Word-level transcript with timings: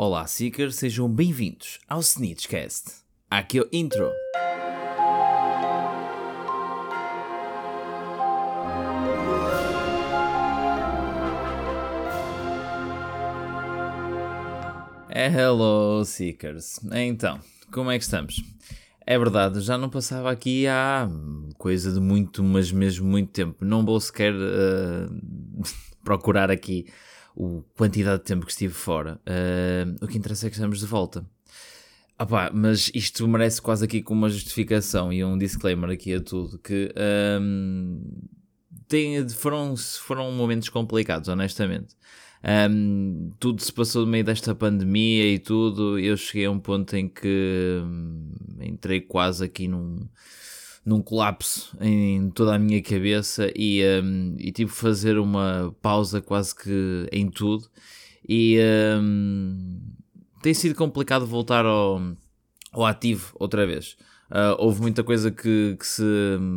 Olá, 0.00 0.28
Seekers, 0.28 0.76
sejam 0.76 1.08
bem-vindos 1.08 1.80
ao 1.88 1.98
Snitchcast. 1.98 3.02
Aqui 3.28 3.58
é 3.58 3.62
o 3.62 3.68
intro. 3.72 4.12
Hello, 15.10 16.04
Seekers. 16.04 16.78
Então, 16.92 17.40
como 17.72 17.90
é 17.90 17.98
que 17.98 18.04
estamos? 18.04 18.40
É 19.04 19.18
verdade, 19.18 19.60
já 19.62 19.76
não 19.76 19.90
passava 19.90 20.30
aqui 20.30 20.68
há 20.68 21.08
coisa 21.56 21.90
de 21.90 21.98
muito, 21.98 22.44
mas 22.44 22.70
mesmo 22.70 23.04
muito 23.04 23.32
tempo. 23.32 23.64
Não 23.64 23.84
vou 23.84 23.98
sequer 23.98 24.32
uh, 24.32 25.12
procurar 26.04 26.52
aqui 26.52 26.86
a 27.38 27.76
quantidade 27.76 28.18
de 28.18 28.24
tempo 28.24 28.44
que 28.44 28.52
estive 28.52 28.74
fora. 28.74 29.20
Uh, 29.26 30.04
o 30.04 30.08
que 30.08 30.18
interessa 30.18 30.46
é 30.46 30.50
que 30.50 30.56
estamos 30.56 30.80
de 30.80 30.86
volta. 30.86 31.24
Opa, 32.18 32.50
mas 32.52 32.90
isto 32.94 33.26
merece 33.28 33.62
quase 33.62 33.84
aqui 33.84 34.02
com 34.02 34.12
uma 34.12 34.28
justificação 34.28 35.12
e 35.12 35.24
um 35.24 35.38
disclaimer 35.38 35.90
aqui 35.90 36.12
a 36.14 36.20
tudo, 36.20 36.58
que 36.58 36.92
um, 37.40 38.02
tem, 38.88 39.28
foram, 39.28 39.76
foram 39.76 40.32
momentos 40.32 40.68
complicados, 40.68 41.28
honestamente. 41.28 41.94
Um, 42.70 43.30
tudo 43.38 43.62
se 43.62 43.72
passou 43.72 44.04
no 44.04 44.10
meio 44.10 44.24
desta 44.24 44.54
pandemia 44.54 45.32
e 45.32 45.38
tudo. 45.38 45.98
Eu 45.98 46.16
cheguei 46.16 46.46
a 46.46 46.50
um 46.50 46.58
ponto 46.58 46.96
em 46.96 47.08
que 47.08 47.80
um, 47.84 48.32
entrei 48.60 49.00
quase 49.00 49.44
aqui 49.44 49.68
num, 49.68 50.08
num 50.88 51.02
colapso 51.02 51.76
em 51.80 52.30
toda 52.30 52.54
a 52.54 52.58
minha 52.58 52.82
cabeça 52.82 53.52
e, 53.54 53.82
um, 54.02 54.34
e 54.38 54.50
tive 54.50 54.72
que 54.72 54.78
fazer 54.78 55.18
uma 55.18 55.74
pausa 55.82 56.20
quase 56.22 56.54
que 56.54 57.06
em 57.12 57.30
tudo. 57.30 57.68
E 58.26 58.58
tem 60.42 60.52
sido 60.54 60.74
complicado 60.74 61.26
voltar 61.26 61.64
ao, 61.64 62.00
ao 62.72 62.86
ativo 62.86 63.34
outra 63.38 63.66
vez. 63.66 63.96
Uh, 64.30 64.52
houve 64.58 64.82
muita 64.82 65.02
coisa 65.02 65.30
que, 65.30 65.74
que, 65.78 65.86
se 65.86 66.02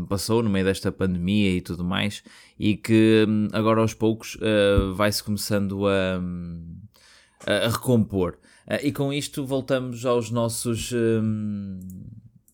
passou 0.09 0.43
no 0.43 0.49
meio 0.49 0.65
desta 0.65 0.91
pandemia 0.91 1.51
e 1.51 1.61
tudo 1.61 1.85
mais, 1.85 2.21
e 2.59 2.75
que 2.75 3.25
um, 3.27 3.47
agora 3.53 3.79
aos 3.79 3.93
poucos 3.93 4.35
uh, 4.35 4.93
vai-se 4.93 5.23
começando 5.23 5.87
a, 5.87 6.21
a 7.47 7.69
recompor. 7.69 8.37
Uh, 8.67 8.85
e 8.85 8.91
com 8.91 9.13
isto 9.13 9.45
voltamos 9.45 10.05
aos 10.05 10.29
nossos. 10.29 10.93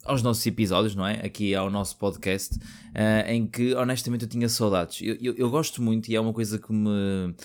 Aos 0.08 0.24
nossos 0.24 0.46
episódios, 0.46 0.96
não 0.96 1.06
é? 1.06 1.26
Aqui 1.26 1.54
ao 1.54 1.70
nosso 1.70 1.98
podcast, 1.98 2.58
em 3.28 3.46
que 3.46 3.76
honestamente 3.76 4.24
eu 4.24 4.30
tinha 4.30 4.48
saudades. 4.48 5.02
Eu, 5.02 5.18
eu, 5.22 5.36
eu 5.36 5.50
gosto 5.50 5.82
muito 5.82 6.10
e 6.10 6.16
é 6.16 6.20
uma 6.20 6.34
coisa 6.34 6.58
que 6.58 6.72
me 6.72 7.36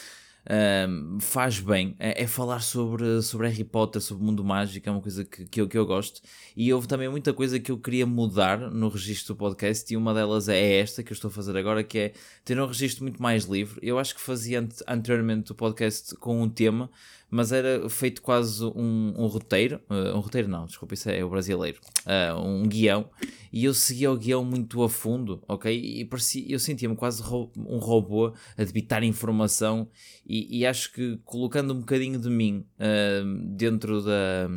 um, 0.50 1.20
faz 1.20 1.60
bem 1.60 1.94
é, 2.00 2.22
é, 2.22 2.26
falar 2.26 2.60
sobre, 2.60 3.22
sobre 3.22 3.48
Harry 3.48 3.64
Potter, 3.64 4.02
sobre 4.02 4.24
o 4.24 4.26
mundo 4.26 4.44
mágico, 4.44 4.88
é 4.88 4.92
uma 4.92 5.00
coisa 5.00 5.24
que, 5.24 5.44
que, 5.44 5.60
eu, 5.60 5.68
que 5.68 5.78
eu 5.78 5.86
gosto. 5.86 6.20
E 6.56 6.72
houve 6.72 6.88
também 6.88 7.08
muita 7.08 7.32
coisa 7.32 7.60
que 7.60 7.70
eu 7.70 7.78
queria 7.78 8.06
mudar 8.06 8.58
no 8.58 8.88
registro 8.88 9.34
do 9.34 9.38
podcast, 9.38 9.92
e 9.92 9.96
uma 9.96 10.12
delas 10.12 10.48
é 10.48 10.78
esta 10.80 11.02
que 11.02 11.12
eu 11.12 11.14
estou 11.14 11.28
a 11.28 11.32
fazer 11.32 11.56
agora, 11.56 11.84
que 11.84 11.98
é 11.98 12.12
ter 12.44 12.60
um 12.60 12.66
registro 12.66 13.04
muito 13.04 13.22
mais 13.22 13.44
livre. 13.44 13.78
Eu 13.82 13.98
acho 13.98 14.14
que 14.14 14.20
fazia 14.20 14.66
anteriormente 14.88 15.52
o 15.52 15.54
podcast 15.54 16.16
com 16.16 16.42
um 16.42 16.48
tema, 16.48 16.90
mas 17.32 17.50
era 17.50 17.88
feito 17.88 18.20
quase 18.20 18.62
um, 18.62 19.14
um 19.16 19.26
roteiro, 19.26 19.80
uh, 19.88 20.14
um 20.14 20.20
roteiro 20.20 20.48
não, 20.48 20.66
desculpa, 20.66 20.92
isso 20.92 21.08
é 21.08 21.24
o 21.24 21.30
brasileiro, 21.30 21.80
uh, 22.04 22.38
um 22.38 22.68
guião, 22.68 23.08
e 23.50 23.64
eu 23.64 23.72
seguia 23.72 24.12
o 24.12 24.18
guião 24.18 24.44
muito 24.44 24.82
a 24.82 24.88
fundo, 24.88 25.42
ok? 25.48 25.74
E 25.74 26.04
parecia, 26.04 26.44
eu 26.46 26.58
sentia-me 26.58 26.94
quase 26.94 27.22
ro 27.22 27.50
um 27.56 27.78
robô 27.78 28.34
a 28.54 28.62
debitar 28.62 29.02
informação, 29.02 29.88
e, 30.26 30.58
e, 30.58 30.66
acho 30.66 30.92
que 30.92 31.18
colocando 31.24 31.72
um 31.72 31.78
bocadinho 31.80 32.20
de 32.20 32.28
mim 32.28 32.66
uh, 32.78 33.56
dentro 33.56 34.02
da 34.02 34.50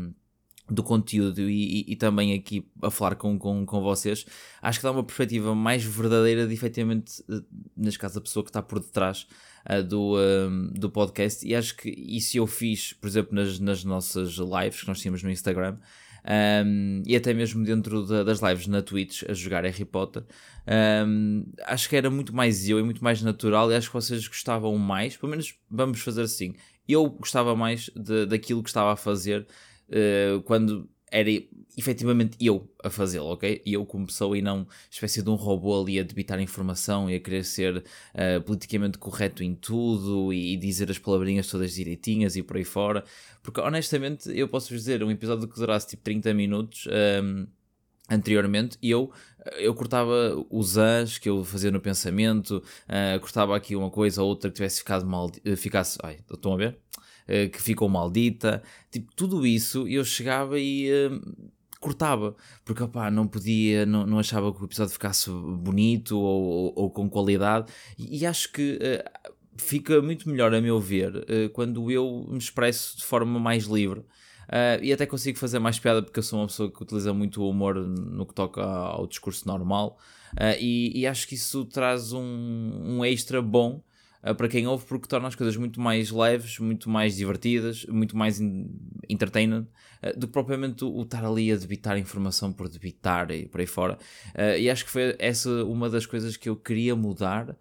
do 0.67 0.81
conteúdo 0.81 1.47
e, 1.47 1.81
e, 1.81 1.93
e, 1.93 1.95
também 1.95 2.33
aqui 2.33 2.67
a 2.81 2.89
falar 2.89 3.15
com, 3.15 3.37
com, 3.37 3.65
com 3.67 3.81
vocês, 3.81 4.25
acho 4.59 4.79
que 4.79 4.83
dá 4.83 4.91
uma 4.91 5.03
perspectiva 5.03 5.53
mais 5.53 5.83
verdadeira 5.83 6.47
de 6.47 6.53
efetivamente, 6.55 7.23
neste 7.77 7.99
caso, 7.99 8.17
a 8.17 8.21
pessoa 8.21 8.43
que 8.43 8.49
está 8.49 8.63
por 8.63 8.79
detrás 8.79 9.27
uh, 9.69 9.83
do, 9.83 10.17
um, 10.17 10.67
do 10.73 10.89
podcast. 10.89 11.47
E 11.47 11.55
acho 11.55 11.75
que 11.75 11.89
isso 11.89 12.37
eu 12.37 12.47
fiz, 12.47 12.93
por 12.93 13.07
exemplo, 13.07 13.35
nas, 13.35 13.59
nas 13.59 13.83
nossas 13.83 14.35
lives 14.35 14.81
que 14.81 14.87
nós 14.87 14.99
tínhamos 14.99 15.23
no 15.23 15.29
Instagram. 15.29 15.77
Um, 16.27 17.03
e 17.05 17.15
até 17.15 17.33
mesmo 17.33 17.63
dentro 17.63 18.03
da, 18.03 18.23
das 18.23 18.41
lives 18.41 18.65
na 18.65 18.81
Twitch 18.81 19.23
a 19.29 19.33
jogar 19.33 19.63
Harry 19.63 19.85
Potter, 19.85 20.23
um, 21.05 21.45
acho 21.65 21.87
que 21.87 21.95
era 21.95 22.09
muito 22.09 22.35
mais 22.35 22.67
eu 22.67 22.79
e 22.79 22.83
muito 22.83 23.03
mais 23.03 23.21
natural. 23.21 23.71
E 23.71 23.75
acho 23.75 23.87
que 23.89 23.93
vocês 23.93 24.27
gostavam 24.27 24.75
mais, 24.77 25.15
pelo 25.15 25.29
menos 25.29 25.55
vamos 25.69 26.01
fazer 26.01 26.23
assim. 26.23 26.55
Eu 26.87 27.09
gostava 27.09 27.55
mais 27.55 27.89
de, 27.95 28.25
daquilo 28.25 28.63
que 28.63 28.69
estava 28.69 28.93
a 28.93 28.95
fazer 28.95 29.45
uh, 29.89 30.41
quando 30.43 30.89
era 31.15 31.29
efetivamente 31.77 32.35
eu 32.41 32.69
a 32.83 32.89
fazê-lo, 32.89 33.27
ok? 33.27 33.61
E 33.65 33.73
eu 33.73 33.85
como 33.85 34.05
pessoa 34.05 34.37
e 34.37 34.41
não 34.41 34.67
espécie 34.91 35.23
de 35.23 35.29
um 35.29 35.35
robô 35.35 35.81
ali 35.81 35.97
a 35.97 36.03
debitar 36.03 36.41
informação 36.41 37.09
e 37.09 37.15
a 37.15 37.19
querer 37.21 37.45
ser 37.45 37.77
uh, 37.77 38.41
politicamente 38.43 38.97
correto 38.97 39.41
em 39.41 39.55
tudo 39.55 40.33
e, 40.33 40.53
e, 40.53 40.57
dizer 40.57 40.91
as 40.91 40.99
palavrinhas 40.99 41.47
todas 41.47 41.73
direitinhas 41.73 42.35
e 42.35 42.43
por 42.43 42.57
aí 42.57 42.65
fora. 42.65 43.03
Porque 43.41 43.61
honestamente 43.61 44.29
eu 44.37 44.49
posso 44.49 44.73
dizer, 44.73 45.03
um 45.03 45.11
episódio 45.11 45.47
que 45.47 45.55
durasse 45.55 45.87
tipo 45.87 46.03
30 46.03 46.33
minutos. 46.33 46.85
Um, 46.87 46.91
ehm, 46.91 47.47
anteriormente 48.07 48.77
eu 48.83 49.11
eu 49.57 49.73
cortava 49.73 50.13
os 50.51 50.77
as 50.77 51.17
que 51.17 51.27
eu 51.27 51.43
fazia 51.43 51.71
no 51.71 51.79
pensamento 51.81 52.57
uh, 52.87 53.19
cortava 53.19 53.55
aqui 53.55 53.75
uma 53.75 53.89
coisa 53.89 54.21
ou 54.21 54.29
outra 54.29 54.49
que 54.49 54.55
tivesse 54.57 54.79
ficado 54.79 55.05
mal 55.07 55.31
ficasse 55.57 55.97
ai, 56.03 56.19
estão 56.31 56.53
a 56.53 56.57
ver? 56.57 56.77
Uh, 57.27 57.49
que 57.49 57.61
ficou 57.61 57.89
maldita. 57.89 58.61
Tipo 58.91 59.11
tudo 59.15 59.47
isso 59.47 59.87
eu 59.87 60.05
chegava 60.05 60.59
e 60.59 60.91
uh, 60.91 61.51
cortava, 61.85 62.35
porque 62.63 62.81
opá, 62.81 63.11
não 63.11 63.27
podia, 63.27 63.85
não, 63.85 64.07
não 64.07 64.17
achava 64.17 64.51
que 64.51 64.59
o 64.59 64.65
episódio 64.65 64.91
ficasse 64.91 65.29
bonito 65.29 66.17
ou, 66.17 66.43
ou, 66.43 66.73
ou 66.75 66.89
com 66.89 67.07
qualidade, 67.07 67.71
e, 67.97 68.19
e 68.19 68.25
acho 68.25 68.51
que 68.51 68.79
uh, 68.81 69.33
fica 69.55 70.01
muito 70.01 70.27
melhor, 70.27 70.53
a 70.53 70.59
meu 70.59 70.79
ver, 70.79 71.15
uh, 71.15 71.49
quando 71.53 71.91
eu 71.91 72.25
me 72.27 72.39
expresso 72.39 72.97
de 72.97 73.03
forma 73.03 73.39
mais 73.39 73.65
livre. 73.65 73.99
Uh, 74.45 74.77
e 74.81 74.93
até 74.93 75.07
consigo 75.07 75.39
fazer 75.39 75.57
mais 75.57 75.79
piada 75.79 76.03
porque 76.03 76.19
eu 76.19 76.23
sou 76.23 76.39
uma 76.39 76.47
pessoa 76.47 76.71
que 76.71 76.81
utiliza 76.81 77.11
muito 77.13 77.41
o 77.41 77.49
humor 77.49 77.75
no 77.75 78.27
que 78.27 78.33
toca 78.33 78.61
ao 78.61 79.07
discurso 79.07 79.47
normal. 79.47 79.97
E, 80.59 80.91
e, 80.93 81.07
acho 81.07 81.27
que 81.27 81.35
isso 81.35 81.63
traz 81.63 82.11
um, 82.11 82.21
um 82.21 83.05
extra 83.05 83.41
bom 83.41 83.75
uh, 83.75 83.81
para 84.33 84.47
quem 84.47 84.65
ouve, 84.65 84.85
porque 84.85 85.07
torna 85.07 85.27
as 85.27 85.35
coisas 85.35 85.55
muito 85.55 85.79
mais 85.79 86.09
leves, 86.09 86.57
muito 86.57 86.89
mais 86.89 87.15
divertidas, 87.15 87.85
muito 87.85 88.17
mais 88.17 88.39
entertainment 89.09 89.67
uh, 90.01 90.19
do 90.19 90.27
que 90.27 90.33
propriamente 90.33 90.83
o, 90.83 91.01
estar 91.01 91.23
ali 91.23 91.51
a 91.51 91.55
debitar 91.55 91.97
informação 91.97 92.51
por 92.51 92.67
debitar 92.67 93.29
e 93.31 93.47
por 93.47 93.59
aí 93.59 93.67
fora. 93.67 93.97
Uh, 94.33 94.57
e 94.57 94.69
acho 94.69 94.85
que 94.85 94.91
foi 94.91 95.15
essa 95.19 95.49
uma 95.65 95.89
das 95.89 96.05
coisas 96.05 96.35
que 96.37 96.49
eu 96.49 96.55
queria 96.55 96.95
mudar. 96.95 97.55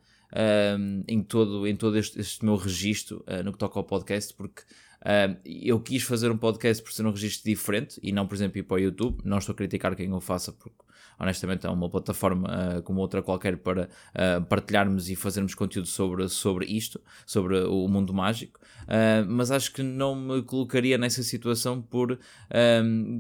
em 1.07 1.23
todo, 1.23 1.65
em 1.65 1.77
todo 1.77 1.97
este, 1.97 2.19
este 2.21 2.45
meu 2.45 2.57
registro 2.57 3.25
no 3.45 3.53
que 3.53 3.59
toca 3.59 3.79
ao 3.79 3.85
podcast, 3.85 4.35
porque 4.35 4.63
Uh, 5.05 5.37
eu 5.45 5.79
quis 5.81 6.03
fazer 6.03 6.31
um 6.31 6.39
podcast 6.39 6.83
por 6.83 6.91
ser 6.91 7.05
um 7.05 7.11
registro 7.11 7.45
diferente 7.45 8.01
e 8.03 8.11
não, 8.11 8.27
por 8.27 8.35
exemplo, 8.35 8.59
ir 8.59 8.63
para 8.63 8.77
o 8.77 8.81
YouTube. 8.81 9.21
Não 9.23 9.37
estou 9.37 9.53
a 9.53 9.57
criticar 9.57 9.95
quem 9.95 10.11
o 10.11 10.19
faça, 10.19 10.51
porque 10.51 10.83
honestamente 11.19 11.67
é 11.67 11.71
uma 11.71 11.89
plataforma 11.89 12.49
uh, 12.49 12.83
como 12.83 13.01
outra 13.01 13.23
qualquer 13.23 13.57
para 13.59 13.89
uh, 14.15 14.45
partilharmos 14.47 15.09
e 15.09 15.17
fazermos 15.17 15.55
conteúdo 15.55 15.89
sobre, 15.89 16.29
sobre 16.29 16.67
isto, 16.67 17.01
sobre 17.27 17.59
o 17.65 17.89
mundo 17.89 18.13
mágico. 18.13 18.61
Uh, 18.83 19.25
mas 19.29 19.51
acho 19.51 19.73
que 19.73 19.83
não 19.83 20.15
me 20.15 20.43
colocaria 20.43 20.99
nessa 20.99 21.23
situação 21.23 21.81
por 21.81 22.19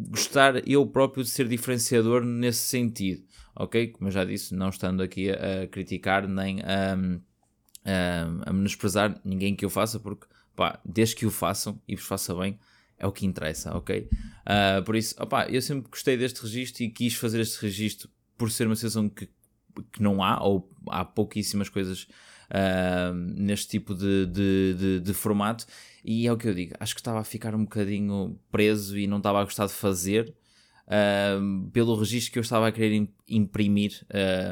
gostar 0.08 0.66
eu 0.68 0.86
próprio 0.86 1.24
de 1.24 1.30
ser 1.30 1.48
diferenciador 1.48 2.24
nesse 2.24 2.60
sentido, 2.68 3.24
ok? 3.56 3.88
Como 3.88 4.08
eu 4.08 4.12
já 4.12 4.24
disse, 4.24 4.54
não 4.54 4.68
estando 4.68 5.02
aqui 5.02 5.30
a, 5.30 5.62
a 5.62 5.66
criticar 5.66 6.28
nem 6.28 6.60
a, 6.60 6.94
a, 7.84 8.50
a 8.50 8.52
menosprezar 8.52 9.20
ninguém 9.24 9.54
que 9.56 9.64
eu 9.64 9.70
faça, 9.70 9.98
porque 9.98 10.26
pá, 10.54 10.80
desde 10.84 11.16
que 11.16 11.26
o 11.26 11.30
façam 11.30 11.80
e 11.88 11.96
vos 11.96 12.04
faça 12.04 12.34
bem, 12.34 12.58
é 12.98 13.06
o 13.06 13.12
que 13.12 13.26
interessa, 13.26 13.76
ok? 13.76 14.08
Uh, 14.46 14.82
por 14.84 14.96
isso, 14.96 15.14
opá, 15.20 15.46
eu 15.48 15.60
sempre 15.60 15.90
gostei 15.90 16.16
deste 16.16 16.40
registro 16.42 16.82
e 16.82 16.90
quis 16.90 17.14
fazer 17.14 17.40
este 17.40 17.60
registro 17.60 18.08
por 18.36 18.50
ser 18.50 18.66
uma 18.66 18.76
situação 18.76 19.08
que, 19.08 19.28
que 19.92 20.02
não 20.02 20.22
há, 20.22 20.42
ou 20.42 20.70
há 20.88 21.04
pouquíssimas 21.04 21.68
coisas 21.68 22.06
uh, 22.50 23.14
neste 23.14 23.68
tipo 23.68 23.94
de, 23.94 24.26
de, 24.26 24.74
de, 24.74 25.00
de, 25.00 25.14
formato, 25.14 25.66
e 26.04 26.26
é 26.26 26.32
o 26.32 26.36
que 26.36 26.48
eu 26.48 26.54
digo, 26.54 26.74
acho 26.78 26.94
que 26.94 27.00
estava 27.00 27.20
a 27.20 27.24
ficar 27.24 27.54
um 27.54 27.64
bocadinho 27.64 28.38
preso 28.50 28.98
e 28.98 29.06
não 29.06 29.18
estava 29.18 29.40
a 29.40 29.44
gostar 29.44 29.66
de 29.66 29.72
fazer. 29.72 30.34
Uh, 30.86 31.70
pelo 31.70 31.96
registro 31.96 32.30
que 32.30 32.38
eu 32.38 32.42
estava 32.42 32.68
a 32.68 32.72
querer 32.72 33.08
imprimir 33.26 34.06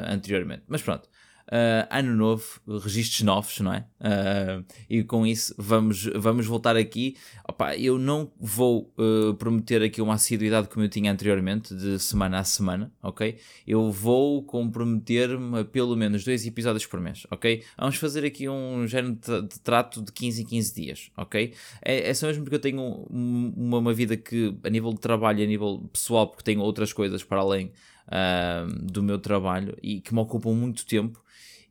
anteriormente, 0.09 0.63
mas 0.67 0.81
pronto, 0.81 1.07
Uh, 1.45 1.85
ano 1.89 2.15
novo, 2.15 2.61
registros 2.65 3.21
novos, 3.21 3.59
não 3.59 3.73
é? 3.73 3.85
Uh, 3.99 4.65
e 4.89 5.03
com 5.03 5.27
isso 5.27 5.53
vamos, 5.57 6.05
vamos 6.15 6.45
voltar 6.45 6.77
aqui. 6.77 7.17
Opa, 7.47 7.75
eu 7.75 7.99
não 7.99 8.31
vou 8.39 8.93
uh, 8.97 9.33
prometer 9.33 9.83
aqui 9.83 10.01
uma 10.01 10.13
assiduidade 10.13 10.69
como 10.69 10.85
eu 10.85 10.89
tinha 10.89 11.11
anteriormente, 11.11 11.75
de 11.75 11.99
semana 11.99 12.39
a 12.39 12.43
semana, 12.45 12.91
ok? 13.03 13.37
Eu 13.67 13.91
vou 13.91 14.41
comprometer-me 14.43 15.59
a 15.59 15.65
pelo 15.65 15.97
menos 15.97 16.23
dois 16.23 16.45
episódios 16.47 16.85
por 16.85 17.01
mês, 17.01 17.27
ok? 17.29 17.61
Vamos 17.77 17.97
fazer 17.97 18.23
aqui 18.23 18.47
um 18.47 18.87
género 18.87 19.13
de 19.15 19.59
trato 19.59 20.01
de 20.01 20.13
15 20.13 20.43
em 20.43 20.45
15 20.45 20.73
dias, 20.73 21.11
ok? 21.17 21.53
É, 21.81 22.09
é 22.09 22.13
só 22.13 22.27
mesmo 22.27 22.43
porque 22.43 22.55
eu 22.55 22.61
tenho 22.61 23.05
uma, 23.09 23.79
uma 23.79 23.93
vida 23.93 24.15
que, 24.15 24.55
a 24.63 24.69
nível 24.69 24.93
de 24.93 25.01
trabalho, 25.01 25.43
a 25.43 25.47
nível 25.47 25.89
pessoal, 25.91 26.27
porque 26.27 26.43
tenho 26.43 26.61
outras 26.61 26.93
coisas 26.93 27.21
para 27.21 27.41
além 27.41 27.71
do 28.83 29.01
meu 29.01 29.17
trabalho 29.17 29.77
e 29.81 30.01
que 30.01 30.13
me 30.13 30.19
ocupam 30.19 30.53
muito 30.53 30.85
tempo 30.85 31.23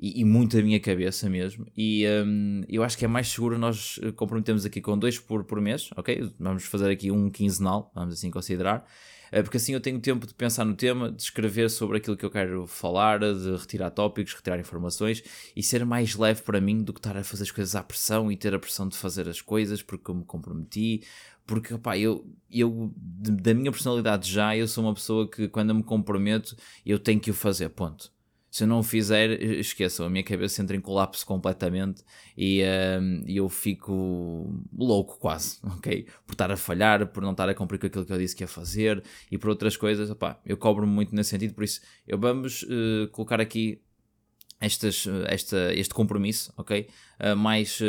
e, 0.02 0.20
e 0.20 0.24
muito 0.24 0.58
a 0.58 0.62
minha 0.62 0.80
cabeça 0.80 1.30
mesmo. 1.30 1.64
E 1.76 2.04
um, 2.26 2.62
eu 2.68 2.82
acho 2.82 2.98
que 2.98 3.04
é 3.04 3.08
mais 3.08 3.28
seguro 3.28 3.56
nós 3.56 4.00
eh, 4.02 4.10
comprometemos 4.10 4.66
aqui 4.66 4.80
com 4.80 4.98
dois 4.98 5.16
por, 5.16 5.44
por 5.44 5.60
mês, 5.60 5.90
ok? 5.96 6.28
Vamos 6.40 6.64
fazer 6.64 6.90
aqui 6.90 7.12
um 7.12 7.30
quinzenal, 7.30 7.88
vamos 7.94 8.14
assim 8.14 8.28
considerar. 8.28 8.84
Eh, 9.30 9.44
porque 9.44 9.58
assim 9.58 9.74
eu 9.74 9.80
tenho 9.80 10.00
tempo 10.00 10.26
de 10.26 10.34
pensar 10.34 10.64
no 10.64 10.74
tema, 10.74 11.12
de 11.12 11.22
escrever 11.22 11.70
sobre 11.70 11.98
aquilo 11.98 12.16
que 12.16 12.24
eu 12.26 12.30
quero 12.32 12.66
falar, 12.66 13.20
de 13.20 13.56
retirar 13.56 13.90
tópicos, 13.90 14.34
retirar 14.34 14.58
informações 14.58 15.22
e 15.54 15.62
ser 15.62 15.86
mais 15.86 16.16
leve 16.16 16.42
para 16.42 16.60
mim 16.60 16.82
do 16.82 16.92
que 16.92 16.98
estar 16.98 17.16
a 17.16 17.22
fazer 17.22 17.44
as 17.44 17.52
coisas 17.52 17.76
à 17.76 17.82
pressão 17.84 18.32
e 18.32 18.36
ter 18.36 18.52
a 18.52 18.58
pressão 18.58 18.88
de 18.88 18.96
fazer 18.96 19.28
as 19.28 19.40
coisas 19.40 19.82
porque 19.82 20.10
eu 20.10 20.16
me 20.16 20.24
comprometi. 20.24 21.04
Porque, 21.46 21.74
opá, 21.74 21.96
eu, 21.96 22.26
eu 22.50 22.92
da 22.96 23.54
minha 23.54 23.70
personalidade 23.70 24.30
já, 24.30 24.56
eu 24.56 24.66
sou 24.66 24.82
uma 24.82 24.94
pessoa 24.94 25.28
que 25.30 25.48
quando 25.48 25.70
eu 25.70 25.76
me 25.76 25.82
comprometo, 25.84 26.56
eu 26.84 26.98
tenho 26.98 27.20
que 27.20 27.30
o 27.30 27.34
fazer, 27.34 27.68
ponto 27.68 28.10
se 28.52 28.64
eu 28.64 28.68
não 28.68 28.80
o 28.80 28.82
fizer, 28.82 29.42
esqueçam, 29.42 30.04
a 30.04 30.10
minha 30.10 30.22
cabeça 30.22 30.60
entra 30.60 30.76
em 30.76 30.80
colapso 30.80 31.24
completamente 31.24 32.04
e 32.36 32.60
uh, 32.62 33.24
eu 33.26 33.48
fico 33.48 34.62
louco 34.76 35.18
quase, 35.18 35.58
ok? 35.64 36.06
Por 36.26 36.34
estar 36.34 36.52
a 36.52 36.56
falhar, 36.56 37.06
por 37.06 37.22
não 37.22 37.30
estar 37.30 37.48
a 37.48 37.54
cumprir 37.54 37.78
com 37.78 37.86
aquilo 37.86 38.04
que 38.04 38.12
eu 38.12 38.18
disse 38.18 38.36
que 38.36 38.44
ia 38.44 38.48
fazer 38.48 39.02
e 39.30 39.38
por 39.38 39.48
outras 39.48 39.74
coisas, 39.74 40.10
opá, 40.10 40.38
eu 40.44 40.58
cobro-me 40.58 40.92
muito 40.92 41.14
nesse 41.14 41.30
sentido, 41.30 41.54
por 41.54 41.64
isso 41.64 41.80
eu 42.06 42.18
vamos 42.18 42.62
uh, 42.64 43.08
colocar 43.10 43.40
aqui 43.40 43.80
estas, 44.60 45.06
esta, 45.28 45.72
este 45.72 45.94
compromisso, 45.94 46.52
ok? 46.54 46.86
Uh, 47.18 47.34
mais 47.34 47.80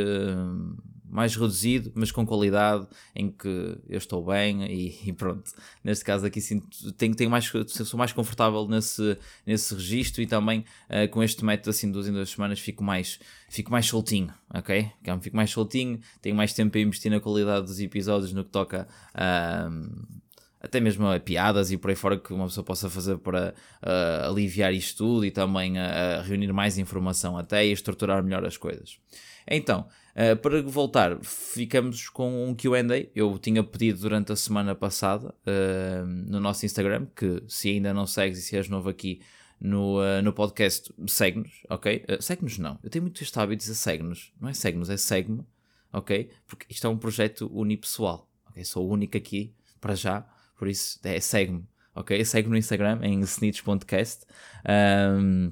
mais 1.14 1.36
reduzido, 1.36 1.92
mas 1.94 2.12
com 2.12 2.26
qualidade, 2.26 2.88
em 3.16 3.30
que 3.30 3.78
eu 3.88 3.98
estou 3.98 4.26
bem 4.26 4.66
e, 4.66 5.10
e 5.10 5.14
pronto. 5.14 5.52
Neste 5.84 6.04
caso 6.04 6.26
aqui 6.26 6.42
sinto, 6.42 6.92
tenho, 6.94 7.16
tenho 7.16 7.30
mais, 7.30 7.52
sou 7.68 7.98
mais 7.98 8.12
confortável 8.12 8.68
nesse, 8.68 9.18
nesse 9.46 9.76
registro 9.76 10.24
e 10.24 10.28
também 10.28 10.66
uh, 10.90 11.08
com 11.12 11.22
este 11.22 11.46
método 11.46 11.70
assim 11.70 11.92
duas 11.92 12.08
em 12.08 12.12
duas 12.12 12.30
semanas 12.30 12.60
fico 12.60 12.84
mais, 12.84 13.20
fico 13.48 13.72
mais 13.72 13.86
soltinho, 13.86 14.34
ok? 14.52 14.92
Então, 15.02 15.22
fico 15.22 15.36
mais 15.36 15.52
soltinho, 15.52 16.00
tenho 16.22 16.36
mais 16.36 16.52
tempo 16.52 16.76
a 16.78 16.82
investir 16.82 17.12
na 17.12 17.20
qualidade 17.20 17.68
dos 17.68 17.80
episódios 17.80 18.34
no 18.34 18.44
que 18.44 18.52
toca 18.52 18.88
a. 19.14 19.70
Uh, 19.70 20.24
até 20.64 20.80
mesmo 20.80 21.06
a 21.06 21.20
piadas 21.20 21.74
e 21.74 21.78
por 21.78 21.90
aí 21.90 21.96
fora 21.96 22.18
que 22.18 22.34
uma 22.34 22.46
pessoa 22.46 22.64
possa 22.64 22.90
fazer 22.90 23.18
para 23.18 23.54
uh, 23.84 24.30
aliviar 24.30 24.74
isto 24.74 25.00
tudo 25.00 25.26
e 25.26 25.30
também 25.30 25.78
a, 25.78 26.20
a 26.20 26.22
reunir 26.22 26.54
mais 26.54 26.78
informação 26.78 27.38
até 27.38 27.66
e 27.66 27.74
estruturar 27.74 28.24
melhor 28.24 28.46
as 28.46 28.56
coisas. 28.56 28.98
Então, 29.46 29.86
Uh, 30.14 30.38
para 30.38 30.62
voltar, 30.62 31.18
ficamos 31.24 32.08
com 32.08 32.48
um 32.48 32.56
QA. 32.56 33.10
Eu 33.16 33.40
tinha 33.40 33.64
pedido 33.64 34.00
durante 34.02 34.32
a 34.32 34.36
semana 34.36 34.76
passada 34.76 35.34
uh, 35.48 36.06
no 36.06 36.40
nosso 36.40 36.66
Instagram, 36.66 37.08
que 37.16 37.44
se 37.48 37.70
ainda 37.70 37.92
não 37.94 38.06
segues 38.06 38.38
e 38.38 38.42
se 38.44 38.56
és 38.56 38.70
novo 38.70 38.90
aqui 38.90 39.22
no, 39.60 40.00
uh, 40.00 40.22
no 40.24 40.32
podcast, 40.32 40.94
segue-nos, 41.08 41.64
ok? 41.68 42.06
segue-nos 42.20 42.60
não, 42.60 42.78
eu 42.84 42.90
tenho 42.92 43.04
muito 43.04 43.24
este 43.24 43.40
hábito 43.40 43.62
de 43.62 43.70
dizer 43.70 43.76
segue-nos, 43.76 44.32
não 44.40 44.50
é 44.50 44.54
segue-nos, 44.54 44.90
é 44.90 44.98
segue-me, 44.98 45.44
ok? 45.92 46.30
Porque 46.46 46.68
isto 46.70 46.86
é 46.86 46.90
um 46.90 46.98
projeto 46.98 47.50
unipessoal, 47.52 48.30
ok? 48.50 48.64
Sou 48.66 48.88
o 48.88 48.92
único 48.92 49.18
aqui 49.18 49.56
para 49.82 49.96
já, 49.96 50.28
por 50.60 50.68
isso 50.68 51.00
é 51.04 51.20
segue-me, 51.20 51.66
ok? 51.96 52.24
Segue-me 52.24 52.52
no 52.52 52.58
Instagram 52.58 53.00
em 53.02 53.20
snitch.cast. 53.22 54.26
Um, 54.70 55.52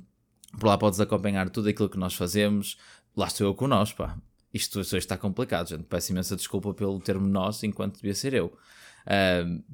por 0.59 0.67
lá 0.67 0.77
podes 0.77 0.99
acompanhar 0.99 1.49
tudo 1.49 1.69
aquilo 1.69 1.89
que 1.89 1.97
nós 1.97 2.13
fazemos. 2.13 2.77
Lá 3.15 3.27
estou 3.27 3.47
eu 3.47 3.55
com 3.55 3.67
nós, 3.67 3.93
pá 3.93 4.17
isto 4.53 4.80
hoje 4.80 4.98
está 4.98 5.18
complicado, 5.18 5.69
gente. 5.69 5.83
Peço 5.83 6.12
imensa 6.12 6.36
desculpa 6.36 6.74
pelo 6.74 7.00
termo 7.00 7.27
nós, 7.27 7.63
enquanto 7.63 7.95
devia 7.95 8.15
ser 8.15 8.33
eu. 8.33 8.51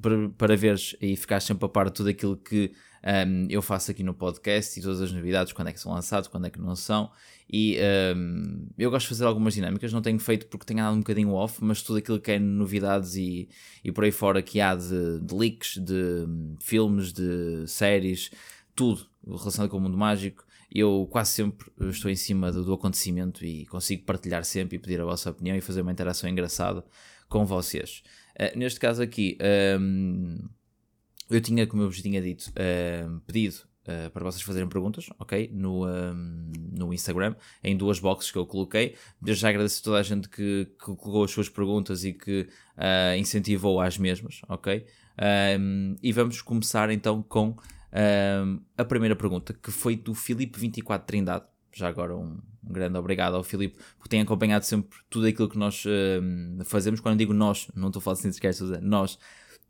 Para, 0.00 0.28
para 0.36 0.56
veres 0.56 0.96
e 1.00 1.16
ficar 1.16 1.40
sempre 1.40 1.66
a 1.66 1.68
par 1.68 1.86
de 1.86 1.92
tudo 1.92 2.08
aquilo 2.08 2.36
que 2.36 2.72
um, 3.04 3.46
eu 3.48 3.62
faço 3.62 3.90
aqui 3.90 4.02
no 4.02 4.14
podcast 4.14 4.78
e 4.78 4.82
todas 4.82 5.00
as 5.00 5.12
novidades, 5.12 5.52
quando 5.52 5.68
é 5.68 5.72
que 5.72 5.80
são 5.80 5.92
lançados, 5.92 6.28
quando 6.28 6.46
é 6.46 6.50
que 6.50 6.60
não 6.60 6.74
são. 6.74 7.10
E 7.50 7.78
um, 8.16 8.66
eu 8.76 8.90
gosto 8.90 9.04
de 9.04 9.10
fazer 9.10 9.24
algumas 9.24 9.54
dinâmicas, 9.54 9.92
não 9.92 10.02
tenho 10.02 10.18
feito 10.18 10.46
porque 10.46 10.66
tenho 10.66 10.80
andado 10.80 10.94
um 10.94 10.98
bocadinho 10.98 11.32
off, 11.32 11.62
mas 11.62 11.82
tudo 11.82 11.98
aquilo 11.98 12.20
que 12.20 12.32
é 12.32 12.38
novidades 12.38 13.14
e, 13.14 13.48
e 13.84 13.92
por 13.92 14.04
aí 14.04 14.10
fora 14.10 14.42
que 14.42 14.60
há 14.60 14.74
de, 14.74 15.20
de 15.20 15.34
leaks, 15.34 15.78
de 15.78 15.94
um, 16.26 16.56
filmes, 16.60 17.12
de 17.12 17.66
séries, 17.66 18.30
tudo 18.74 19.06
relacionado 19.26 19.70
com 19.70 19.76
o 19.76 19.80
mundo 19.80 19.96
mágico, 19.96 20.44
eu 20.70 21.08
quase 21.10 21.30
sempre 21.30 21.70
estou 21.88 22.10
em 22.10 22.16
cima 22.16 22.52
do, 22.52 22.64
do, 22.64 22.74
acontecimento 22.74 23.44
e 23.44 23.64
consigo 23.66 24.04
partilhar 24.04 24.44
sempre 24.44 24.76
e 24.76 24.78
pedir 24.78 25.00
a 25.00 25.04
vossa 25.04 25.30
opinião 25.30 25.56
e 25.56 25.60
fazer 25.60 25.80
uma 25.80 25.92
interação 25.92 26.28
engraçada 26.28 26.84
com 27.28 27.44
vocês. 27.46 28.02
Uh, 28.38 28.58
neste 28.58 28.78
caso 28.78 29.02
aqui, 29.02 29.38
um, 29.80 30.38
eu 31.30 31.40
tinha, 31.40 31.66
como 31.66 31.82
eu 31.82 31.90
vos 31.90 32.00
tinha 32.02 32.20
dito, 32.20 32.52
um, 33.08 33.18
pedido 33.20 33.56
uh, 33.84 34.10
para 34.10 34.24
vocês 34.24 34.42
fazerem 34.42 34.68
perguntas, 34.68 35.06
ok? 35.18 35.50
No, 35.52 35.86
um, 35.86 36.52
no 36.76 36.92
Instagram, 36.92 37.34
em 37.64 37.76
duas 37.76 37.98
boxes 37.98 38.30
que 38.30 38.36
eu 38.36 38.46
coloquei. 38.46 38.94
Desde 39.20 39.42
já 39.42 39.48
agradeço 39.48 39.80
a 39.80 39.84
toda 39.84 39.98
a 39.98 40.02
gente 40.02 40.28
que, 40.28 40.66
que 40.78 40.84
colocou 40.96 41.24
as 41.24 41.30
suas 41.30 41.48
perguntas 41.48 42.04
e 42.04 42.12
que 42.12 42.48
uh, 42.76 43.16
incentivou 43.16 43.80
às 43.80 43.96
mesmas, 43.96 44.40
ok? 44.48 44.86
e 46.00 46.12
vamos 46.12 46.40
começar 46.40 46.90
então 46.90 47.24
com 47.24 47.56
um, 47.92 48.60
a 48.76 48.84
primeira 48.84 49.16
pergunta, 49.16 49.52
que 49.52 49.70
foi 49.70 49.96
do 49.96 50.12
Filipe24 50.12 51.04
Trindade. 51.04 51.44
Já 51.72 51.88
agora 51.88 52.16
um, 52.16 52.38
um, 52.64 52.72
grande 52.72 52.98
obrigado 52.98 53.36
ao 53.36 53.44
Filipe, 53.44 53.78
porque 53.96 54.08
tem 54.08 54.20
acompanhado 54.20 54.64
sempre 54.64 54.98
tudo 55.08 55.26
aquilo 55.26 55.48
que 55.48 55.58
nós 55.58 55.84
uh, 55.84 56.64
fazemos. 56.64 57.00
Quando 57.00 57.18
digo 57.18 57.32
nós, 57.32 57.68
não 57.74 57.88
estou 57.88 58.00
a 58.00 58.02
falar 58.02 58.14
assim, 58.14 58.32
se 58.32 58.40
nós, 58.80 59.18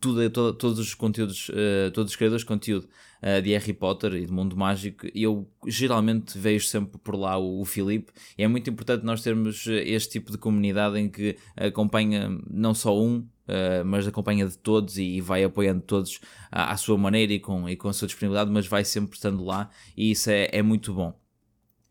tudo, 0.00 0.30
todo, 0.30 0.54
todos 0.54 0.78
os 0.78 0.94
conteúdos, 0.94 1.48
uh, 1.48 1.90
todos 1.92 2.12
os 2.12 2.16
criadores 2.16 2.42
de 2.42 2.46
conteúdo 2.46 2.88
uh, 3.22 3.42
de 3.42 3.50
Harry 3.52 3.72
Potter 3.72 4.14
e 4.14 4.26
do 4.26 4.32
mundo 4.32 4.56
mágico, 4.56 5.06
eu 5.14 5.50
geralmente 5.66 6.38
vejo 6.38 6.66
sempre 6.66 6.98
por 6.98 7.16
lá 7.16 7.36
o, 7.36 7.60
o 7.60 7.64
Filipe. 7.64 8.12
E 8.36 8.42
é 8.42 8.48
muito 8.48 8.70
importante 8.70 9.04
nós 9.04 9.22
termos 9.22 9.66
este 9.66 10.12
tipo 10.12 10.30
de 10.30 10.38
comunidade 10.38 10.98
em 10.98 11.08
que 11.08 11.36
acompanha 11.56 12.28
não 12.48 12.74
só 12.74 12.98
um, 12.98 13.26
Uh, 13.48 13.82
mas 13.82 14.06
acompanha 14.06 14.46
de 14.46 14.58
todos 14.58 14.98
e, 14.98 15.22
vai 15.22 15.42
apoiando 15.42 15.80
todos 15.80 16.20
à, 16.52 16.70
à, 16.70 16.76
sua 16.76 16.98
maneira 16.98 17.32
e 17.32 17.40
com, 17.40 17.66
e 17.66 17.76
com 17.76 17.88
a 17.88 17.94
sua 17.94 18.06
disponibilidade, 18.06 18.50
mas 18.50 18.66
vai 18.66 18.84
sempre 18.84 19.16
estando 19.16 19.42
lá 19.42 19.70
e 19.96 20.10
isso 20.10 20.28
é, 20.28 20.50
é 20.52 20.60
muito 20.60 20.92
bom. 20.92 21.18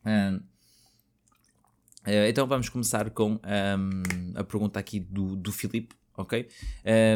Uh, 0.06 0.40
então 2.28 2.46
vamos 2.46 2.68
começar 2.68 3.10
com 3.10 3.32
um, 3.32 4.32
a 4.34 4.44
pergunta 4.44 4.78
aqui 4.78 5.00
do, 5.00 5.36
do 5.36 5.52
Filipe, 5.52 5.94
ok? 6.18 6.46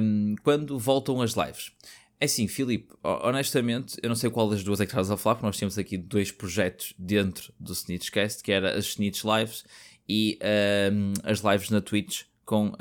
Um, 0.02 0.34
quando 0.42 0.78
voltam 0.78 1.20
as 1.20 1.32
lives? 1.32 1.72
É 2.18 2.24
assim, 2.24 2.46
Filipe, 2.46 2.94
honestamente, 3.02 3.96
eu 4.00 4.08
não 4.08 4.14
sei 4.14 4.30
qual 4.30 4.48
das 4.48 4.62
duas 4.62 4.80
é 4.80 4.86
que 4.86 4.92
estás 4.92 5.10
a 5.10 5.16
falar, 5.16 5.34
porque 5.34 5.46
nós 5.46 5.58
temos 5.58 5.76
aqui 5.76 5.98
dois 5.98 6.30
projetos 6.30 6.94
dentro 6.96 7.52
do 7.58 7.72
Snitchcast, 7.72 8.44
que 8.44 8.52
era 8.52 8.78
as 8.78 8.86
Snitch 8.86 9.24
Lives 9.24 9.64
e 10.08 10.38
um, 10.92 11.12
as 11.24 11.40
lives 11.40 11.68
na 11.68 11.80
Twitch 11.80 12.22
com 12.44 12.72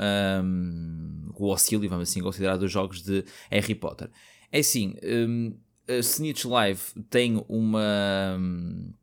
um, 0.43 1.31
o 1.35 1.51
auxílio, 1.51 1.89
vamos 1.89 2.09
assim 2.09 2.21
considerar, 2.21 2.57
dos 2.57 2.71
jogos 2.71 3.01
de 3.01 3.25
Harry 3.49 3.73
Potter. 3.73 4.11
É 4.51 4.59
assim, 4.59 4.95
um, 5.03 5.55
a 5.87 5.93
Snitch 5.97 6.45
Live 6.45 6.81
tem 7.09 7.43
uma 7.49 8.37
um, 8.39 8.93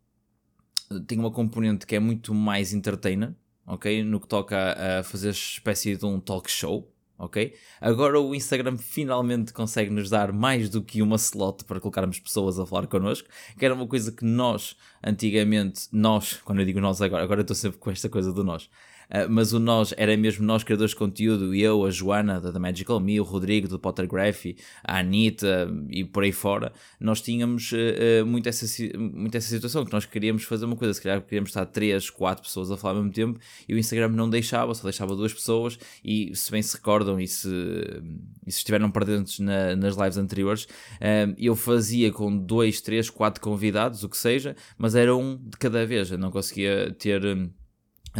tem 1.06 1.18
uma 1.18 1.32
componente 1.32 1.84
que 1.84 1.96
é 1.96 1.98
muito 1.98 2.32
mais 2.32 2.72
entertainer, 2.72 3.34
ok? 3.66 4.04
No 4.04 4.20
que 4.20 4.28
toca 4.28 4.76
a 5.00 5.02
fazer 5.02 5.30
espécie 5.30 5.96
de 5.96 6.06
um 6.06 6.20
talk 6.20 6.50
show, 6.50 6.88
ok? 7.18 7.54
Agora 7.80 8.20
o 8.20 8.34
Instagram 8.34 8.76
finalmente 8.76 9.52
consegue 9.52 9.90
nos 9.90 10.08
dar 10.08 10.32
mais 10.32 10.68
do 10.68 10.82
que 10.82 11.02
uma 11.02 11.16
slot 11.16 11.64
para 11.64 11.80
colocarmos 11.80 12.20
pessoas 12.20 12.58
a 12.58 12.66
falar 12.66 12.86
connosco, 12.86 13.28
que 13.58 13.64
era 13.64 13.74
uma 13.74 13.86
coisa 13.86 14.12
que 14.12 14.24
nós, 14.24 14.76
antigamente, 15.04 15.88
nós, 15.92 16.34
quando 16.44 16.60
eu 16.60 16.64
digo 16.64 16.80
nós 16.80 17.02
agora, 17.02 17.24
agora 17.24 17.40
estou 17.40 17.56
sempre 17.56 17.78
com 17.78 17.90
esta 17.90 18.08
coisa 18.08 18.32
do 18.32 18.44
nós, 18.44 18.70
mas 19.30 19.52
o 19.52 19.58
nós 19.58 19.94
era 19.96 20.16
mesmo 20.16 20.44
nós 20.44 20.62
criadores 20.62 20.90
de 20.90 20.96
conteúdo, 20.96 21.54
eu, 21.54 21.84
a 21.84 21.90
Joana 21.90 22.40
da, 22.40 22.50
da 22.50 22.58
Magical 22.58 23.00
Me, 23.00 23.20
o 23.20 23.22
Rodrigo 23.22 23.68
do 23.68 23.78
Pottergraphy, 23.78 24.56
a 24.84 24.98
Anitta 24.98 25.68
e 25.88 26.04
por 26.04 26.22
aí 26.22 26.32
fora, 26.32 26.72
nós 27.00 27.20
tínhamos 27.20 27.72
uh, 27.72 28.26
muito, 28.26 28.48
essa, 28.48 28.66
muito 28.98 29.36
essa 29.36 29.48
situação 29.48 29.84
que 29.84 29.92
nós 29.92 30.04
queríamos 30.04 30.44
fazer 30.44 30.64
uma 30.64 30.76
coisa, 30.76 30.94
se 30.94 31.02
calhar 31.02 31.20
queríamos 31.22 31.50
estar 31.50 31.66
3, 31.66 32.10
4 32.10 32.42
pessoas 32.42 32.70
a 32.70 32.76
falar 32.76 32.94
ao 32.94 33.02
mesmo 33.02 33.12
tempo 33.12 33.38
e 33.68 33.74
o 33.74 33.78
Instagram 33.78 34.08
não 34.08 34.28
deixava, 34.28 34.74
só 34.74 34.82
deixava 34.82 35.14
duas 35.16 35.32
pessoas 35.32 35.78
e 36.04 36.34
se 36.34 36.50
bem 36.50 36.62
se 36.62 36.76
recordam 36.76 37.18
e 37.20 37.26
se, 37.26 37.48
e 38.46 38.52
se 38.52 38.58
estiveram 38.58 38.90
presentes 38.90 39.38
na, 39.38 39.74
nas 39.76 39.96
lives 39.96 40.18
anteriores, 40.18 40.64
uh, 40.64 41.34
eu 41.38 41.56
fazia 41.56 42.12
com 42.12 42.36
2, 42.36 42.80
3, 42.80 43.10
4 43.10 43.40
convidados, 43.40 44.02
o 44.02 44.08
que 44.08 44.16
seja, 44.16 44.54
mas 44.76 44.94
era 44.94 45.14
um 45.14 45.36
de 45.36 45.56
cada 45.56 45.86
vez, 45.86 46.10
eu 46.10 46.18
não 46.18 46.30
conseguia 46.30 46.94
ter 46.98 47.24
uh, 47.24 47.50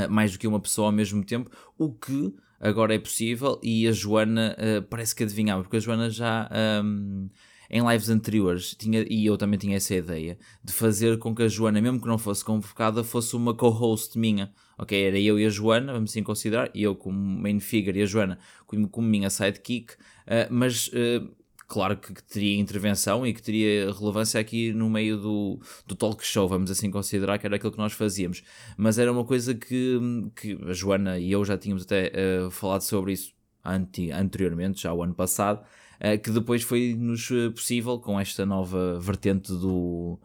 mais 0.07 0.33
do 0.33 0.39
que 0.39 0.47
uma 0.47 0.61
pessoa 0.61 0.89
ao 0.89 0.93
mesmo 0.93 1.25
tempo, 1.25 1.51
o 1.77 1.93
que 1.93 2.35
agora 2.61 2.95
é 2.95 2.99
possível 2.99 3.59
e 3.63 3.87
a 3.89 3.93
Joana 3.93 4.57
uh, 4.59 4.83
parece 4.83 5.15
que 5.15 5.23
adivinhava, 5.23 5.63
porque 5.63 5.77
a 5.77 5.81
Joana 5.81 6.11
já 6.11 6.49
um, 6.85 7.29
em 7.71 7.87
lives 7.87 8.09
anteriores 8.09 8.75
tinha, 8.75 9.05
e 9.09 9.27
eu 9.27 9.37
também 9.37 9.59
tinha 9.59 9.77
essa 9.77 9.95
ideia 9.95 10.39
de 10.65 10.73
fazer 10.73 11.19
com 11.19 11.35
que 11.35 11.43
a 11.43 11.49
Joana, 11.49 11.81
mesmo 11.81 12.01
que 12.01 12.07
não 12.07 12.19
fosse 12.19 12.45
convocada, 12.45 13.05
fosse 13.05 13.37
uma 13.37 13.55
co-host 13.55 14.19
minha. 14.19 14.53
Ok, 14.79 15.01
era 15.01 15.19
eu 15.19 15.39
e 15.39 15.45
a 15.45 15.51
Joana, 15.51 15.93
vamos 15.93 16.11
assim 16.11 16.23
considerar, 16.23 16.71
eu 16.75 16.95
como 16.95 17.19
main 17.19 17.61
figure 17.61 17.99
e 17.99 18.03
a 18.03 18.07
Joana 18.07 18.39
como, 18.67 18.89
como 18.89 19.09
minha 19.09 19.29
sidekick, 19.29 19.95
uh, 19.95 20.49
mas 20.51 20.89
uh, 20.89 21.29
claro 21.69 21.97
que, 21.99 22.15
teria 22.25 22.59
intervenção 22.59 23.27
e 23.27 23.35
que 23.35 23.43
teria 23.43 23.93
relevância 23.93 24.41
aqui 24.41 24.73
no 24.73 24.89
meio 24.89 25.19
do, 25.19 25.61
do 25.87 25.95
talk 25.95 26.25
show, 26.27 26.49
vamos 26.49 26.71
assim 26.71 26.91
considerar 26.91 27.39
que 27.39 27.47
era 27.47 27.57
aquilo 27.57 27.71
que 27.71 27.79
nós 27.79 27.93
fazíamos. 27.93 28.43
Mas 28.77 28.99
era 28.99 29.13
uma 29.13 29.25
coisa 29.25 29.55
que, 29.55 30.01
que 30.35 30.59
a 30.67 30.73
Joana 30.73 31.19
e 31.19 31.31
eu 31.31 31.45
já 31.45 31.59
tínhamos 31.59 31.85
até 31.85 32.11
uh, 32.47 32.51
falado 32.51 32.81
sobre 32.81 33.13
isso 33.13 33.35
anti, 33.63 34.11
anteriormente, 34.11 34.83
já 34.83 34.93
o 34.95 35.03
ano 35.03 35.15
passado, 35.15 35.63
uh, 36.01 36.19
que 36.19 36.31
depois 36.31 36.63
foi-nos 36.63 37.31
eh, 37.31 37.51
possível 37.51 37.99
com 37.99 38.19
esta 38.19 38.47
nova 38.47 38.99
vertente 38.99 39.53
do, 39.53 40.19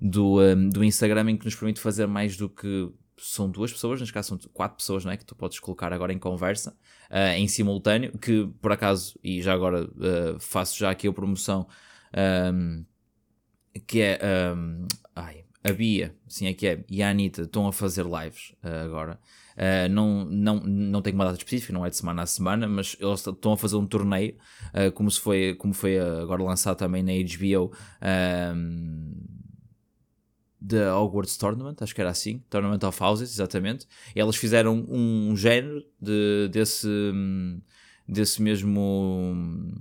do, 0.00 0.40
um, 0.40 0.68
do 0.68 0.84
Instagram 0.84 1.32
em 1.32 1.36
que 1.36 1.44
nos 1.44 1.56
permite 1.56 1.80
fazer 1.80 2.06
mais 2.06 2.36
do 2.36 2.48
que 2.48 2.88
são 3.16 3.48
duas 3.48 3.72
pessoas, 3.72 4.00
neste 4.00 4.12
caso 4.12 4.28
são 4.28 4.38
quatro 4.52 4.76
pessoas, 4.76 5.04
não 5.04 5.12
é? 5.12 5.16
Que 5.16 5.24
tu 5.24 5.34
podes 5.34 5.58
colocar 5.60 5.92
agora 5.92 6.12
em 6.12 6.18
conversa, 6.18 6.76
uh, 7.10 7.36
em 7.36 7.46
simultâneo, 7.46 8.16
que 8.18 8.48
por 8.60 8.72
acaso, 8.72 9.18
e 9.22 9.40
já 9.40 9.52
agora 9.52 9.84
uh, 9.84 10.38
faço 10.40 10.78
já 10.78 10.90
aqui 10.90 11.06
a 11.06 11.12
promoção, 11.12 11.66
um, 12.52 12.84
que 13.86 14.00
é 14.00 14.20
um, 14.56 14.86
ai, 15.14 15.44
a 15.62 15.72
Bia, 15.72 16.14
sim 16.28 16.46
é 16.46 16.54
que 16.54 16.66
é, 16.66 16.84
e 16.88 17.02
a 17.02 17.10
Anitta 17.10 17.42
estão 17.42 17.66
a 17.66 17.72
fazer 17.72 18.04
lives 18.04 18.54
uh, 18.62 18.84
agora. 18.84 19.18
não, 19.90 20.24
não, 20.24 20.60
não 20.60 21.00
tenho 21.00 21.14
uma 21.14 21.24
data 21.24 21.38
específica, 21.38 21.72
não 21.72 21.86
é 21.86 21.90
de 21.90 21.96
semana 21.96 22.22
a 22.22 22.26
semana, 22.26 22.66
mas 22.66 22.96
eles 23.00 23.24
estão 23.26 23.52
a 23.52 23.56
fazer 23.56 23.76
um 23.76 23.86
torneio, 23.86 24.36
como, 24.94 25.10
se 25.10 25.20
foi, 25.20 25.54
como 25.54 25.72
foi 25.72 25.98
agora 25.98 26.42
lançado 26.42 26.76
também 26.76 27.02
na 27.02 27.12
HBO 27.12 27.72
da 30.64 30.98
Hogwarts 30.98 31.36
Tournament, 31.36 31.76
acho 31.80 31.94
que 31.94 32.00
era 32.00 32.10
assim, 32.10 32.42
Tournament 32.48 32.82
of 32.84 33.02
Houses, 33.02 33.30
exatamente. 33.30 33.86
E 34.16 34.20
elas 34.20 34.36
fizeram 34.36 34.86
um 34.88 35.36
género 35.36 35.84
de, 36.00 36.48
desse, 36.50 36.88
desse 38.08 38.40
mesmo 38.40 39.74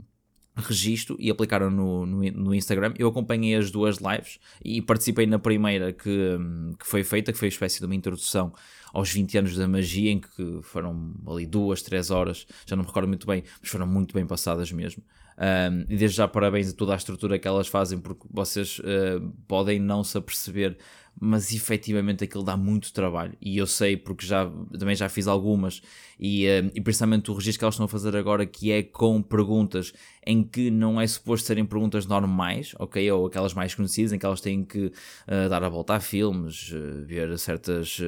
registro 0.55 1.15
e 1.19 1.31
aplicaram 1.31 1.71
no, 1.71 2.05
no, 2.05 2.21
no, 2.31 2.53
Instagram. 2.53 2.93
Eu 2.99 3.07
acompanhei 3.07 3.55
as 3.55 3.71
duas 3.71 3.97
lives 3.97 4.39
e 4.63 4.81
participei 4.81 5.25
na 5.25 5.39
primeira 5.39 5.93
que, 5.93 6.37
que 6.77 6.85
foi 6.85 7.03
feita, 7.03 7.31
que 7.31 7.37
foi 7.37 7.47
uma 7.47 7.53
espécie 7.53 7.79
de 7.79 7.85
uma 7.85 7.95
introdução 7.95 8.53
aos 8.93 9.09
20 9.09 9.37
anos 9.37 9.55
da 9.55 9.67
magia, 9.67 10.11
em 10.11 10.19
que 10.19 10.59
foram 10.63 11.13
ali 11.25 11.45
duas, 11.45 11.81
três 11.81 12.11
horas, 12.11 12.45
já 12.65 12.75
não 12.75 12.83
me 12.83 12.87
recordo 12.87 13.07
muito 13.07 13.25
bem, 13.25 13.43
mas 13.61 13.69
foram 13.69 13.87
muito 13.87 14.13
bem 14.13 14.27
passadas 14.27 14.71
mesmo. 14.71 15.01
Um, 15.37 15.81
e 15.89 15.97
desde 15.97 16.17
já 16.17 16.27
parabéns 16.27 16.69
a 16.69 16.75
toda 16.75 16.93
a 16.93 16.95
estrutura 16.95 17.39
que 17.39 17.47
elas 17.47 17.67
fazem, 17.67 17.99
porque 17.99 18.27
vocês 18.29 18.79
uh, 18.79 19.33
podem 19.47 19.79
não 19.79 20.03
se 20.03 20.17
aperceber 20.17 20.77
mas 21.19 21.53
efetivamente 21.53 22.23
aquilo 22.23 22.43
dá 22.43 22.57
muito 22.57 22.91
trabalho. 22.91 23.33
E 23.41 23.57
eu 23.57 23.67
sei 23.67 23.95
porque 23.95 24.25
já 24.25 24.49
também 24.77 24.95
já 24.95 25.07
fiz 25.07 25.27
algumas 25.27 25.81
e, 26.19 26.45
uh, 26.47 26.71
e 26.73 26.81
principalmente 26.81 27.31
o 27.31 27.33
registro 27.33 27.59
que 27.59 27.65
elas 27.65 27.75
estão 27.75 27.85
a 27.85 27.89
fazer 27.89 28.15
agora 28.15 28.45
que 28.45 28.71
é 28.71 28.83
com 28.83 29.21
perguntas 29.21 29.93
em 30.25 30.43
que 30.43 30.71
não 30.71 30.99
é 30.99 31.05
suposto 31.05 31.47
serem 31.47 31.65
perguntas 31.65 32.05
normais, 32.05 32.73
ok? 32.79 33.11
Ou 33.11 33.25
aquelas 33.25 33.53
mais 33.53 33.75
conhecidas 33.75 34.13
em 34.13 34.19
que 34.19 34.25
elas 34.25 34.41
têm 34.41 34.63
que 34.63 34.85
uh, 34.85 35.49
dar 35.49 35.63
a 35.63 35.69
volta 35.69 35.95
a 35.95 35.99
filmes, 35.99 36.71
uh, 36.71 37.05
ver 37.05 37.37
certas 37.37 37.99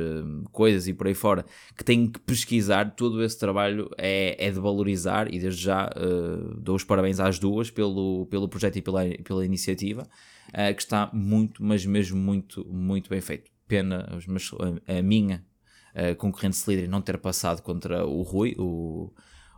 coisas 0.52 0.88
e 0.88 0.94
por 0.94 1.08
aí 1.08 1.14
fora, 1.14 1.46
que 1.78 1.84
têm 1.84 2.08
que 2.08 2.20
pesquisar, 2.20 2.96
todo 2.96 3.24
esse 3.24 3.38
trabalho 3.38 3.90
é, 3.98 4.48
é 4.48 4.52
de 4.52 4.60
valorizar 4.60 5.34
e 5.34 5.40
desde 5.40 5.64
já 5.64 5.90
dou 6.58 6.76
os 6.76 6.84
parabéns 6.84 7.20
às 7.20 7.40
duas 7.40 7.70
pelo, 7.70 8.26
pelo 8.28 8.48
projeto 8.48 8.78
e 8.78 8.82
pela, 8.82 9.02
pela 9.24 9.46
iniciativa 9.46 10.08
uh, 10.50 10.76
que 10.76 10.82
está 10.82 11.10
muito, 11.14 11.64
mas 11.64 11.86
mesmo 11.86 12.18
muito, 12.18 12.66
muito 12.66 13.10
bem 13.10 13.22
feito. 13.22 13.52
Pena 13.68 14.08
mas, 14.28 14.52
a, 14.88 15.00
a 15.00 15.02
minha 15.02 15.44
uh, 15.96 16.16
concorrente 16.16 16.58
Slytherin 16.58 16.88
não 16.88 17.02
ter 17.02 17.18
passado 17.18 17.62
contra 17.62 18.06
o 18.06 18.22
Rui, 18.22 18.56
o, 18.58 19.12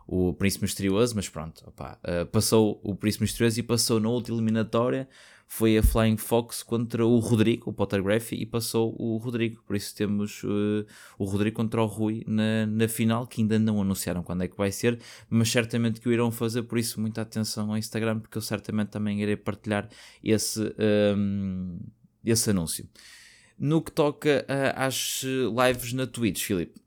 o 0.06 0.32
Príncipe 0.34 0.64
Misterioso, 0.64 1.14
mas 1.14 1.28
pronto, 1.28 1.62
opa, 1.66 1.98
uh, 2.02 2.26
passou 2.26 2.80
o 2.82 2.94
Príncipe 2.94 3.24
Misterioso 3.24 3.60
e 3.60 3.62
passou 3.62 4.00
na 4.00 4.08
última 4.08 4.36
eliminatória 4.36 5.08
foi 5.50 5.78
a 5.78 5.82
Flying 5.82 6.18
Fox 6.18 6.62
contra 6.62 7.06
o 7.06 7.18
Rodrigo, 7.18 7.70
o 7.70 7.72
Pottergraphy, 7.72 8.36
e 8.36 8.44
passou 8.44 8.94
o 8.98 9.16
Rodrigo. 9.16 9.62
Por 9.66 9.74
isso 9.74 9.96
temos 9.96 10.44
uh, 10.44 10.84
o 11.18 11.24
Rodrigo 11.24 11.56
contra 11.56 11.82
o 11.82 11.86
Rui 11.86 12.22
na, 12.26 12.66
na 12.66 12.86
final, 12.86 13.26
que 13.26 13.40
ainda 13.40 13.58
não 13.58 13.80
anunciaram 13.80 14.22
quando 14.22 14.42
é 14.42 14.48
que 14.48 14.56
vai 14.56 14.70
ser, 14.70 15.00
mas 15.30 15.50
certamente 15.50 16.02
que 16.02 16.08
o 16.08 16.12
irão 16.12 16.30
fazer. 16.30 16.64
Por 16.64 16.78
isso, 16.78 17.00
muita 17.00 17.22
atenção 17.22 17.70
ao 17.70 17.78
Instagram, 17.78 18.20
porque 18.20 18.36
eu 18.36 18.42
certamente 18.42 18.88
também 18.88 19.22
irei 19.22 19.36
partilhar 19.36 19.88
esse, 20.22 20.60
um, 20.60 20.68
ehm, 20.78 21.78
esse 22.22 22.50
anúncio. 22.50 22.86
No 23.58 23.80
que 23.80 23.90
toca 23.90 24.44
uh, 24.46 24.72
às 24.76 25.22
lives 25.24 25.94
na 25.94 26.06
Twitch, 26.06 26.44
Filipe. 26.44 26.78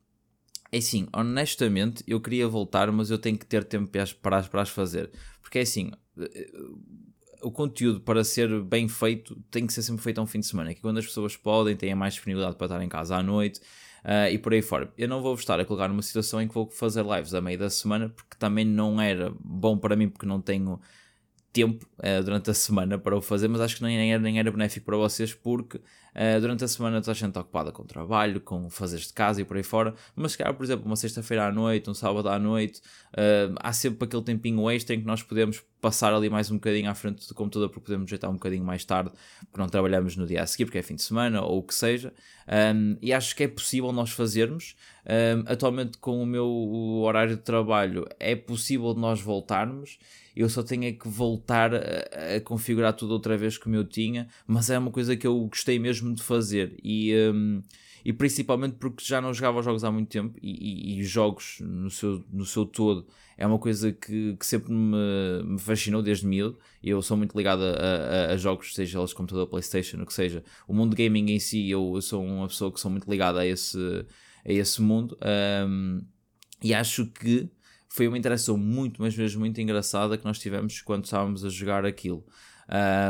É 0.70 0.78
assim, 0.78 1.08
honestamente, 1.12 2.04
eu 2.06 2.20
queria 2.20 2.46
voltar, 2.46 2.90
mas 2.92 3.10
eu 3.10 3.18
tenho 3.18 3.36
que 3.36 3.44
ter 3.44 3.64
tempo 3.64 3.88
para, 4.20 4.42
para 4.44 4.62
as 4.62 4.68
fazer. 4.68 5.10
Porque 5.42 5.58
é 5.58 5.62
assim, 5.62 5.90
eh, 6.16 6.50
o 7.42 7.50
conteúdo 7.50 8.00
para 8.00 8.24
ser 8.24 8.62
bem 8.62 8.88
feito 8.88 9.36
tem 9.50 9.66
que 9.66 9.72
ser 9.72 9.82
sempre 9.82 10.02
feito 10.02 10.18
a 10.18 10.22
um 10.22 10.26
fim 10.26 10.40
de 10.40 10.46
semana, 10.46 10.74
que 10.74 10.80
quando 10.80 10.98
as 10.98 11.06
pessoas 11.06 11.36
podem, 11.36 11.76
têm 11.76 11.94
mais 11.94 12.14
disponibilidade 12.14 12.56
para 12.56 12.66
estar 12.66 12.82
em 12.82 12.88
casa 12.88 13.16
à 13.16 13.22
noite 13.22 13.60
uh, 14.04 14.30
e 14.30 14.38
por 14.38 14.52
aí 14.52 14.62
fora. 14.62 14.92
Eu 14.96 15.08
não 15.08 15.20
vou 15.20 15.34
estar 15.34 15.58
a 15.58 15.64
colocar 15.64 15.88
numa 15.88 16.02
situação 16.02 16.40
em 16.40 16.48
que 16.48 16.54
vou 16.54 16.68
fazer 16.70 17.04
lives 17.04 17.34
a 17.34 17.40
meio 17.40 17.58
da 17.58 17.68
semana, 17.68 18.08
porque 18.08 18.36
também 18.38 18.64
não 18.64 19.00
era 19.00 19.32
bom 19.40 19.76
para 19.76 19.96
mim, 19.96 20.08
porque 20.08 20.26
não 20.26 20.40
tenho 20.40 20.80
tempo 21.52 21.86
uh, 21.98 22.22
durante 22.24 22.50
a 22.50 22.54
semana 22.54 22.98
para 22.98 23.16
o 23.16 23.20
fazer, 23.20 23.46
mas 23.46 23.60
acho 23.60 23.76
que 23.76 23.82
nem 23.82 24.12
era, 24.12 24.20
nem 24.20 24.38
era 24.38 24.50
benéfico 24.50 24.86
para 24.86 24.96
vocês 24.96 25.34
porque 25.34 25.76
uh, 25.76 26.40
durante 26.40 26.64
a 26.64 26.68
semana 26.68 27.00
toda 27.00 27.12
a 27.12 27.14
gente 27.14 27.28
está 27.28 27.40
ocupada 27.40 27.70
com 27.70 27.84
trabalho, 27.84 28.40
com 28.40 28.70
fazeres 28.70 29.08
de 29.08 29.12
casa 29.12 29.42
e 29.42 29.44
por 29.44 29.56
aí 29.56 29.62
fora, 29.62 29.94
mas 30.16 30.32
se 30.32 30.38
calhar, 30.38 30.54
por 30.54 30.64
exemplo, 30.64 30.86
uma 30.86 30.96
sexta-feira 30.96 31.46
à 31.46 31.52
noite, 31.52 31.90
um 31.90 31.94
sábado 31.94 32.28
à 32.30 32.38
noite, 32.38 32.80
uh, 33.12 33.54
há 33.60 33.72
sempre 33.72 34.06
aquele 34.06 34.22
tempinho 34.22 34.70
extra 34.70 34.96
em 34.96 35.00
que 35.00 35.06
nós 35.06 35.22
podemos 35.22 35.62
passar 35.78 36.14
ali 36.14 36.30
mais 36.30 36.50
um 36.50 36.54
bocadinho 36.54 36.90
à 36.90 36.94
frente 36.94 37.28
do 37.28 37.34
computador 37.34 37.68
porque 37.68 37.84
podemos 37.84 38.08
ajeitar 38.08 38.30
um 38.30 38.34
bocadinho 38.34 38.64
mais 38.64 38.84
tarde, 38.84 39.10
porque 39.40 39.60
não 39.60 39.68
trabalhamos 39.68 40.16
no 40.16 40.26
dia 40.26 40.42
a 40.42 40.46
seguir, 40.46 40.64
porque 40.64 40.78
é 40.78 40.82
fim 40.82 40.94
de 40.94 41.02
semana 41.02 41.42
ou 41.42 41.58
o 41.58 41.62
que 41.62 41.74
seja, 41.74 42.14
um, 42.74 42.96
e 43.02 43.12
acho 43.12 43.36
que 43.36 43.42
é 43.42 43.48
possível 43.48 43.92
nós 43.92 44.10
fazermos. 44.10 44.74
Um, 45.04 45.52
atualmente, 45.52 45.98
com 45.98 46.22
o 46.22 46.26
meu 46.26 46.48
horário 47.02 47.36
de 47.36 47.42
trabalho, 47.42 48.06
é 48.18 48.36
possível 48.36 48.94
nós 48.94 49.20
voltarmos 49.20 49.98
eu 50.34 50.48
só 50.48 50.62
tenho 50.62 50.84
é 50.84 50.92
que 50.92 51.08
voltar 51.08 51.74
a, 51.74 52.36
a, 52.36 52.40
configurar 52.40 52.94
tudo 52.94 53.12
outra 53.12 53.36
vez 53.36 53.58
como 53.58 53.74
eu 53.74 53.84
tinha, 53.84 54.28
mas 54.46 54.70
é 54.70 54.78
uma 54.78 54.90
coisa 54.90 55.16
que 55.16 55.26
eu 55.26 55.38
gostei 55.46 55.78
mesmo 55.78 56.14
de 56.14 56.22
fazer 56.22 56.76
e, 56.82 57.14
um, 57.32 57.62
e 58.04 58.12
principalmente 58.12 58.76
porque 58.76 59.04
já 59.04 59.20
não 59.20 59.32
jogava 59.32 59.62
jogos 59.62 59.84
há 59.84 59.90
muito 59.90 60.08
tempo 60.08 60.38
e, 60.42 60.96
e, 60.96 61.00
e 61.00 61.04
jogos 61.04 61.58
no 61.60 61.90
seu, 61.90 62.24
no 62.32 62.44
seu 62.44 62.64
todo 62.64 63.06
é 63.36 63.46
uma 63.46 63.58
coisa 63.58 63.92
que, 63.92 64.36
que 64.36 64.46
sempre 64.46 64.72
me, 64.72 65.42
me, 65.44 65.58
fascinou 65.58 66.02
desde 66.02 66.26
miúdo 66.26 66.58
eu 66.82 67.00
sou 67.02 67.16
muito 67.16 67.36
ligado 67.36 67.62
a, 67.62 67.70
a, 67.70 68.32
a, 68.32 68.36
jogos, 68.36 68.74
seja 68.74 68.98
eles 68.98 69.12
computador, 69.12 69.46
Playstation, 69.46 70.02
o 70.02 70.06
que 70.06 70.12
seja. 70.12 70.42
O 70.66 70.74
mundo 70.74 70.96
gaming 70.96 71.30
em 71.30 71.38
si, 71.38 71.70
eu, 71.70 71.92
eu 71.94 72.02
sou 72.02 72.24
uma 72.24 72.48
pessoa 72.48 72.72
que 72.72 72.80
sou 72.80 72.90
muito 72.90 73.08
ligada 73.08 73.40
a 73.40 73.46
esse, 73.46 73.78
a 74.44 74.52
esse 74.52 74.82
mundo 74.82 75.16
um, 75.68 76.02
e 76.62 76.74
acho 76.74 77.06
que 77.06 77.48
foi 77.92 78.08
uma 78.08 78.16
interação 78.16 78.56
muito, 78.56 79.02
mas 79.02 79.14
mesmo 79.14 79.40
muito 79.40 79.60
engraçada 79.60 80.16
que 80.16 80.24
nós 80.24 80.38
tivemos 80.38 80.80
quando 80.80 81.04
estávamos 81.04 81.44
a 81.44 81.50
jogar 81.50 81.84
aquilo. 81.84 82.24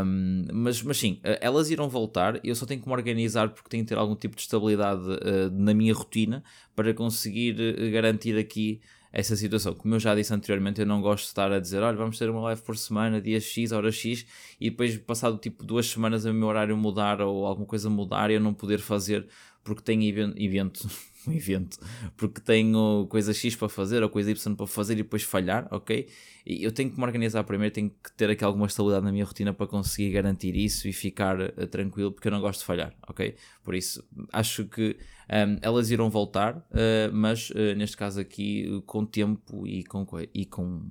Um, 0.05 0.45
mas, 0.53 0.83
mas 0.83 0.97
sim, 0.97 1.21
eh, 1.23 1.39
elas 1.41 1.71
irão 1.71 1.89
voltar. 1.89 2.45
Eu 2.45 2.53
só 2.57 2.67
tenho 2.67 2.81
que 2.81 2.89
me 2.89 2.93
organizar 2.93 3.51
porque 3.51 3.69
tenho 3.69 3.85
que 3.85 3.91
ter 3.91 3.97
algum 3.97 4.17
tipo 4.17 4.35
de 4.35 4.43
estabilidade 4.43 5.03
uh, 5.03 5.51
na 5.53 5.73
minha 5.73 5.95
rotina 5.95 6.43
para 6.75 6.93
conseguir 6.93 7.55
uh, 7.61 7.93
garantir 7.93 8.37
aqui 8.37 8.81
essa 9.13 9.37
situação. 9.37 9.73
Como 9.73 9.95
eu 9.95 10.01
já 10.01 10.17
disse 10.17 10.35
anteriormente, 10.35 10.81
eu 10.81 10.87
não 10.87 11.01
gosto 11.01 11.25
de 11.25 11.29
estar 11.29 11.53
a 11.53 11.61
dizer, 11.61 11.81
olha, 11.81 11.97
vamos 11.97 12.19
ter 12.19 12.29
uma 12.29 12.41
live 12.41 12.63
por 12.63 12.77
semana, 12.77 13.21
dia 13.21 13.39
X, 13.39 13.71
hora 13.71 13.93
X, 13.93 14.27
e 14.61 14.69
depois, 14.69 14.97
passado 14.97 15.39
tipo 15.39 15.63
duas 15.65 15.87
semanas, 15.87 16.25
o 16.25 16.35
meu 16.35 16.49
horário 16.49 16.77
mudar 16.77 17.21
ou 17.21 17.47
alguma 17.47 17.69
coisa 17.69 17.89
mudar 17.89 18.33
e 18.33 18.35
eu 18.35 18.41
não 18.41 18.53
poder 18.53 18.81
fazer 18.81 19.29
porque 19.63 19.83
tenho 19.83 20.03
evento, 20.37 20.89
um 21.29 21.33
evento, 21.33 21.79
porque 22.17 22.41
tenho 22.41 23.07
coisa 23.09 23.33
X 23.33 23.55
para 23.57 23.69
fazer 23.69 24.03
ou 24.03 24.09
coisa 24.09 24.31
Y 24.31 24.55
para 24.55 24.67
fazer 24.67 24.95
e 24.95 24.97
depois 24.97 25.23
falhar, 25.23 25.69
ok? 25.71 26.09
E 26.45 26.65
eu 26.65 26.73
tenho 26.73 26.91
que 26.91 26.99
me 26.99 27.05
organizar 27.05 27.45
primeiro, 27.45 27.73
tenho 27.73 27.91
que 27.91 28.13
ter 28.13 28.31
aqui 28.31 28.45
alguma 28.45 28.67
estabilidade 28.67 29.05
na 29.05 29.13
minha 29.13 29.25
rotina 29.25 29.55
para 29.55 29.67
conseguir 29.67 30.11
garantir 30.11 30.57
isso 30.57 30.89
e 30.89 30.93
ficar 30.93 31.41
uh, 31.41 31.67
tranquilo, 31.67 32.13
porque 32.13 32.29
eu 32.29 32.33
não 32.33 32.41
gosto 32.41 32.61
de 32.61 32.67
falhar, 32.67 32.95
ok? 33.09 33.35
Por 33.63 33.75
isso, 33.75 34.05
acho 34.33 34.65
que 34.65 34.97
um, 35.31 35.59
elas 35.63 35.91
irão 35.91 36.11
voltar, 36.11 36.57
uh, 36.57 37.13
mas 37.13 37.51
uh, 37.51 37.75
neste 37.77 37.97
caso 37.97 38.21
aqui 38.21 38.83
com 38.87 39.07
tempo 39.07 39.67
e 39.67 39.85
com, 39.85 40.07
e 40.35 40.45
com, 40.45 40.91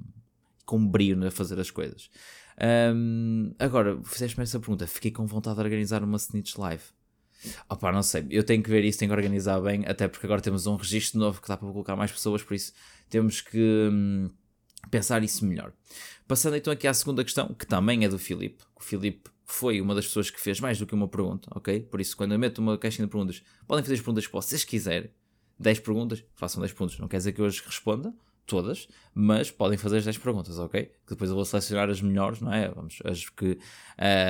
com 0.65 0.88
brilho 0.88 1.27
a 1.27 1.31
fazer 1.31 1.59
as 1.59 1.69
coisas. 1.69 2.09
Um, 2.93 3.53
agora, 3.57 4.00
fizeste-me 4.03 4.43
essa 4.43 4.59
pergunta, 4.59 4.85
fiquei 4.85 5.11
com 5.11 5.25
vontade 5.25 5.55
de 5.55 5.63
organizar 5.63 6.03
uma 6.03 6.17
Snitch 6.17 6.55
Live. 6.57 6.83
Opa, 7.69 7.91
não 7.91 8.03
sei, 8.03 8.25
eu 8.29 8.43
tenho 8.43 8.62
que 8.62 8.69
ver 8.69 8.83
isso, 8.83 9.00
tenho 9.00 9.10
que 9.10 9.15
organizar 9.15 9.60
bem, 9.62 9.86
até 9.86 10.07
porque 10.07 10.25
agora 10.25 10.41
temos 10.41 10.67
um 10.67 10.75
registro 10.75 11.19
novo 11.19 11.41
que 11.41 11.48
dá 11.48 11.57
para 11.57 11.69
colocar 11.71 11.95
mais 11.95 12.12
pessoas, 12.12 12.43
por 12.43 12.53
isso 12.53 12.74
temos 13.10 13.41
que 13.41 13.89
hum, 13.91 14.29
pensar 14.89 15.24
isso 15.24 15.45
melhor. 15.45 15.74
Passando 16.27 16.55
então 16.55 16.71
aqui 16.71 16.88
à 16.88 16.93
segunda 16.93 17.24
questão, 17.24 17.53
que 17.53 17.65
também 17.65 18.05
é 18.05 18.10
do 18.10 18.17
Filipe. 18.17 18.63
O 18.75 18.83
Filipe 18.83 19.29
foi 19.45 19.81
uma 19.81 19.93
das 19.93 20.05
pessoas 20.05 20.29
que 20.29 20.39
fez 20.39 20.60
mais 20.60 20.79
do 20.79 20.86
que 20.86 20.93
uma 20.93 21.07
pergunta, 21.07 21.50
ok? 21.53 21.81
Por 21.81 22.00
isso, 22.00 22.15
quando 22.15 22.31
eu 22.31 22.39
meto 22.39 22.60
uma 22.60 22.77
caixinha 22.77 23.05
de 23.05 23.12
perguntas, 23.12 23.43
podem 23.67 23.83
fazer 23.83 23.95
as 23.95 24.00
perguntas 24.00 24.27
que 24.27 24.33
vocês 24.33 24.63
quiserem. 24.63 25.10
10 25.60 25.79
perguntas, 25.79 26.24
façam 26.36 26.62
10 26.62 26.74
pontos. 26.74 26.98
Não 27.00 27.07
quer 27.07 27.17
dizer 27.17 27.33
que 27.33 27.41
eu 27.41 27.45
hoje 27.45 27.62
responda, 27.63 28.13
todas, 28.45 28.88
mas 29.13 29.50
podem 29.50 29.77
fazer 29.77 29.98
as 29.98 30.05
10 30.05 30.17
perguntas, 30.17 30.60
ok? 30.60 30.91
Depois 31.07 31.29
eu 31.29 31.36
vou 31.36 31.45
selecionar 31.45 31.89
as 31.89 32.01
melhores, 32.01 32.41
não 32.41 32.53
é? 32.53 32.69
Vamos, 32.69 33.00
as 33.05 33.29
que 33.29 33.57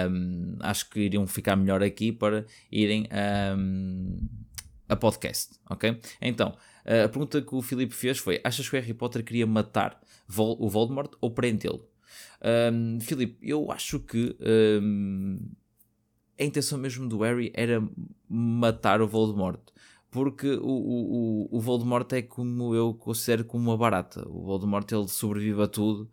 um, 0.10 0.58
acho 0.60 0.90
que 0.90 1.02
iriam 1.02 1.26
ficar 1.26 1.56
melhor 1.56 1.82
aqui 1.82 2.12
para 2.12 2.46
irem 2.72 3.08
um, 3.58 4.18
a 4.88 4.96
podcast, 4.96 5.56
ok? 5.70 6.00
Então, 6.22 6.56
a 6.86 7.08
pergunta 7.08 7.42
que 7.42 7.56
o 7.56 7.62
Filipe 7.62 7.94
fez 7.94 8.18
foi: 8.18 8.40
achas 8.44 8.68
que 8.68 8.76
o 8.76 8.80
Harry 8.80 8.94
Potter 8.94 9.24
queria 9.24 9.48
matar 9.48 10.00
Vol 10.28 10.58
o 10.60 10.70
Voldemort 10.70 11.12
ou 11.20 11.32
prendê-lo? 11.32 11.88
Um, 12.74 13.00
Filipe, 13.00 13.38
eu 13.42 13.72
acho 13.72 14.00
que 14.00 14.36
a 16.40 16.44
intenção 16.44 16.78
mesmo 16.78 17.08
do 17.08 17.20
Harry 17.20 17.52
era 17.54 17.82
matar 18.28 19.02
o 19.02 19.08
Voldemort 19.08 19.62
porque 20.12 20.48
o, 20.56 20.68
o, 20.68 21.58
o 21.58 21.60
Voldemort 21.62 22.12
é 22.12 22.22
como 22.22 22.76
eu 22.76 22.94
considero 22.94 23.46
como 23.46 23.70
uma 23.70 23.78
barata. 23.78 24.28
O 24.28 24.44
Voldemort 24.44 24.92
ele 24.92 25.08
sobrevive 25.08 25.64
a 25.64 25.68
tudo 25.68 26.04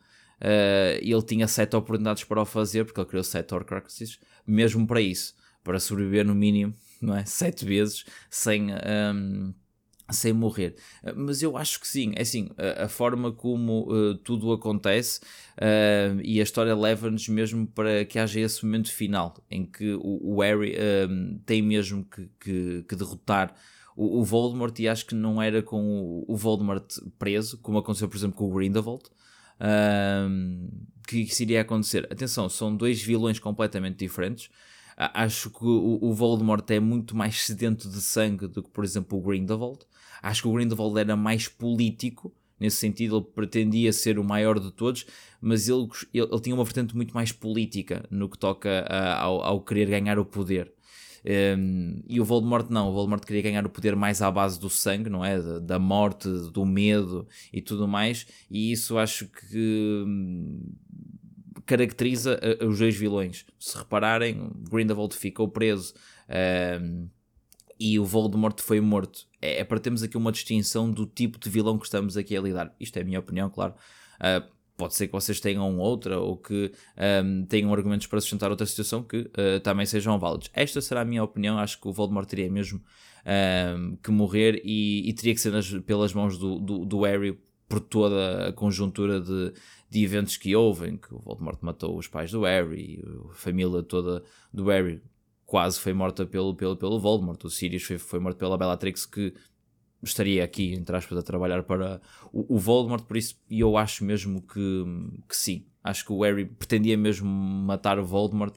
uh, 0.40 1.02
e 1.02 1.12
ele 1.12 1.22
tinha 1.22 1.48
sete 1.48 1.74
oportunidades 1.74 2.22
para 2.22 2.40
o 2.40 2.46
fazer, 2.46 2.84
porque 2.84 3.00
ele 3.00 3.08
criou 3.08 3.24
sete 3.24 3.52
Horcruxes, 3.52 4.20
mesmo 4.46 4.86
para 4.86 5.00
isso, 5.00 5.34
para 5.64 5.80
sobreviver 5.80 6.24
no 6.24 6.34
mínimo, 6.34 6.74
não 7.02 7.16
é? 7.16 7.24
Sete 7.24 7.64
vezes 7.64 8.04
sem. 8.30 8.72
Um, 8.72 8.76
ehm, 8.76 9.54
sem 10.10 10.32
morrer. 10.32 10.74
Mas 11.14 11.42
eu 11.42 11.54
acho 11.56 11.78
que 11.78 11.86
sim, 11.86 12.12
é 12.16 12.22
assim, 12.22 12.48
a, 12.56 12.84
a 12.84 12.88
forma 12.88 13.30
como 13.30 13.92
uh, 13.92 14.14
tudo 14.14 14.52
acontece 14.52 15.20
uh, 15.58 16.18
e 16.22 16.40
a 16.40 16.42
história 16.42 16.74
leva-nos 16.74 17.28
mesmo 17.28 17.66
para 17.66 18.06
que 18.06 18.18
haja 18.18 18.40
esse 18.40 18.64
momento 18.64 18.90
final 18.90 19.36
em 19.50 19.66
que 19.66 19.92
o, 19.96 20.36
o 20.36 20.40
Harry 20.40 20.74
uh, 20.76 21.38
tem 21.44 21.60
mesmo 21.60 22.06
que, 22.06 22.26
que, 22.40 22.84
que 22.88 22.96
derrotar 22.96 23.54
o, 23.98 24.20
o 24.20 24.24
Voldemort 24.24 24.78
e 24.78 24.88
acho 24.88 25.06
que 25.06 25.14
não 25.16 25.42
era 25.42 25.60
com 25.60 26.24
o, 26.26 26.36
Voldemort 26.36 26.86
preso, 27.18 27.58
como 27.58 27.78
aconteceu, 27.78 28.08
por 28.08 28.16
exemplo, 28.16 28.36
com 28.36 28.48
o 28.48 28.54
Grindelwald, 28.54 29.02
um, 30.30 30.68
que 31.06 31.22
isso 31.22 31.42
iria 31.42 31.62
acontecer. 31.62 32.06
Atenção, 32.08 32.48
são 32.48 32.74
dois 32.74 33.02
vilões 33.02 33.40
completamente 33.40 33.98
diferentes. 33.98 34.50
Acho 34.96 35.50
que 35.50 35.64
o, 35.64 35.98
o 36.00 36.14
Voldemort 36.14 36.68
é 36.70 36.78
muito 36.78 37.16
mais 37.16 37.44
sedento 37.44 37.88
de 37.88 38.00
sangue 38.00 38.46
do 38.46 38.62
que, 38.62 38.70
por 38.70 38.84
exemplo, 38.84 39.18
o 39.18 39.20
Grindelwald. 39.20 39.80
Acho 40.22 40.42
que 40.42 40.48
o 40.48 40.52
Grindelwald 40.52 40.96
era 40.98 41.16
mais 41.16 41.48
político, 41.48 42.32
nesse 42.58 42.76
sentido, 42.76 43.16
ele 43.16 43.26
pretendia 43.34 43.92
ser 43.92 44.18
o 44.18 44.24
maior 44.24 44.60
de 44.60 44.70
todos, 44.70 45.06
mas 45.40 45.68
ele, 45.68 45.88
ele, 46.14 46.28
ele 46.30 46.40
tinha 46.40 46.54
uma 46.54 46.64
vertente 46.64 46.94
muito 46.94 47.12
mais 47.14 47.32
política 47.32 48.04
no 48.10 48.28
que 48.28 48.38
toca 48.38 48.84
a, 48.88 49.22
ao, 49.22 49.42
ao, 49.42 49.60
querer 49.60 49.86
ganhar 49.86 50.18
o 50.20 50.24
poder. 50.24 50.72
Um, 51.24 52.02
e 52.06 52.20
o 52.20 52.24
Voldemort 52.24 52.70
não, 52.70 52.88
o 52.88 52.92
Voldemort 52.92 53.24
queria 53.24 53.42
ganhar 53.42 53.66
o 53.66 53.70
poder 53.70 53.96
mais 53.96 54.22
à 54.22 54.30
base 54.30 54.58
do 54.58 54.70
sangue, 54.70 55.10
não 55.10 55.24
é? 55.24 55.40
Da, 55.40 55.58
da 55.58 55.78
morte, 55.78 56.28
do 56.52 56.64
medo 56.64 57.26
e 57.52 57.60
tudo 57.60 57.88
mais, 57.88 58.26
e 58.50 58.72
isso 58.72 58.96
acho 58.98 59.26
que 59.26 60.04
hum, 60.06 60.72
caracteriza 61.66 62.38
a, 62.60 62.64
os 62.64 62.78
dois 62.78 62.96
vilões. 62.96 63.44
Se 63.58 63.76
repararem, 63.76 64.50
Grindelwald 64.70 65.14
ficou 65.16 65.48
preso 65.48 65.94
um, 66.80 67.08
e 67.78 67.98
o 67.98 68.04
Voldemort 68.04 68.60
foi 68.60 68.80
morto. 68.80 69.26
É, 69.40 69.60
é, 69.60 69.64
para 69.64 69.78
termos 69.78 70.02
aqui 70.02 70.16
uma 70.16 70.32
distinção 70.32 70.90
do 70.90 71.06
tipo 71.06 71.38
de 71.38 71.48
vilão 71.48 71.78
que 71.78 71.84
estamos 71.84 72.16
aqui 72.16 72.36
a 72.36 72.40
lidar. 72.40 72.74
Isto 72.80 72.96
é 72.98 73.02
a 73.02 73.04
minha 73.04 73.20
opinião, 73.20 73.48
claro. 73.48 73.74
Uh, 74.18 74.57
pode 74.78 74.94
ser 74.94 75.08
que 75.08 75.12
vocês 75.12 75.40
tenham 75.40 75.76
outra 75.78 76.18
ou 76.20 76.36
que 76.36 76.72
um, 77.24 77.44
tenham 77.44 77.74
argumentos 77.74 78.06
para 78.06 78.20
sustentar 78.20 78.48
outra 78.48 78.64
situação 78.64 79.02
que 79.02 79.18
uh, 79.18 79.60
também 79.60 79.84
sejam 79.84 80.16
válidos. 80.20 80.48
Esta 80.54 80.80
será 80.80 81.00
a 81.00 81.04
minha 81.04 81.22
opinião. 81.22 81.58
Acho 81.58 81.80
que 81.80 81.88
o 81.88 81.92
Voldemort 81.92 82.28
teria 82.28 82.48
mesmo 82.48 82.80
um, 83.76 83.96
que 83.96 84.10
morrer 84.12 84.62
e, 84.64 85.06
e, 85.10 85.12
teria 85.12 85.34
que 85.34 85.40
ser 85.40 85.50
nas, 85.50 85.68
pelas 85.80 86.14
mãos 86.14 86.38
do, 86.38 86.60
do, 86.60 86.84
do, 86.84 87.02
Harry 87.02 87.36
por 87.68 87.80
toda 87.80 88.48
a 88.48 88.52
conjuntura 88.52 89.20
de, 89.20 89.52
de 89.90 90.04
eventos 90.04 90.36
que 90.36 90.54
houve, 90.54 90.90
em 90.90 90.96
que 90.96 91.12
o 91.12 91.18
Voldemort 91.18 91.58
matou 91.60 91.98
os 91.98 92.06
pais 92.06 92.30
do 92.30 92.42
Harry, 92.44 93.04
a 93.30 93.34
família 93.34 93.82
toda 93.82 94.22
do 94.54 94.66
Harry 94.66 95.02
quase 95.44 95.80
foi 95.80 95.92
morta 95.92 96.24
pelo, 96.24 96.54
pelo, 96.54 96.76
pelo 96.76 97.00
Voldemort. 97.00 97.42
O 97.44 97.50
Sirius 97.50 97.82
foi, 97.82 97.98
foi 97.98 98.20
morto 98.20 98.36
pela 98.36 98.56
Bellatrix, 98.56 99.04
que 99.04 99.34
estaria 100.02 100.44
aqui, 100.44 100.74
entre 100.74 100.96
aspas, 100.96 101.18
a 101.18 101.22
trabalhar 101.22 101.62
para 101.62 102.00
o, 102.32 102.56
o 102.56 102.58
Voldemort, 102.58 103.04
por 103.04 103.16
isso 103.16 103.36
eu 103.50 103.76
acho 103.76 104.04
mesmo 104.04 104.42
que, 104.42 104.84
que 105.28 105.36
sim. 105.36 105.64
Acho 105.82 106.04
que 106.04 106.12
o 106.12 106.22
Harry 106.22 106.44
pretendia 106.44 106.96
mesmo 106.96 107.28
matar 107.28 107.98
o 107.98 108.04
Voldemort. 108.04 108.54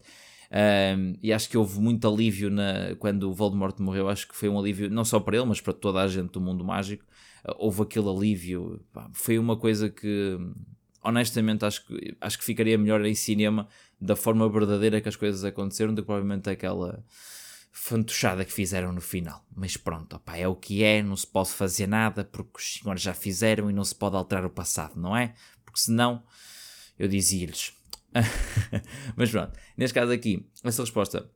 Um, 0.52 1.14
e 1.24 1.32
acho 1.32 1.50
que 1.50 1.58
houve 1.58 1.80
muito 1.80 2.06
alívio 2.06 2.50
na, 2.50 2.94
quando 3.00 3.30
o 3.30 3.34
Voldemort 3.34 3.80
morreu. 3.80 4.10
Acho 4.10 4.28
que 4.28 4.36
foi 4.36 4.50
um 4.50 4.60
alívio 4.60 4.90
não 4.90 5.06
só 5.06 5.20
para 5.20 5.38
ele, 5.38 5.46
mas 5.46 5.62
para 5.62 5.74
toda 5.74 6.02
a 6.02 6.08
gente 6.08 6.32
do 6.32 6.42
mundo 6.42 6.64
mágico. 6.66 7.06
Uh, 7.46 7.56
houve 7.58 7.84
aquele 7.84 8.10
alívio. 8.10 8.82
Pá, 8.92 9.10
foi 9.14 9.40
uma 9.40 9.56
coisa 9.56 9.90
que, 9.90 10.38
honestamente, 11.02 11.64
acho 11.64 11.86
que, 11.86 12.18
acho 12.20 12.38
que 12.38 12.44
ficaria 12.44 12.78
melhor 12.78 13.06
em 13.06 13.16
cinema 13.16 13.68
da 14.00 14.16
forma 14.16 14.50
verdadeira 14.50 15.00
que 15.00 15.08
as 15.08 15.16
coisas 15.16 15.46
aconteceram 15.46 15.94
do 15.94 16.02
que 16.02 16.08
provavelmente 16.08 16.50
aquela 16.50 17.02
fantochada 17.72 18.44
que 18.44 18.52
fizeram 18.52 18.92
no 18.92 19.02
final. 19.02 19.46
Mas 19.56 19.78
pronto, 19.78 20.16
opa, 20.16 20.38
é 20.38 20.48
o 20.48 20.56
que 20.56 20.84
é, 20.84 21.02
não 21.02 21.16
se 21.16 21.26
pode 21.26 21.50
fazer 21.50 21.88
nada 21.88 22.24
porque 22.24 22.58
os 22.58 22.74
senhores 22.74 23.02
já 23.02 23.14
fizeram 23.14 23.70
e 23.70 23.74
não 23.74 23.84
se 23.84 23.96
pode 23.96 24.16
alterar 24.16 24.46
o 24.46 24.50
passado, 24.50 25.00
não 25.00 25.16
é? 25.16 25.34
Porque 25.64 25.80
senão 25.80 26.24
eu 27.00 27.08
dizia-lhes. 27.08 27.74
Mas 29.16 29.32
pronto, 29.32 29.58
neste 29.78 29.94
caso 29.94 30.12
aqui, 30.12 30.46
essa 30.64 30.82
resposta 30.82 31.30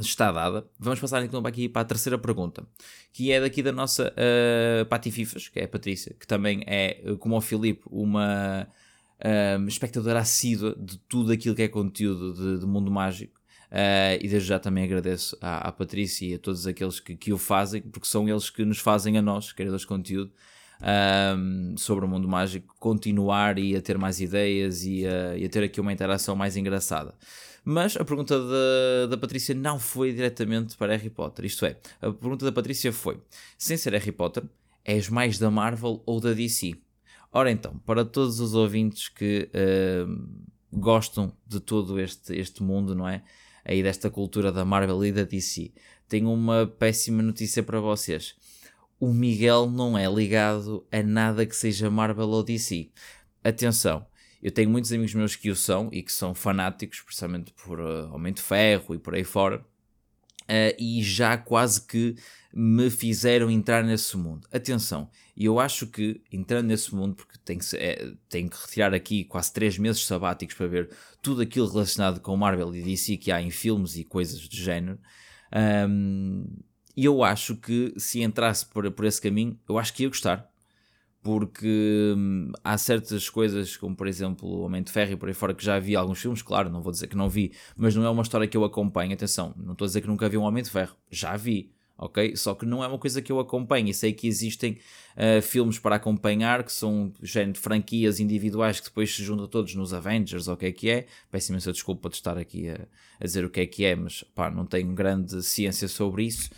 está 0.00 0.32
dada. 0.32 0.66
Vamos 0.78 1.00
passar 1.00 1.22
então 1.24 1.44
aqui 1.44 1.68
para 1.68 1.82
a 1.82 1.84
terceira 1.84 2.18
pergunta, 2.18 2.66
que 3.12 3.30
é 3.30 3.40
daqui 3.40 3.62
da 3.62 3.72
nossa 3.72 4.12
uh, 4.12 4.86
Patififas, 4.86 5.48
que 5.48 5.60
é 5.60 5.64
a 5.64 5.68
Patrícia, 5.68 6.14
que 6.18 6.26
também 6.26 6.62
é, 6.66 7.02
como 7.18 7.36
o 7.36 7.40
Filipe, 7.40 7.82
uma 7.90 8.66
uh, 9.18 9.68
espectadora 9.68 10.20
assídua 10.20 10.74
de 10.78 10.98
tudo 10.98 11.32
aquilo 11.32 11.54
que 11.54 11.62
é 11.62 11.68
conteúdo 11.68 12.32
de, 12.32 12.60
de 12.60 12.66
mundo 12.66 12.90
mágico. 12.90 13.37
Uh, 13.70 14.16
e 14.20 14.28
desde 14.28 14.48
já 14.48 14.58
também 14.58 14.84
agradeço 14.84 15.36
à, 15.42 15.68
à 15.68 15.72
Patrícia 15.72 16.26
e 16.26 16.34
a 16.34 16.38
todos 16.38 16.66
aqueles 16.66 17.00
que, 17.00 17.14
que 17.14 17.32
o 17.32 17.38
fazem, 17.38 17.82
porque 17.82 18.08
são 18.08 18.26
eles 18.28 18.48
que 18.48 18.64
nos 18.64 18.78
fazem 18.78 19.18
a 19.18 19.22
nós, 19.22 19.52
criadores 19.52 19.82
de 19.82 19.86
conteúdo, 19.86 20.32
um, 21.36 21.76
sobre 21.76 22.04
o 22.04 22.08
mundo 22.08 22.26
mágico, 22.26 22.74
continuar 22.78 23.58
e 23.58 23.76
a 23.76 23.82
ter 23.82 23.98
mais 23.98 24.20
ideias 24.20 24.84
e 24.84 25.06
a, 25.06 25.36
e 25.36 25.44
a, 25.44 25.48
ter 25.48 25.64
aqui 25.64 25.80
uma 25.80 25.92
interação 25.92 26.34
mais 26.34 26.56
engraçada. 26.56 27.14
Mas 27.64 27.96
a 27.96 28.04
pergunta 28.04 28.38
da, 28.38 29.06
da 29.10 29.18
Patrícia 29.18 29.54
não 29.54 29.78
foi 29.78 30.12
diretamente 30.12 30.76
para 30.76 30.96
Harry 30.96 31.10
Potter, 31.10 31.44
isto 31.44 31.66
é, 31.66 31.76
a 32.00 32.10
pergunta 32.10 32.46
da 32.46 32.52
Patrícia 32.52 32.92
foi: 32.92 33.20
sem 33.58 33.76
ser 33.76 33.92
Harry 33.92 34.12
Potter, 34.12 34.44
és 34.84 35.10
mais 35.10 35.38
da 35.38 35.50
Marvel 35.50 36.02
ou 36.06 36.20
da 36.20 36.32
DC? 36.32 36.74
Ora 37.30 37.50
então, 37.50 37.78
para 37.84 38.04
todos 38.06 38.40
os 38.40 38.54
ouvintes 38.54 39.08
que 39.08 39.50
uh, 39.52 40.28
gostam 40.72 41.30
de 41.46 41.60
todo 41.60 42.00
este, 42.00 42.34
este 42.34 42.62
mundo, 42.62 42.94
não 42.94 43.06
é? 43.06 43.22
Aí 43.68 43.82
desta 43.82 44.10
cultura 44.10 44.50
da 44.50 44.64
Marvel 44.64 45.04
e 45.04 45.12
da 45.12 45.22
DC. 45.22 45.70
Tenho 46.08 46.32
uma 46.32 46.66
péssima 46.66 47.22
notícia 47.22 47.62
para 47.62 47.78
vocês. 47.80 48.34
O 48.98 49.12
Miguel 49.12 49.70
não 49.70 49.96
é 49.96 50.10
ligado 50.10 50.84
a 50.90 51.02
nada 51.02 51.44
que 51.44 51.54
seja 51.54 51.90
Marvel 51.90 52.30
ou 52.30 52.42
DC. 52.42 52.90
Atenção, 53.44 54.06
eu 54.42 54.50
tenho 54.50 54.70
muitos 54.70 54.90
amigos 54.90 55.14
meus 55.14 55.36
que 55.36 55.50
o 55.50 55.54
são 55.54 55.90
e 55.92 56.02
que 56.02 56.10
são 56.10 56.34
fanáticos, 56.34 57.00
precisamente 57.00 57.52
por 57.52 57.78
uh, 57.78 58.12
Homem 58.12 58.32
de 58.32 58.40
Ferro 58.40 58.94
e 58.94 58.98
por 58.98 59.14
aí 59.14 59.22
fora, 59.22 59.60
uh, 59.60 60.74
e 60.78 61.02
já 61.02 61.36
quase 61.36 61.86
que 61.86 62.16
me 62.52 62.88
fizeram 62.88 63.50
entrar 63.50 63.84
nesse 63.84 64.16
mundo. 64.16 64.48
Atenção, 64.50 65.10
eu 65.44 65.60
acho 65.60 65.86
que 65.86 66.20
entrando 66.32 66.66
nesse 66.66 66.94
mundo, 66.94 67.14
porque 67.14 67.38
tenho 67.44 67.60
que, 67.60 67.76
é, 67.76 68.12
tenho 68.28 68.48
que 68.50 68.56
retirar 68.60 68.94
aqui 68.94 69.24
quase 69.24 69.52
3 69.52 69.78
meses 69.78 70.04
sabáticos 70.04 70.56
para 70.56 70.66
ver 70.66 70.90
tudo 71.22 71.42
aquilo 71.42 71.68
relacionado 71.68 72.20
com 72.20 72.36
Marvel 72.36 72.74
e 72.74 72.82
DC 72.82 73.16
que 73.16 73.30
há 73.30 73.40
em 73.40 73.50
filmes 73.50 73.96
e 73.96 74.04
coisas 74.04 74.48
do 74.48 74.56
género. 74.56 74.98
Um, 75.88 76.44
E 76.96 77.04
eu 77.04 77.22
acho 77.22 77.56
que 77.56 77.94
se 77.96 78.20
entrasse 78.22 78.66
por, 78.66 78.90
por 78.90 79.04
esse 79.04 79.20
caminho, 79.20 79.56
eu 79.68 79.78
acho 79.78 79.94
que 79.94 80.02
ia 80.02 80.08
gostar. 80.08 80.50
Porque 81.22 82.14
hum, 82.16 82.52
há 82.64 82.78
certas 82.78 83.28
coisas, 83.28 83.76
como 83.76 83.94
por 83.94 84.06
exemplo 84.06 84.48
o 84.48 84.60
Homem 84.62 84.82
de 84.82 84.90
Ferro 84.90 85.12
e 85.12 85.16
por 85.16 85.28
aí 85.28 85.34
fora, 85.34 85.54
que 85.54 85.64
já 85.64 85.78
vi 85.78 85.94
alguns 85.96 86.20
filmes, 86.20 86.42
claro, 86.42 86.70
não 86.70 86.80
vou 86.82 86.92
dizer 86.92 87.06
que 87.08 87.16
não 87.16 87.28
vi, 87.28 87.52
mas 87.76 87.94
não 87.94 88.04
é 88.04 88.10
uma 88.10 88.22
história 88.22 88.46
que 88.48 88.56
eu 88.56 88.64
acompanho. 88.64 89.12
Atenção, 89.12 89.54
não 89.56 89.72
estou 89.72 89.84
a 89.84 89.88
dizer 89.88 90.00
que 90.00 90.06
nunca 90.08 90.28
vi 90.28 90.36
um 90.38 90.42
Homem 90.42 90.62
de 90.62 90.70
Ferro, 90.70 90.96
já 91.10 91.36
vi 91.36 91.72
ok? 91.98 92.36
Só 92.36 92.54
que 92.54 92.64
não 92.64 92.82
é 92.82 92.86
uma 92.86 92.98
coisa 92.98 93.20
que 93.20 93.32
eu 93.32 93.40
acompanho 93.40 93.88
e 93.88 93.94
sei 93.94 94.12
que 94.12 94.28
existem 94.28 94.78
uh, 95.16 95.42
filmes 95.42 95.78
para 95.78 95.96
acompanhar 95.96 96.62
que 96.62 96.72
são 96.72 97.12
género 97.20 97.58
franquias 97.58 98.20
individuais 98.20 98.78
que 98.78 98.86
depois 98.86 99.14
se 99.14 99.24
juntam 99.24 99.48
todos 99.48 99.74
nos 99.74 99.92
Avengers 99.92 100.46
ou 100.46 100.54
o 100.54 100.56
que 100.56 100.66
é 100.66 100.72
que 100.72 100.88
é. 100.88 101.06
Peço 101.30 101.50
imensa 101.50 101.72
desculpa 101.72 102.08
de 102.08 102.14
estar 102.14 102.38
aqui 102.38 102.68
a, 102.68 102.86
a, 103.20 103.24
dizer 103.24 103.44
o 103.44 103.50
que 103.50 103.60
é 103.60 103.66
que 103.66 103.84
é, 103.84 103.96
mas 103.96 104.22
pá, 104.34 104.48
não 104.48 104.64
tenho 104.64 104.94
grande 104.94 105.42
ciência 105.42 105.88
sobre 105.88 106.24
isso. 106.24 106.50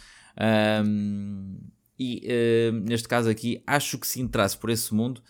Um, 0.85 1.59
e 1.99 2.29
uh, 2.29 2.73
neste 2.73 3.09
caso 3.09 3.31
aqui, 3.31 3.63
acho 3.67 3.99
que 3.99 4.07
se 4.07 4.21
entrasse 4.21 4.57
por 4.57 4.69
esse 4.69 4.95
mundo, 4.95 5.23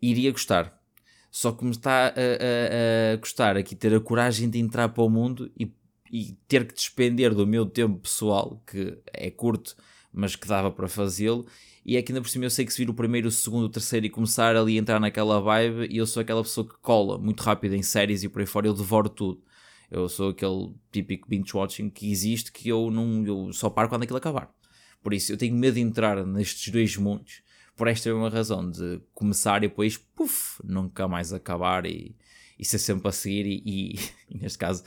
iria 0.00 0.30
gostar. 0.30 0.78
Só 1.30 1.52
que 1.52 1.64
me 1.64 1.72
está 1.72 2.06
a, 2.06 2.10
a, 2.10 3.12
a 3.12 3.16
gostar 3.16 3.56
aqui 3.56 3.76
ter 3.76 3.94
a 3.94 4.00
coragem 4.00 4.48
de 4.48 4.58
entrar 4.58 4.88
para 4.88 5.02
o 5.02 5.10
mundo 5.10 5.50
e 5.58 5.66
e 6.12 6.36
ter 6.46 6.66
que 6.66 6.74
despender 6.74 7.34
do 7.34 7.46
meu 7.46 7.66
tempo 7.66 7.98
pessoal, 7.98 8.62
que 8.66 8.98
é 9.12 9.30
curto, 9.30 9.76
mas 10.12 10.34
que 10.34 10.46
dava 10.46 10.70
para 10.70 10.88
fazê-lo. 10.88 11.46
E 11.84 11.96
é 11.96 12.02
que 12.02 12.12
ainda 12.12 12.20
por 12.20 12.28
cima 12.28 12.44
eu 12.44 12.50
sei 12.50 12.64
que 12.66 12.72
se 12.72 12.78
vir 12.84 12.90
o 12.90 12.94
primeiro, 12.94 13.28
o 13.28 13.30
segundo, 13.30 13.64
o 13.64 13.68
terceiro 13.68 14.06
e 14.06 14.10
começar 14.10 14.56
ali 14.56 14.76
a 14.76 14.80
entrar 14.80 15.00
naquela 15.00 15.40
vibe, 15.40 15.88
e 15.90 15.96
eu 15.96 16.06
sou 16.06 16.20
aquela 16.20 16.42
pessoa 16.42 16.68
que 16.68 16.74
cola 16.82 17.18
muito 17.18 17.42
rápido 17.42 17.74
em 17.74 17.82
séries 17.82 18.22
e 18.22 18.28
por 18.28 18.40
aí 18.40 18.46
fora, 18.46 18.66
eu 18.66 18.74
devoro 18.74 19.08
tudo. 19.08 19.42
Eu 19.90 20.08
sou 20.08 20.30
aquele 20.30 20.74
típico 20.92 21.28
binge 21.28 21.56
watching 21.56 21.88
que 21.88 22.10
existe, 22.10 22.52
que 22.52 22.68
eu 22.68 22.90
não 22.90 23.24
eu 23.24 23.52
só 23.52 23.70
paro 23.70 23.88
quando 23.88 24.02
aquilo 24.02 24.18
acabar. 24.18 24.52
Por 25.02 25.14
isso 25.14 25.32
eu 25.32 25.38
tenho 25.38 25.54
medo 25.54 25.74
de 25.74 25.80
entrar 25.80 26.26
nestes 26.26 26.70
dois 26.70 26.96
mundos, 26.96 27.42
por 27.74 27.88
esta 27.88 28.12
mesma 28.12 28.28
razão, 28.28 28.68
de 28.70 29.00
começar 29.14 29.58
e 29.58 29.68
depois, 29.68 29.96
puf, 29.96 30.60
nunca 30.62 31.08
mais 31.08 31.32
acabar 31.32 31.86
e, 31.86 32.14
e 32.58 32.64
ser 32.64 32.78
sempre 32.78 33.08
a 33.08 33.12
seguir 33.12 33.46
e, 33.46 33.62
e, 33.64 33.94
e 34.34 34.38
neste 34.38 34.58
caso 34.58 34.84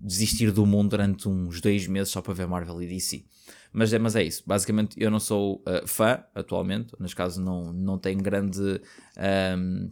desistir 0.00 0.50
do 0.50 0.66
mundo 0.66 0.90
durante 0.90 1.28
uns 1.28 1.60
dois 1.60 1.86
meses 1.86 2.10
só 2.10 2.20
para 2.20 2.34
ver 2.34 2.46
Marvel 2.46 2.82
e 2.82 2.86
DC. 2.86 3.24
Mas 3.72 3.92
é, 3.92 3.98
mas 3.98 4.14
é 4.14 4.22
isso. 4.22 4.42
Basicamente, 4.46 5.00
eu 5.02 5.10
não 5.10 5.18
sou 5.18 5.62
uh, 5.66 5.86
fã 5.86 6.22
atualmente. 6.34 6.94
Neste 7.00 7.16
caso, 7.16 7.40
não, 7.40 7.72
não 7.72 7.98
tenho 7.98 8.20
grande, 8.20 8.80
um, 9.56 9.90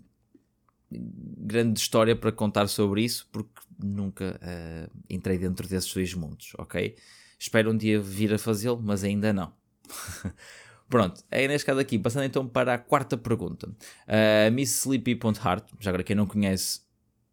grande 0.90 1.80
história 1.80 2.14
para 2.14 2.30
contar 2.30 2.66
sobre 2.66 3.02
isso, 3.02 3.28
porque 3.32 3.60
nunca 3.82 4.38
uh, 4.42 4.90
entrei 5.08 5.38
dentro 5.38 5.66
desses 5.66 5.92
dois 5.92 6.12
mundos, 6.12 6.52
ok? 6.58 6.94
Espero 7.38 7.70
um 7.70 7.76
dia 7.76 7.98
vir 8.00 8.34
a 8.34 8.38
fazê-lo, 8.38 8.80
mas 8.82 9.02
ainda 9.02 9.32
não. 9.32 9.52
Pronto, 10.90 11.22
é 11.30 11.46
neste 11.48 11.64
caso 11.64 11.80
aqui. 11.80 11.98
Passando 11.98 12.24
então 12.24 12.46
para 12.46 12.74
a 12.74 12.78
quarta 12.78 13.16
pergunta. 13.16 13.68
Uh, 13.68 14.52
Miss 14.52 14.80
Sleepy.heart, 14.80 15.64
já 15.78 15.90
agora 15.90 16.02
quem 16.02 16.16
não 16.16 16.26
conhece, 16.26 16.80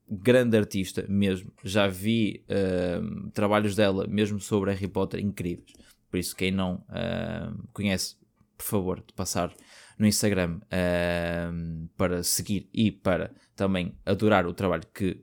grande 0.09 0.57
artista 0.57 1.05
mesmo. 1.07 1.51
Já 1.63 1.87
vi 1.87 2.43
uh, 2.49 3.29
trabalhos 3.31 3.75
dela 3.75 4.07
mesmo 4.07 4.39
sobre 4.39 4.71
Harry 4.71 4.87
Potter 4.87 5.19
incríveis. 5.19 5.73
Por 6.09 6.17
isso, 6.17 6.35
quem 6.35 6.51
não 6.51 6.75
uh, 6.89 7.67
conhece, 7.73 8.15
por 8.57 8.65
favor, 8.65 9.03
de 9.05 9.13
passar 9.13 9.53
no 9.99 10.07
Instagram 10.07 10.59
uh, 10.59 11.89
para 11.97 12.23
seguir 12.23 12.69
e 12.73 12.91
para 12.91 13.31
também 13.55 13.95
adorar 14.05 14.45
o 14.45 14.53
trabalho 14.53 14.83
que 14.93 15.21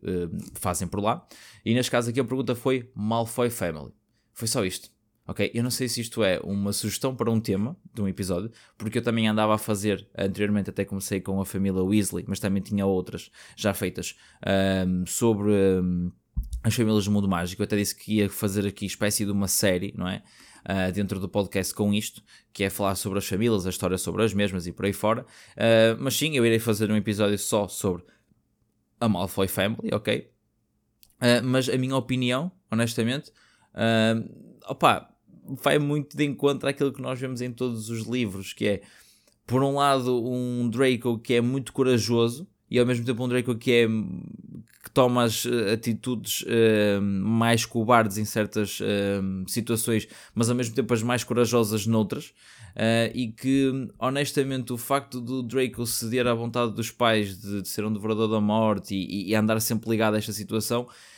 fazem 0.55 0.89
por 0.89 1.01
lá. 1.01 1.27
E 1.65 1.73
neste 1.73 1.91
caso 1.91 2.11
aqui 2.11 2.21
a 2.21 2.25
pergunta 2.25 2.55
foi 2.55 2.91
Malfoy 2.95 3.49
Family. 3.49 3.93
Foi 4.33 4.49
só 4.49 4.65
isto. 4.65 4.94
Ok? 5.27 5.51
Eu 5.55 5.63
não 5.63 5.71
sei 5.71 5.89
se 5.89 6.01
isto 6.01 6.23
é 6.23 6.39
uma 6.41 6.73
sugestão 6.73 7.15
para 7.17 7.31
um 7.31 7.41
tema 7.41 7.77
de 7.95 8.03
um 8.03 8.09
episódio, 8.09 8.51
porque 8.77 8.99
eu 8.99 9.03
também 9.03 9.27
andava 9.27 9.55
a 9.55 9.59
fazer, 9.59 10.07
anteriormente 10.17 10.69
até 10.69 10.85
comecei 10.85 11.21
com 11.21 11.41
a 11.41 11.47
família 11.47 11.83
Weasley, 11.83 12.25
mas 12.29 12.39
também 12.39 12.63
tinha 12.63 12.85
outras 12.85 13.31
já 13.57 13.73
feitas 13.73 14.17
um, 14.87 15.07
sobre 15.07 15.51
um, 15.51 16.13
as 16.63 16.75
famílias 16.75 17.07
do 17.07 17.11
mundo 17.11 17.29
mágico. 17.29 17.63
Eu 17.63 17.65
até 17.65 17.77
disse 17.77 17.95
que 17.95 18.17
ia 18.17 18.29
fazer 18.29 18.67
aqui 18.67 18.85
espécie 18.85 19.25
de 19.25 19.31
uma 19.31 19.49
série, 19.49 19.95
não 19.97 20.07
é? 20.07 20.23
Uh, 20.65 20.93
dentro 20.93 21.21
do 21.21 21.29
podcast 21.29 21.75
com 21.75 21.93
isto, 21.93 22.23
que 22.53 22.65
é 22.65 22.71
falar 22.71 22.95
sobre 22.95 23.19
as 23.19 23.27
famílias, 23.27 23.67
a 23.67 23.71
história 23.71 23.99
sobre 23.99 24.25
as 24.25 24.33
mesmas 24.33 24.67
e 24.67 24.73
por 24.73 24.87
aí 24.87 24.93
fora. 24.93 25.23
Uh, 25.53 25.97
mas 26.01 26.17
sim, 26.17 26.37
eu 26.37 26.45
irei 26.45 26.59
fazer 26.59 26.91
um 26.91 26.97
episódio 26.97 27.39
só 27.39 27.69
sobre 27.69 28.03
a 29.01 29.09
Malfoy 29.09 29.49
Family, 29.49 29.91
ok? 29.93 30.31
Uh, 31.17 31.45
mas 31.45 31.69
a 31.69 31.77
minha 31.77 31.97
opinião, 31.97 32.51
honestamente, 32.71 33.31
uh, 33.75 34.61
opa, 34.67 35.14
vai 35.47 35.79
muito 35.79 36.17
de 36.17 36.25
encontro 36.25 36.69
àquilo 36.69 36.93
que 36.93 37.03
nós 37.03 37.19
vemos 37.19 37.41
em 37.41 37.53
todos 37.53 37.91
os 37.91 38.07
livros, 38.07 38.53
que 38.53 38.67
é, 38.67 38.83
por 39.47 39.63
um 39.63 39.75
lado, 39.75 40.23
um 40.25 40.69
Draco 40.69 41.19
que 41.19 41.35
é 41.35 41.41
muito 41.41 41.73
corajoso 41.73 42.47
e 42.71 42.79
ao 42.79 42.87
mesmo 42.87 43.05
tempo 43.05 43.25
um 43.25 43.29
Draco 43.29 43.55
que 43.55 43.73
é 43.73 43.87
que 44.83 44.91
toma 44.91 45.25
as 45.25 45.47
uh, 45.47 45.73
atitudes 45.73 46.43
uh, 46.43 47.01
mais 47.01 47.65
cobardes 47.65 48.19
em 48.19 48.25
certas 48.27 48.81
uh, 48.81 49.49
situações, 49.49 50.07
mas 50.35 50.51
ao 50.51 50.55
mesmo 50.55 50.75
tempo 50.75 50.93
as 50.93 51.03
mais 51.03 51.25
corajosas 51.25 51.87
noutras, 51.87 52.35
e 53.15 53.29
que 53.29 53.89
honestamente 54.01 54.73
o 54.73 54.77
facto 54.77 55.21
do 55.21 55.45
Draco 55.45 55.87
ceder 55.87 56.27
à 56.27 56.35
vontade 56.35 56.75
dos 56.75 56.91
pais 56.91 57.41
de, 57.41 57.63
de 57.63 57.69
ser 57.69 57.85
um 57.85 57.93
devorador 57.93 58.29
da 58.29 58.41
morte 58.41 58.97
e, 58.97 59.31
e 59.31 59.35
andar 59.35 59.61
sempre 59.61 59.89
ligado 59.89 60.15
a 60.15 60.19
esta 60.19 60.33
situação 60.33 60.89
Uh, 60.89 61.14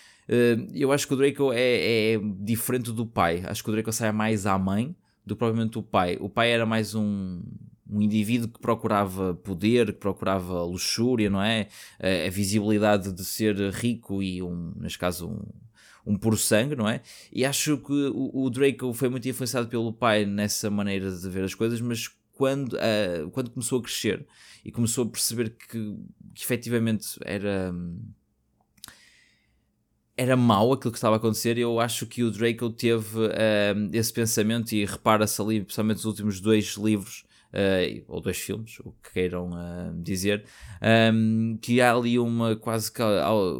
eu 0.75 0.93
acho 0.93 1.07
que 1.07 1.15
o 1.15 1.17
Draco 1.17 1.53
é, 1.53 2.15
é, 2.15 2.21
diferente 2.41 2.93
do 2.93 3.07
pai. 3.07 3.43
Acho 3.47 3.62
que 3.62 3.71
o 3.71 3.73
Draco 3.73 3.93
sai 3.93 4.12
mais 4.12 4.47
à 4.47 4.59
mãe 4.59 4.95
do 5.25 5.35
que 5.35 5.39
propriamente 5.39 5.79
o 5.79 5.83
pai. 5.83 6.17
O 6.21 6.29
pai 6.29 6.51
era 6.51 6.65
mais 6.65 6.95
um, 6.95 7.43
um 7.89 8.01
indivíduo 8.01 8.49
que 8.49 8.61
procurava 8.61 9.35
poder, 9.35 9.87
que 9.87 9.99
procurava 9.99 10.62
luxúria, 10.62 11.31
não 11.31 11.43
é? 11.43 11.69
A, 12.01 12.27
a 12.27 12.31
visibilidade 12.31 13.12
de 13.12 13.25
ser 13.25 13.57
rico 13.73 14.23
e, 14.23 14.43
um, 14.43 14.73
neste 14.77 14.99
caso, 14.99 15.29
um, 15.29 16.12
um 16.12 16.17
puro 16.17 16.37
sangue, 16.37 16.77
não 16.77 16.89
é? 16.89 17.03
E 17.33 17.45
acho 17.45 17.79
que 17.79 17.93
o, 17.93 18.31
o, 18.33 18.51
Draco 18.51 18.93
foi 18.93 19.09
muito 19.09 19.29
influenciado 19.29 19.69
pelo 19.69 19.93
pai 19.93 20.25
nessa 20.25 20.71
maneira 20.71 21.11
de 21.11 21.29
ver 21.29 21.45
as 21.45 21.55
coisas, 21.55 21.81
mas 21.81 22.09
quando, 22.33 22.75
uh, 22.75 23.31
quando 23.33 23.51
começou 23.51 23.81
a 23.81 23.83
crescer 23.83 24.27
e 24.65 24.71
começou 24.71 25.05
a 25.05 25.09
perceber 25.09 25.51
que, 25.51 25.67
que 25.67 26.43
efetivamente 26.43 27.19
era. 27.25 27.73
Um, 27.73 27.99
era 30.16 30.37
mau 30.37 30.72
aquilo 30.72 30.92
que 30.92 30.98
estava 30.98 31.16
a 31.16 31.18
acontecer. 31.18 31.59
Eu 31.59 31.79
acho 31.79 32.07
que 32.07 32.22
o 32.22 32.31
Draco 32.31 32.70
teve 32.70 33.18
uh, 33.18 33.90
esse 33.92 34.12
pensamento 34.12 34.72
e 34.72 34.85
repara-se 34.85 35.40
ali, 35.42 35.61
principalmente 35.61 35.96
nos 35.96 36.05
últimos 36.07 36.40
dois 36.40 36.74
livros, 36.76 37.26
uh, 37.52 38.05
ou 38.09 38.20
dois 38.22 38.38
filmes, 38.38 38.79
o 38.81 38.92
que 39.02 39.12
queiram 39.12 39.50
uh, 39.50 40.02
dizer, 40.02 40.44
um, 41.12 41.59
que 41.61 41.83
há 41.83 41.92
ali 41.94 42.18
uma 42.18 42.57
quase 42.57 42.90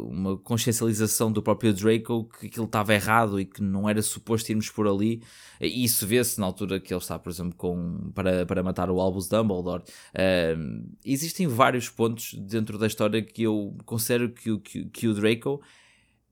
uma 0.09 0.35
consciencialização 0.37 1.31
do 1.31 1.43
próprio 1.43 1.71
Draco 1.73 2.27
que 2.39 2.47
aquilo 2.47 2.65
estava 2.65 2.91
errado 2.91 3.39
e 3.39 3.45
que 3.45 3.61
não 3.61 3.87
era 3.87 4.01
suposto 4.01 4.51
irmos 4.51 4.71
por 4.71 4.87
ali. 4.87 5.21
E 5.61 5.83
isso 5.83 6.07
vê-se 6.07 6.39
na 6.39 6.47
altura 6.47 6.79
que 6.79 6.91
ele 6.91 6.99
está, 6.99 7.19
por 7.19 7.29
exemplo, 7.29 7.53
com, 7.55 8.11
para, 8.15 8.47
para 8.47 8.63
matar 8.63 8.89
o 8.89 8.99
Albus 8.99 9.27
Dumbledore. 9.27 9.83
existem 11.05 11.45
vários 11.45 11.87
pontos 11.87 12.33
dentro 12.33 12.79
da 12.79 12.87
história 12.87 13.21
que 13.21 13.43
eu 13.43 13.75
considero 13.85 14.29
que, 14.29 14.57
que, 14.59 14.85
que 14.85 15.07
o 15.07 15.13
Draco 15.13 15.61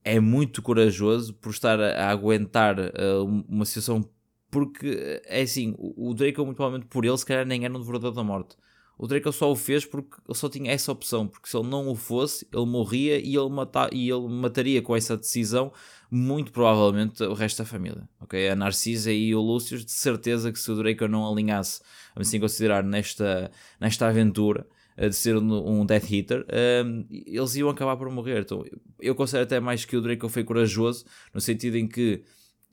é 0.06 0.20
muito 0.20 0.62
corajoso 0.62 1.34
por 1.34 1.50
estar 1.50 1.80
a, 1.80 2.06
a 2.06 2.10
aguentar 2.10 2.78
uh, 2.78 3.24
uma 3.48 3.64
situação. 3.64 4.08
Porque 4.48 5.20
é 5.26 5.42
assim, 5.42 5.74
o, 5.76 6.14
Draco, 6.14 6.44
muito 6.44 6.56
provavelmente 6.56 6.88
por 6.88 7.04
ele, 7.04 7.18
se 7.18 7.26
calhar 7.26 7.44
nem 7.44 7.64
era 7.64 7.74
um 7.74 7.80
devorador 7.80 8.12
da 8.12 8.22
morte. 8.22 8.56
O 8.96 9.08
Draco 9.08 9.32
só 9.32 9.50
o 9.50 9.56
fez 9.56 9.84
porque 9.84 10.16
ele 10.26 10.38
só 10.38 10.48
tinha 10.48 10.70
essa 10.70 10.92
opção. 10.92 11.26
Porque 11.26 11.48
se 11.48 11.56
ele 11.56 11.68
não 11.68 11.88
o 11.88 11.96
fosse, 11.96 12.46
ele 12.54 12.64
morria 12.64 13.18
e 13.18 13.34
ele, 13.36 13.50
mata, 13.50 13.90
e 13.92 14.08
ele 14.08 14.28
mataria 14.28 14.80
com 14.80 14.94
essa 14.94 15.16
decisão, 15.16 15.72
muito 16.08 16.52
provavelmente, 16.52 17.20
o 17.24 17.34
resto 17.34 17.58
da 17.58 17.64
família. 17.64 18.08
Okay? 18.22 18.48
A 18.48 18.54
Narcisa 18.54 19.12
e 19.12 19.34
o 19.34 19.40
Lúcio, 19.40 19.76
de 19.76 19.90
certeza 19.90 20.52
que 20.52 20.58
se 20.60 20.70
o 20.70 20.76
Draco 20.76 21.08
não 21.08 21.28
alinhasse, 21.28 21.80
assim 22.14 22.38
considerar, 22.38 22.84
nesta, 22.84 23.50
nesta 23.80 24.06
aventura 24.06 24.64
de 24.96 25.14
ser 25.14 25.36
um, 25.36 25.80
um 25.80 25.86
Death 25.86 26.10
Hitter, 26.10 26.46
um, 26.84 27.06
eles 27.10 27.54
iam 27.56 27.68
acabar 27.68 27.96
por 27.96 28.10
morrer. 28.10 28.40
Então, 28.40 28.64
eu 29.00 29.14
considero 29.14 29.44
até 29.44 29.60
mais 29.60 29.84
que 29.84 29.96
o 29.96 30.00
Draco 30.00 30.28
foi 30.28 30.42
corajoso, 30.42 31.04
no 31.34 31.40
sentido 31.40 31.76
em 31.76 31.86
que 31.86 32.22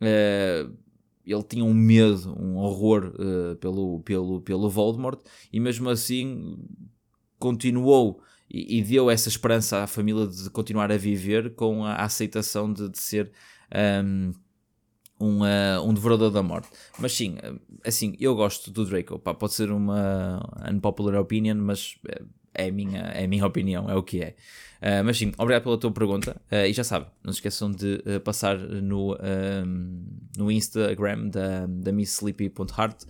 uh, 0.02 0.74
ele 1.26 1.44
tinha 1.44 1.66
um 1.66 1.74
medo, 1.74 2.34
um 2.40 2.56
horror 2.58 3.14
uh, 3.16 3.56
pelo, 3.58 4.00
pelo, 4.02 4.42
pelo 4.42 4.70
Voldemort, 4.70 5.20
e 5.52 5.60
mesmo 5.60 5.90
assim 5.90 6.58
continuou 7.38 8.22
e, 8.50 8.80
e, 8.80 8.82
deu 8.84 9.10
essa 9.10 9.28
esperança 9.28 9.84
à 9.84 9.88
família 9.88 10.28
de 10.28 10.50
continuar 10.50 10.92
a 10.92 10.98
viver 10.98 11.56
com 11.56 11.84
a, 11.84 11.96
aceitação 11.96 12.72
de, 12.72 12.88
de 12.88 13.00
ser. 13.00 13.32
Um, 14.04 14.32
um, 15.20 15.42
uh, 15.42 15.82
um 15.84 15.94
devorador 15.94 16.32
da 16.32 16.44
morte. 16.44 16.70
Mas 17.00 17.14
sim, 17.14 17.36
uh, 17.36 17.60
assim, 17.86 18.16
eu 18.20 18.36
gosto 18.36 18.72
do 18.72 18.86
Draco. 18.86 19.20
Pá, 19.20 19.34
pode 19.34 19.54
ser 19.54 19.72
uma 19.72 20.42
unpopular 20.70 21.20
opinion, 21.20 21.56
mas 21.56 21.98
uh, 22.08 22.26
é 22.54 22.68
a 22.68 22.72
minha, 22.72 23.00
é 23.00 23.24
a 23.24 23.28
minha 23.28 23.46
opinião, 23.46 23.90
é 23.90 23.96
o 23.96 24.04
que 24.04 24.22
é. 24.22 24.36
Uh, 24.84 25.04
mas 25.04 25.18
sim, 25.18 25.32
obrigado 25.38 25.64
pela 25.64 25.78
tua 25.78 25.92
pergunta. 25.92 26.40
Uh, 26.52 26.68
e 26.68 26.74
já 26.74 26.84
sabem, 26.84 27.08
não 27.24 27.32
se 27.32 27.38
esqueçam 27.38 27.72
de 27.72 28.04
uh, 28.06 28.20
passar 28.20 28.58
no, 28.58 29.18
no 30.38 30.52
Instagram 30.52 31.30
da, 31.30 31.66
da 31.68 31.92
misssleepy.heart. 31.92 33.04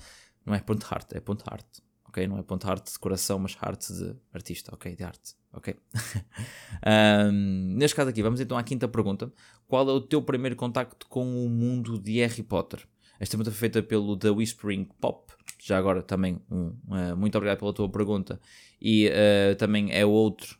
Não 0.45 0.53
é 0.53 0.59
ponto 0.59 0.85
.heart, 0.85 1.13
é 1.13 1.19
ponto 1.19 1.43
.heart. 1.49 1.65
Ok? 2.07 2.27
Não 2.27 2.37
é 2.37 2.43
ponto 2.43 2.67
.heart 2.67 2.91
de 2.91 2.99
coração, 2.99 3.39
mas 3.39 3.55
heart 3.55 3.89
de 3.89 4.15
artista, 4.33 4.71
ok? 4.73 4.95
De 4.95 5.03
arte, 5.03 5.33
ok? 5.51 5.75
neste 7.75 7.95
caso 7.95 8.11
aqui, 8.11 8.21
vamos 8.21 8.39
então 8.39 8.55
à 8.55 8.61
quinta 8.61 8.87
pergunta. 8.87 9.33
Qual 9.73 9.89
é 9.89 9.91
o 9.91 9.99
teu 9.99 10.21
primeiro 10.21 10.55
contacto 10.55 11.07
com 11.07 11.43
o 11.43 11.49
mundo 11.49 11.97
de 11.97 12.19
Harry 12.19 12.43
Potter? 12.43 12.87
Esta 13.19 13.35
pergunta 13.35 13.49
foi 13.49 13.59
feita 13.59 13.81
pelo 13.81 14.15
The 14.15 14.29
Whispering 14.29 14.87
Pop. 15.01 15.33
Já 15.59 15.79
agora 15.79 16.03
também, 16.03 16.39
um, 16.51 16.75
muito 17.17 17.35
obrigado 17.35 17.57
pela 17.57 17.73
tua 17.73 17.89
pergunta 17.89 18.39
e 18.79 19.07
uh, 19.07 19.55
também 19.55 19.91
é 19.91 20.05
outro 20.05 20.59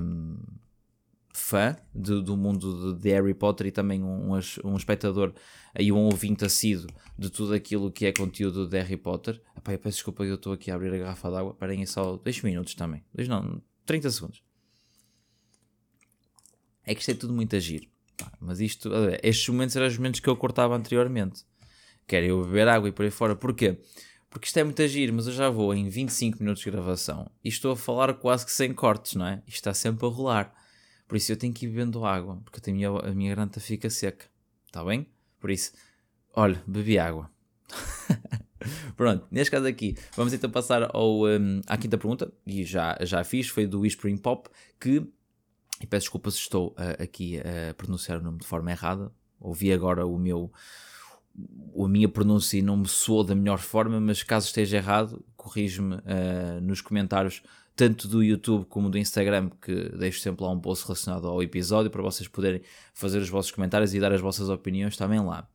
um, 0.00 0.36
fã 1.32 1.76
de, 1.92 2.22
do 2.22 2.36
mundo 2.36 2.94
de, 2.94 3.02
de, 3.02 3.10
Harry 3.10 3.34
Potter 3.34 3.66
e 3.66 3.70
também 3.72 4.04
um, 4.04 4.32
um 4.64 4.76
espectador 4.76 5.34
e 5.76 5.90
um 5.90 6.04
ouvinte 6.04 6.44
assíduo 6.44 6.86
de 7.18 7.30
tudo 7.30 7.54
aquilo 7.54 7.90
que 7.90 8.06
é 8.06 8.12
conteúdo 8.12 8.68
de 8.68 8.78
Harry 8.78 8.96
Potter. 8.96 9.42
Epá, 9.56 9.72
eu 9.72 9.80
peço 9.80 9.96
desculpa, 9.96 10.22
eu 10.22 10.36
estou 10.36 10.52
aqui 10.52 10.70
a 10.70 10.76
abrir 10.76 10.94
a 10.94 10.98
garrafa 10.98 11.28
d'água. 11.28 11.54
Parem 11.54 11.80
aí 11.80 11.88
só 11.88 12.16
2 12.18 12.42
minutos 12.42 12.76
também. 12.76 13.04
2 13.12 13.26
não, 13.26 13.60
30 13.84 14.10
segundos. 14.12 14.44
É 16.84 16.94
que 16.94 17.00
isto 17.00 17.10
é 17.10 17.14
tudo 17.14 17.34
muito 17.34 17.56
agir. 17.56 17.92
Mas 18.40 18.60
isto, 18.60 18.90
estes 19.22 19.48
momentos 19.48 19.76
eram 19.76 19.86
os 19.86 19.96
momentos 19.96 20.20
que 20.20 20.28
eu 20.28 20.36
cortava 20.36 20.76
anteriormente. 20.76 21.44
Quero 22.06 22.26
eu 22.26 22.44
beber 22.44 22.68
água 22.68 22.88
e 22.88 22.92
por 22.92 23.04
aí 23.04 23.10
fora. 23.10 23.34
Porquê? 23.34 23.78
Porque 24.28 24.46
isto 24.46 24.58
é 24.58 24.64
muito 24.64 24.82
agir, 24.82 25.12
mas 25.12 25.26
eu 25.26 25.32
já 25.32 25.48
vou 25.48 25.72
em 25.72 25.88
25 25.88 26.38
minutos 26.40 26.62
de 26.62 26.70
gravação 26.70 27.30
e 27.42 27.48
estou 27.48 27.72
a 27.72 27.76
falar 27.76 28.12
quase 28.14 28.44
que 28.44 28.52
sem 28.52 28.74
cortes, 28.74 29.14
não 29.14 29.26
é? 29.26 29.42
Isto 29.46 29.56
está 29.56 29.74
sempre 29.74 30.04
a 30.06 30.08
rolar. 30.08 30.52
Por 31.06 31.16
isso 31.16 31.30
eu 31.30 31.36
tenho 31.36 31.52
que 31.52 31.66
ir 31.66 31.68
bebendo 31.68 32.04
água, 32.04 32.40
porque 32.44 32.70
a 32.70 32.72
minha, 32.72 32.88
a 32.88 33.14
minha 33.14 33.34
garganta 33.34 33.60
fica 33.60 33.88
seca. 33.88 34.26
Está 34.66 34.84
bem? 34.84 35.06
Por 35.38 35.50
isso, 35.50 35.72
olha, 36.34 36.60
bebi 36.66 36.98
água. 36.98 37.30
Pronto, 38.96 39.26
neste 39.30 39.50
caso 39.50 39.66
aqui, 39.66 39.96
vamos 40.16 40.32
então 40.32 40.50
passar 40.50 40.90
ao, 40.94 41.26
um, 41.26 41.60
à 41.66 41.76
quinta 41.76 41.98
pergunta, 41.98 42.32
e 42.46 42.64
já, 42.64 42.96
já 43.02 43.22
fiz, 43.22 43.48
foi 43.48 43.66
do 43.66 43.80
Whispering 43.80 44.16
Pop, 44.16 44.48
que, 44.80 45.06
e 45.84 45.86
peço 45.86 46.04
desculpas 46.06 46.34
se 46.34 46.40
estou 46.40 46.68
uh, 46.68 47.02
aqui 47.02 47.38
a 47.38 47.74
pronunciar 47.74 48.18
o 48.18 48.22
nome 48.22 48.38
de 48.38 48.46
forma 48.46 48.70
errada, 48.70 49.12
ouvi 49.38 49.72
agora 49.72 50.06
o 50.06 50.18
meu 50.18 50.50
a 51.76 51.88
minha 51.88 52.08
pronúncia 52.08 52.62
não 52.62 52.76
me 52.76 52.88
soou 52.88 53.24
da 53.24 53.34
melhor 53.34 53.58
forma, 53.58 54.00
mas 54.00 54.22
caso 54.22 54.46
esteja 54.46 54.76
errado, 54.76 55.24
corrijo-me 55.36 55.96
uh, 55.96 56.60
nos 56.62 56.80
comentários, 56.80 57.42
tanto 57.74 58.06
do 58.06 58.22
YouTube 58.22 58.64
como 58.66 58.88
do 58.88 58.96
Instagram, 58.96 59.50
que 59.60 59.90
deixo 59.96 60.20
sempre 60.20 60.44
lá 60.44 60.50
um 60.50 60.60
post 60.60 60.86
relacionado 60.86 61.26
ao 61.26 61.42
episódio 61.42 61.90
para 61.90 62.02
vocês 62.02 62.28
poderem 62.28 62.62
fazer 62.94 63.18
os 63.18 63.28
vossos 63.28 63.50
comentários 63.50 63.94
e 63.94 64.00
dar 64.00 64.12
as 64.12 64.20
vossas 64.20 64.48
opiniões 64.48 64.96
também 64.96 65.18
lá. 65.18 65.48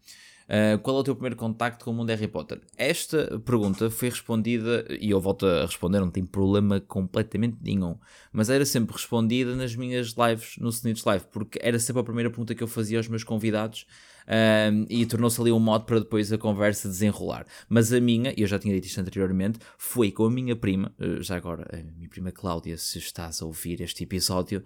Uh, 0.50 0.80
qual 0.80 0.98
é 0.98 1.00
o 1.02 1.04
teu 1.04 1.14
primeiro 1.14 1.36
contacto 1.36 1.86
com 1.86 1.92
o 1.92 1.94
mundo 1.94 2.10
Harry 2.10 2.28
Potter? 2.28 2.60
Esta 2.76 3.40
pergunta 3.42 3.88
foi 3.92 4.10
respondida, 4.10 4.84
e 5.00 5.12
eu 5.12 5.22
volto 5.22 5.46
a 5.46 5.62
responder, 5.62 6.00
não 6.00 6.10
tem 6.10 6.26
problema 6.26 6.82
completamente 6.82 7.58
nenhum, 7.62 7.96
mas 8.32 8.50
era 8.50 8.66
sempre 8.66 8.94
respondida 8.94 9.56
nas 9.56 9.76
minhas 9.76 10.16
lives 10.18 10.56
no 10.58 10.70
Snitch 10.70 11.06
Live, 11.06 11.26
porque 11.32 11.60
era 11.62 11.78
sempre 11.78 12.02
a 12.02 12.04
primeira 12.04 12.32
pergunta 12.32 12.56
que 12.56 12.64
eu 12.64 12.68
fazia 12.68 12.98
aos 12.98 13.08
meus 13.08 13.24
convidados 13.24 13.86
um, 14.28 14.88
e 14.90 15.06
tornou-se 15.06 15.40
ali 15.40 15.52
um 15.52 15.60
modo 15.60 15.86
para 15.86 16.00
depois 16.00 16.34
a 16.34 16.38
conversa 16.38 16.90
desenrolar. 16.90 17.46
Mas 17.68 17.94
a 17.94 18.02
minha, 18.02 18.34
e 18.36 18.42
eu 18.42 18.48
já 18.48 18.58
tinha 18.58 18.74
dito 18.74 18.88
isto 18.88 19.00
anteriormente, 19.00 19.60
foi 19.78 20.12
com 20.12 20.26
a 20.26 20.32
minha 20.32 20.56
prima, 20.56 20.92
eh, 21.00 21.22
já 21.22 21.36
agora, 21.36 21.68
a 21.72 21.78
minha 21.78 22.10
prima 22.10 22.32
Cláudia, 22.32 22.76
se 22.76 22.98
estás 22.98 23.40
a 23.44 23.46
ouvir 23.46 23.82
este 23.82 24.04
episódio, 24.04 24.64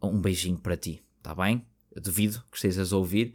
um 0.00 0.20
beijinho 0.20 0.58
para 0.58 0.76
ti, 0.76 1.02
está 1.18 1.34
bem? 1.34 1.66
Eu 1.90 2.00
duvido 2.00 2.40
que 2.52 2.56
estejas 2.56 2.92
a 2.92 2.96
ouvir, 2.96 3.34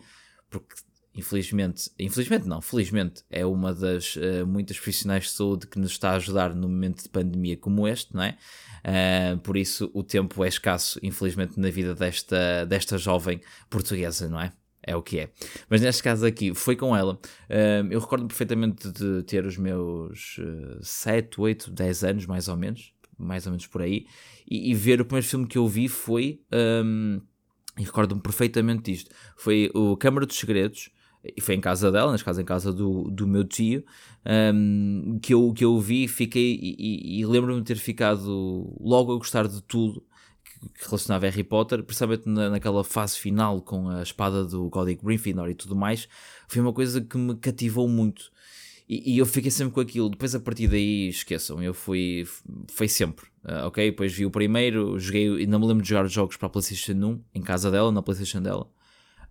porque 0.49 0.75
infelizmente, 1.15 1.91
infelizmente 1.99 2.47
não, 2.47 2.61
felizmente 2.61 3.23
é 3.29 3.45
uma 3.45 3.73
das 3.73 4.15
uh, 4.15 4.45
muitas 4.47 4.77
profissionais 4.77 5.25
de 5.25 5.31
saúde 5.31 5.67
que 5.67 5.79
nos 5.79 5.91
está 5.91 6.11
a 6.11 6.15
ajudar 6.15 6.53
no 6.53 6.69
momento 6.69 7.03
de 7.03 7.09
pandemia 7.09 7.57
como 7.57 7.87
este, 7.87 8.13
não 8.13 8.23
é? 8.23 8.37
Uh, 8.79 9.37
por 9.39 9.57
isso 9.57 9.89
o 9.93 10.03
tempo 10.03 10.43
é 10.43 10.47
escasso, 10.47 10.99
infelizmente, 11.03 11.59
na 11.59 11.69
vida 11.69 11.93
desta, 11.93 12.65
desta 12.65 12.97
jovem 12.97 13.41
portuguesa, 13.69 14.29
não 14.29 14.39
é? 14.39 14.51
é 14.81 14.95
o 14.95 15.03
que 15.03 15.19
é. 15.19 15.29
Mas 15.69 15.81
neste 15.81 16.01
caso 16.01 16.25
aqui, 16.25 16.53
foi 16.53 16.75
com 16.75 16.95
ela. 16.95 17.13
Uh, 17.49 17.91
eu 17.91 17.99
recordo 17.99 18.25
perfeitamente 18.27 18.91
de 18.91 19.23
ter 19.23 19.45
os 19.45 19.57
meus 19.57 20.37
uh, 20.39 20.83
7, 20.83 21.39
8, 21.39 21.71
10 21.71 22.03
anos, 22.03 22.25
mais 22.25 22.47
ou 22.47 22.57
menos, 22.57 22.93
mais 23.17 23.45
ou 23.45 23.51
menos 23.51 23.67
por 23.67 23.81
aí, 23.81 24.07
e, 24.49 24.71
e 24.71 24.73
ver 24.73 25.01
o 25.01 25.05
primeiro 25.05 25.27
filme 25.27 25.47
que 25.47 25.57
eu 25.57 25.67
vi 25.67 25.87
foi. 25.87 26.41
Um, 26.51 27.21
e 27.77 27.83
recordo-me 27.83 28.21
perfeitamente 28.21 28.91
disto. 28.91 29.11
Foi 29.37 29.71
o 29.73 29.95
Câmara 29.95 30.25
dos 30.25 30.37
Segredos, 30.37 30.89
e 31.23 31.41
foi 31.41 31.55
em 31.55 31.61
casa 31.61 31.91
dela, 31.91 32.11
neste 32.11 32.23
caso 32.23 32.41
em 32.41 32.45
casa 32.45 32.71
do, 32.71 33.09
do 33.11 33.27
meu 33.27 33.43
tio, 33.43 33.83
um, 34.53 35.19
que, 35.21 35.33
eu, 35.33 35.51
que 35.53 35.65
eu 35.65 35.79
vi 35.79 36.07
fiquei, 36.07 36.57
e, 36.61 37.19
e, 37.19 37.25
lembro-me 37.25 37.59
de 37.59 37.67
ter 37.67 37.77
ficado 37.77 38.73
logo 38.79 39.13
a 39.13 39.17
gostar 39.17 39.47
de 39.47 39.61
tudo 39.63 40.03
que 40.73 40.85
relacionava 40.85 41.25
Harry 41.25 41.43
Potter, 41.43 41.83
principalmente 41.83 42.27
na, 42.27 42.49
naquela 42.49 42.83
fase 42.83 43.17
final 43.17 43.61
com 43.61 43.89
a 43.89 44.01
espada 44.01 44.43
do 44.45 44.69
Godric 44.69 45.03
Gryffindor 45.03 45.49
e 45.49 45.55
tudo 45.55 45.75
mais, 45.75 46.07
foi 46.47 46.61
uma 46.61 46.73
coisa 46.73 47.01
que 47.01 47.17
me 47.17 47.35
cativou 47.35 47.87
muito. 47.87 48.31
E, 48.87 49.13
e, 49.13 49.17
eu 49.19 49.25
fiquei 49.25 49.51
sempre 49.51 49.73
com 49.73 49.79
aquilo. 49.79 50.09
Depois, 50.09 50.33
a 50.33 50.39
partir 50.39 50.67
daí, 50.67 51.09
esqueçam, 51.09 51.61
eu 51.61 51.75
fui. 51.75 52.27
Foi 52.69 52.87
sempre. 52.87 53.27
Uh, 53.43 53.67
ok? 53.67 53.91
Depois 53.91 54.11
vi 54.11 54.25
o 54.25 54.31
primeiro, 54.31 54.97
joguei. 54.97 55.27
Ainda 55.27 55.59
me 55.59 55.67
lembro 55.67 55.83
de 55.83 55.89
jogar 55.89 56.05
os 56.05 56.11
jogos 56.11 56.37
para 56.37 56.47
a 56.47 56.49
PlayStation 56.49 56.93
1, 56.93 57.21
em 57.35 57.41
casa 57.41 57.69
dela, 57.69 57.91
na 57.91 58.01
PlayStation 58.01 58.41
dela. 58.41 58.67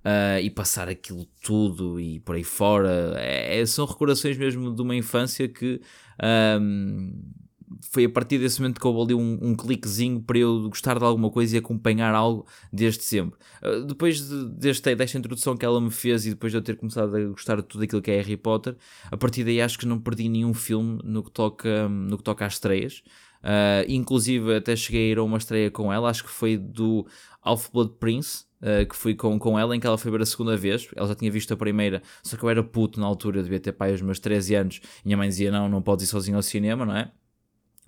Uh, 0.08 0.40
e 0.40 0.48
passar 0.48 0.88
aquilo 0.88 1.26
tudo 1.42 2.00
e 2.00 2.20
por 2.20 2.36
aí 2.36 2.44
fora. 2.44 3.14
É, 3.18 3.66
são 3.66 3.84
recordações 3.84 4.38
mesmo 4.38 4.74
de 4.74 4.80
uma 4.80 4.94
infância 4.94 5.48
que. 5.48 5.80
Um, 6.22 7.12
foi 7.90 8.04
a 8.04 8.08
partir 8.08 8.38
desse 8.38 8.60
momento 8.60 8.80
que 8.80 8.86
houve 8.86 9.12
ali 9.12 9.14
um, 9.14 9.38
um 9.42 9.54
cliquezinho 9.54 10.20
para 10.22 10.38
eu 10.38 10.68
gostar 10.68 10.98
de 10.98 11.04
alguma 11.04 11.30
coisa 11.30 11.56
e 11.56 11.58
acompanhar 11.58 12.14
algo 12.14 12.46
desde 12.72 13.02
sempre. 13.02 13.38
Uh, 13.62 13.84
depois 13.84 14.26
de, 14.26 14.48
deste, 14.50 14.94
desta 14.94 15.18
introdução 15.18 15.56
que 15.56 15.66
ela 15.66 15.80
me 15.80 15.90
fez 15.90 16.24
e 16.26 16.30
depois 16.30 16.52
de 16.52 16.58
eu 16.58 16.62
ter 16.62 16.76
começado 16.76 17.14
a 17.14 17.24
gostar 17.26 17.56
de 17.56 17.64
tudo 17.64 17.84
aquilo 17.84 18.00
que 18.00 18.10
é 18.10 18.16
Harry 18.16 18.36
Potter, 18.36 18.76
a 19.10 19.16
partir 19.16 19.44
daí 19.44 19.60
acho 19.60 19.78
que 19.78 19.86
não 19.86 19.98
perdi 19.98 20.28
nenhum 20.28 20.54
filme 20.54 21.00
no 21.04 21.22
que 21.22 21.30
toca, 21.30 21.88
no 21.88 22.16
que 22.16 22.24
toca 22.24 22.46
às 22.46 22.54
estreias. 22.54 23.02
Uh, 23.38 23.84
inclusive 23.86 24.56
até 24.56 24.74
cheguei 24.74 25.08
a 25.08 25.12
ir 25.12 25.18
a 25.18 25.22
uma 25.22 25.38
estreia 25.38 25.70
com 25.70 25.92
ela, 25.92 26.10
acho 26.10 26.24
que 26.24 26.30
foi 26.30 26.56
do 26.56 27.06
Half-Blood 27.42 27.92
Prince, 28.00 28.47
uh, 28.62 28.86
que 28.88 28.96
fui 28.96 29.14
com, 29.14 29.38
com 29.38 29.58
ela, 29.58 29.74
em 29.74 29.80
que 29.80 29.86
ela 29.86 29.98
foi 29.98 30.10
ver 30.10 30.22
a 30.22 30.26
segunda 30.26 30.56
vez. 30.56 30.88
Ela 30.94 31.08
já 31.08 31.14
tinha 31.14 31.30
visto 31.30 31.52
a 31.52 31.56
primeira, 31.56 32.02
só 32.22 32.36
que 32.36 32.42
eu 32.42 32.50
era 32.50 32.62
puto 32.62 33.00
na 33.00 33.06
altura, 33.06 33.42
devia 33.42 33.60
ter 33.60 33.72
pai 33.72 33.92
os 33.92 34.02
meus 34.02 34.18
13 34.18 34.54
anos. 34.54 34.80
Minha 35.04 35.16
mãe 35.16 35.28
dizia: 35.28 35.50
Não, 35.50 35.68
não 35.68 35.82
podes 35.82 36.06
ir 36.06 36.08
sozinho 36.08 36.36
ao 36.36 36.42
cinema, 36.42 36.84
não 36.84 36.96
é? 36.96 37.10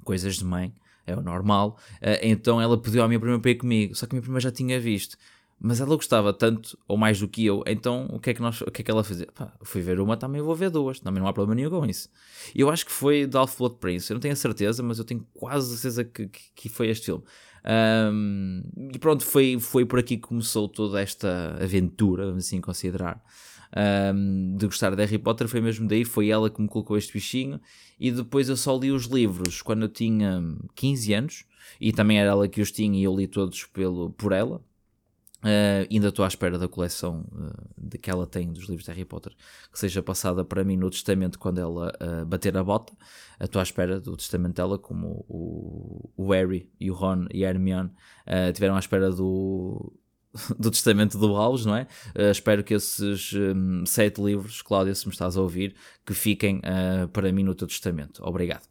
coisas 0.04 0.36
de 0.36 0.44
mãe, 0.44 0.74
é 1.06 1.14
o 1.14 1.22
normal. 1.22 1.78
Uh, 1.96 2.18
então 2.22 2.60
ela 2.60 2.80
pediu 2.80 3.02
à 3.02 3.08
minha 3.08 3.20
prima 3.20 3.38
para 3.38 3.50
ir 3.50 3.56
comigo, 3.56 3.94
só 3.94 4.06
que 4.06 4.14
a 4.14 4.16
minha 4.16 4.22
prima 4.22 4.40
já 4.40 4.50
tinha 4.50 4.78
visto. 4.80 5.16
Mas 5.62 5.78
ela 5.78 5.94
gostava 5.94 6.32
tanto, 6.32 6.78
ou 6.88 6.96
mais 6.96 7.20
do 7.20 7.28
que 7.28 7.44
eu, 7.44 7.62
então 7.66 8.06
o 8.10 8.18
que 8.18 8.30
é 8.30 8.34
que, 8.34 8.40
nós, 8.40 8.62
o 8.62 8.70
que, 8.70 8.80
é 8.80 8.84
que 8.84 8.90
ela 8.90 9.04
fazia? 9.04 9.26
Pá, 9.26 9.52
fui 9.62 9.82
ver 9.82 10.00
uma, 10.00 10.16
também 10.16 10.40
vou 10.40 10.54
ver 10.54 10.70
duas, 10.70 10.98
também 11.00 11.20
não 11.20 11.28
há 11.28 11.34
problema 11.34 11.54
nenhum 11.54 11.68
com 11.68 11.84
isso. 11.84 12.08
Eu 12.54 12.70
acho 12.70 12.86
que 12.86 12.90
foi 12.90 13.28
The 13.28 13.36
Half 13.36 13.58
Blood 13.58 13.76
Prince, 13.76 14.10
eu 14.10 14.14
não 14.14 14.20
tenho 14.22 14.32
a 14.32 14.36
certeza, 14.36 14.82
mas 14.82 14.98
eu 14.98 15.04
tenho 15.04 15.26
quase 15.34 15.76
certeza 15.76 16.02
que, 16.02 16.28
que, 16.28 16.40
que 16.54 16.68
foi 16.70 16.88
este 16.88 17.06
filme. 17.06 17.22
Um, 17.64 18.62
e 18.92 18.98
pronto, 18.98 19.24
foi, 19.24 19.58
foi 19.60 19.84
por 19.84 19.98
aqui 19.98 20.16
que 20.16 20.28
começou 20.28 20.68
toda 20.68 21.00
esta 21.00 21.56
aventura, 21.60 22.26
vamos 22.26 22.46
assim 22.46 22.60
considerar 22.60 23.22
um, 23.76 24.56
de 24.56 24.66
gostar 24.66 24.94
de 24.94 25.04
Harry 25.04 25.18
Potter 25.18 25.46
foi 25.48 25.60
mesmo 25.60 25.86
daí, 25.86 26.04
foi 26.04 26.28
ela 26.28 26.50
que 26.50 26.60
me 26.60 26.68
colocou 26.68 26.96
este 26.96 27.12
bichinho. 27.12 27.60
E 27.98 28.10
depois 28.10 28.48
eu 28.48 28.56
só 28.56 28.76
li 28.76 28.90
os 28.90 29.04
livros 29.04 29.62
quando 29.62 29.82
eu 29.82 29.88
tinha 29.88 30.42
15 30.74 31.14
anos, 31.14 31.44
e 31.80 31.92
também 31.92 32.18
era 32.18 32.30
ela 32.30 32.48
que 32.48 32.60
os 32.60 32.72
tinha 32.72 32.98
e 32.98 33.04
eu 33.04 33.14
li 33.14 33.26
todos 33.26 33.64
pelo, 33.64 34.10
por 34.10 34.32
ela. 34.32 34.62
Uh, 35.42 35.88
ainda 35.90 36.08
estou 36.08 36.22
à 36.22 36.28
espera 36.28 36.58
da 36.58 36.68
coleção 36.68 37.24
uh, 37.32 37.70
de 37.78 37.96
que 37.96 38.10
ela 38.10 38.26
tem 38.26 38.52
dos 38.52 38.64
livros 38.64 38.84
de 38.84 38.90
Harry 38.90 39.06
Potter 39.06 39.34
que 39.72 39.78
seja 39.78 40.02
passada 40.02 40.44
para 40.44 40.62
mim 40.62 40.76
no 40.76 40.90
testamento 40.90 41.38
quando 41.38 41.58
ela 41.58 41.90
uh, 41.98 42.26
bater 42.26 42.54
a 42.58 42.62
bota. 42.62 42.92
Estou 43.40 43.58
à 43.58 43.62
espera 43.62 43.98
do 43.98 44.16
testamento 44.18 44.56
dela, 44.56 44.78
como 44.78 45.24
o, 45.26 46.10
o 46.14 46.30
Harry 46.30 46.70
e 46.78 46.90
o 46.90 46.94
Ron 46.94 47.26
e 47.32 47.42
a 47.44 47.48
Hermione 47.48 47.90
tiveram 48.52 48.76
à 48.76 48.78
espera 48.78 49.10
do, 49.10 49.90
do 50.58 50.70
testamento 50.70 51.18
do 51.18 51.34
House, 51.34 51.66
não 51.66 51.76
é? 51.76 51.86
Uh, 52.14 52.30
espero 52.30 52.62
que 52.62 52.74
esses 52.74 53.32
um, 53.32 53.84
sete 53.84 54.20
livros, 54.20 54.62
Cláudia, 54.62 54.94
se 54.94 55.06
me 55.06 55.12
estás 55.12 55.36
a 55.36 55.40
ouvir, 55.40 55.74
que 56.06 56.14
fiquem 56.14 56.58
uh, 56.58 57.08
para 57.08 57.32
mim 57.32 57.42
no 57.42 57.54
teu 57.54 57.66
testamento. 57.66 58.22
Obrigado. 58.24 58.62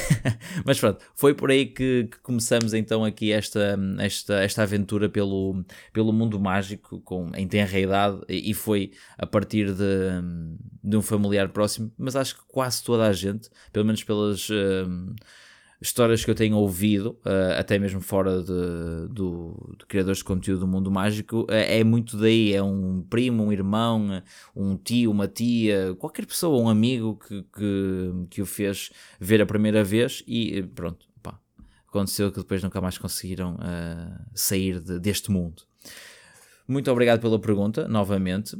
Mas 0.64 0.78
pronto, 0.78 1.04
foi 1.14 1.34
por 1.34 1.50
aí 1.50 1.66
que, 1.66 2.08
que, 2.10 2.18
começamos 2.18 2.74
então 2.74 3.04
aqui 3.04 3.32
esta, 3.32 3.78
esta, 3.98 4.34
esta 4.40 4.62
aventura 4.62 5.08
pelo, 5.08 5.64
pelo 5.92 6.12
mundo 6.12 6.38
mágico 6.38 7.00
com, 7.00 7.30
em 7.34 7.48
tenra 7.48 7.78
idade 7.78 8.20
e 8.28 8.52
foi 8.52 8.92
a 9.16 9.26
partir 9.26 9.72
de, 9.72 10.10
de 10.82 10.96
um 10.96 11.02
familiar 11.02 11.48
próximo, 11.48 11.90
mas 11.96 12.16
acho 12.16 12.36
que 12.36 12.42
quase 12.48 12.82
toda 12.82 13.06
a 13.06 13.12
gente, 13.12 13.48
pelo 13.72 13.86
menos 13.86 14.04
pelas... 14.04 14.48
Um, 14.50 15.14
histórias 15.80 16.24
que 16.24 16.30
eu 16.30 16.34
tenho 16.34 16.56
ouvido, 16.56 17.18
uh, 17.24 17.58
até 17.58 17.78
mesmo 17.78 18.00
fora 18.00 18.42
de, 18.42 19.08
do, 19.12 19.76
de 19.78 19.86
criadores 19.86 20.18
de 20.18 20.24
conteúdo 20.24 20.60
do 20.60 20.66
mundo 20.66 20.90
mágico, 20.90 21.42
uh, 21.42 21.50
é 21.50 21.82
muito 21.84 22.16
daí. 22.16 22.52
É 22.52 22.62
um 22.62 23.02
primo, 23.08 23.44
um 23.44 23.52
irmão, 23.52 24.22
um 24.54 24.76
tio, 24.76 25.10
uma 25.10 25.28
tia, 25.28 25.94
qualquer 25.98 26.26
pessoa, 26.26 26.60
um 26.60 26.68
amigo 26.68 27.16
que, 27.16 27.42
que, 27.42 28.12
que 28.30 28.42
o 28.42 28.46
fez 28.46 28.90
ver 29.20 29.40
a 29.40 29.46
primeira 29.46 29.84
vez 29.84 30.22
e 30.26 30.62
pronto, 30.74 31.06
pá, 31.22 31.38
aconteceu 31.88 32.32
que 32.32 32.38
depois 32.38 32.62
nunca 32.62 32.80
mais 32.80 32.98
conseguiram 32.98 33.54
uh, 33.54 34.24
sair 34.34 34.80
de, 34.80 34.98
deste 34.98 35.30
mundo. 35.30 35.62
Muito 36.66 36.90
obrigado 36.90 37.20
pela 37.20 37.38
pergunta, 37.38 37.88
novamente. 37.88 38.56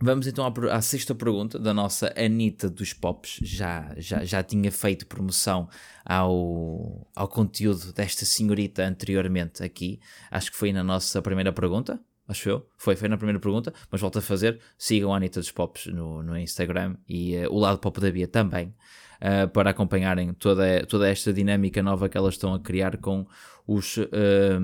Vamos 0.00 0.26
então 0.26 0.44
à, 0.44 0.76
à, 0.76 0.82
sexta 0.82 1.14
pergunta 1.14 1.58
da 1.58 1.72
nossa 1.72 2.12
Anitta 2.16 2.68
dos 2.68 2.92
Pops. 2.92 3.38
Já, 3.42 3.94
já, 3.96 4.24
já 4.24 4.42
tinha 4.42 4.70
feito 4.70 5.06
promoção 5.06 5.68
ao, 6.04 7.06
ao 7.14 7.28
conteúdo 7.28 7.92
desta 7.92 8.24
senhorita 8.24 8.84
anteriormente 8.84 9.62
aqui. 9.62 10.00
Acho 10.30 10.50
que 10.50 10.56
foi 10.56 10.72
na 10.72 10.82
nossa 10.82 11.22
primeira 11.22 11.52
pergunta. 11.52 12.00
Acho 12.26 12.48
eu. 12.48 12.66
Foi, 12.76 12.96
foi 12.96 13.08
na 13.08 13.16
primeira 13.16 13.38
pergunta, 13.38 13.72
mas 13.90 14.00
volto 14.00 14.18
a 14.18 14.22
fazer. 14.22 14.58
Sigam 14.76 15.12
a 15.12 15.16
Anitta 15.16 15.40
dos 15.40 15.52
Pops 15.52 15.86
no, 15.86 16.22
no 16.22 16.36
Instagram 16.36 16.96
e 17.08 17.36
uh, 17.36 17.52
o 17.52 17.58
lado 17.58 17.78
pop 17.78 18.00
da 18.00 18.10
Bia 18.10 18.26
também. 18.26 18.74
Uh, 19.20 19.48
para 19.48 19.70
acompanharem 19.70 20.34
toda, 20.34 20.84
toda 20.86 21.08
esta 21.08 21.32
dinâmica 21.32 21.82
nova 21.82 22.08
que 22.08 22.16
elas 22.16 22.34
estão 22.34 22.52
a 22.52 22.60
criar 22.60 22.96
com 22.96 23.26
os. 23.66 23.96
Uh, 23.96 24.60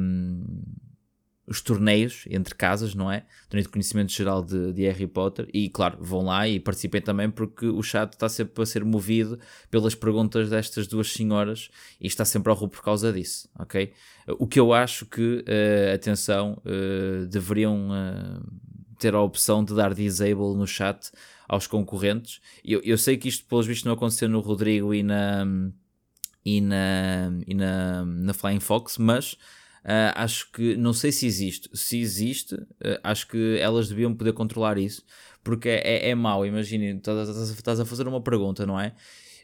os 1.50 1.60
torneios 1.60 2.26
entre 2.30 2.54
casas, 2.54 2.94
não 2.94 3.10
é? 3.10 3.24
Torneio 3.48 3.64
de 3.64 3.72
conhecimento 3.72 4.12
geral 4.12 4.40
de, 4.40 4.72
de, 4.72 4.84
Harry 4.84 5.08
Potter. 5.08 5.48
E 5.52 5.68
claro, 5.68 5.98
vão 6.00 6.22
lá 6.22 6.46
e 6.46 6.60
participem 6.60 7.02
também 7.02 7.28
porque 7.28 7.66
o 7.66 7.82
chat 7.82 8.12
está 8.12 8.28
sempre 8.28 8.62
a 8.62 8.64
ser 8.64 8.84
movido 8.84 9.36
pelas 9.68 9.96
perguntas 9.96 10.48
destas 10.48 10.86
duas 10.86 11.12
senhoras 11.12 11.68
e 12.00 12.06
está 12.06 12.24
sempre 12.24 12.50
ao 12.50 12.56
rubro 12.56 12.76
por 12.76 12.84
causa 12.84 13.12
disso, 13.12 13.48
ok? 13.58 13.92
O 14.38 14.46
que 14.46 14.60
eu 14.60 14.72
acho 14.72 15.04
que, 15.06 15.44
uh, 15.44 15.94
atenção, 15.94 16.62
uh, 16.64 17.26
deveriam 17.26 17.88
uh, 17.90 18.40
ter 19.00 19.12
a 19.12 19.20
opção 19.20 19.64
de 19.64 19.74
dar 19.74 19.92
disable 19.92 20.54
no 20.56 20.68
chat 20.68 21.10
aos 21.48 21.66
concorrentes. 21.66 22.40
Eu, 22.64 22.80
eu 22.84 22.96
sei 22.96 23.16
que 23.16 23.28
isto, 23.28 23.44
pelos 23.46 23.66
vistos, 23.66 23.84
não 23.84 23.94
aconteceu 23.94 24.28
no 24.28 24.38
Rodrigo 24.38 24.94
e 24.94 25.02
na, 25.02 25.44
e 26.44 26.60
na, 26.60 27.32
e 27.44 27.54
na, 27.54 28.04
na 28.04 28.32
Flying 28.32 28.60
Fox, 28.60 28.98
mas 28.98 29.36
Uh, 29.84 30.12
acho 30.14 30.52
que, 30.52 30.76
não 30.76 30.92
sei 30.92 31.10
se 31.10 31.26
existe, 31.26 31.70
se 31.72 31.98
existe, 31.98 32.54
uh, 32.54 33.00
acho 33.02 33.26
que 33.26 33.58
elas 33.58 33.88
deviam 33.88 34.14
poder 34.14 34.34
controlar 34.34 34.76
isso, 34.76 35.02
porque 35.42 35.68
é, 35.68 36.08
é, 36.08 36.10
é 36.10 36.14
mau. 36.14 36.44
Imaginem, 36.44 36.96
estás 36.98 37.80
a 37.80 37.84
fazer 37.84 38.06
uma 38.06 38.20
pergunta, 38.20 38.66
não 38.66 38.78
é? 38.78 38.94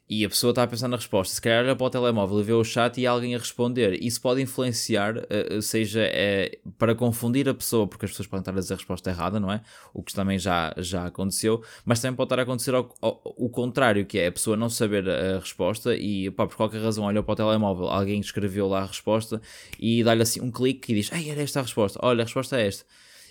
E 0.09 0.25
a 0.25 0.29
pessoa 0.29 0.53
está 0.53 0.62
a 0.62 0.66
pensar 0.66 0.87
na 0.88 0.97
resposta. 0.97 1.35
Se 1.35 1.40
calhar 1.40 1.64
olha 1.64 1.75
para 1.75 1.87
o 1.87 1.90
telemóvel 1.90 2.40
e 2.40 2.42
vê 2.45 2.53
o 2.53 2.62
chat 2.62 3.01
e 3.01 3.07
alguém 3.07 3.35
a 3.35 3.38
responder. 3.38 4.01
Isso 4.03 4.21
pode 4.21 4.40
influenciar, 4.40 5.16
uh, 5.16 5.61
seja 5.61 6.09
uh, 6.09 6.71
para 6.73 6.95
confundir 6.95 7.49
a 7.49 7.55
pessoa, 7.55 7.87
porque 7.87 8.05
as 8.05 8.12
pessoas 8.12 8.29
podem 8.29 8.42
estar 8.42 8.53
a 8.53 8.61
dizer 8.61 8.75
a 8.75 8.77
resposta 8.77 9.11
errada, 9.11 9.40
não 9.40 9.51
é? 9.51 9.61
O 9.92 10.03
que 10.03 10.14
também 10.14 10.38
já, 10.38 10.73
já 10.77 11.07
aconteceu, 11.07 11.62
mas 11.85 12.01
também 12.01 12.16
pode 12.16 12.27
estar 12.27 12.38
a 12.38 12.42
acontecer 12.42 12.75
ao, 12.75 12.95
ao, 13.01 13.21
o 13.37 13.49
contrário, 13.49 14.07
que 14.07 14.19
é 14.19 14.29
a 14.29 14.33
pessoa 14.33 14.57
não 14.57 14.69
saber 14.69 15.09
a 15.09 15.40
resposta 15.40 15.95
e 15.97 16.31
pá, 16.31 16.47
por 16.47 16.57
qualquer 16.57 16.81
razão 16.81 17.05
olha 17.05 17.23
para 17.23 17.33
o 17.33 17.37
telemóvel, 17.37 17.88
alguém 17.88 18.21
escreveu 18.21 18.69
lá 18.69 18.83
a 18.83 18.87
resposta 18.87 19.40
e 19.79 20.05
dá-lhe 20.05 20.23
assim 20.23 20.40
um 20.40 20.51
clique 20.51 20.92
e 20.92 20.95
diz: 20.97 21.11
Ei, 21.12 21.31
era 21.31 21.42
esta 21.42 21.61
a 21.61 21.62
resposta, 21.62 21.99
olha, 22.03 22.23
a 22.23 22.25
resposta 22.25 22.57
é 22.61 22.66
esta 22.66 22.85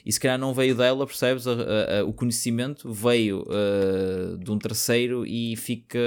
e 0.05 0.11
se 0.11 0.19
calhar 0.19 0.37
não 0.37 0.53
veio 0.53 0.75
dela, 0.75 1.05
percebes? 1.07 1.47
A, 1.47 1.53
a, 1.53 1.99
a, 1.99 2.05
o 2.05 2.13
conhecimento 2.13 2.93
veio 2.93 3.43
uh, 3.43 4.37
de 4.37 4.51
um 4.51 4.59
terceiro 4.59 5.25
e 5.25 5.55
fica 5.55 5.99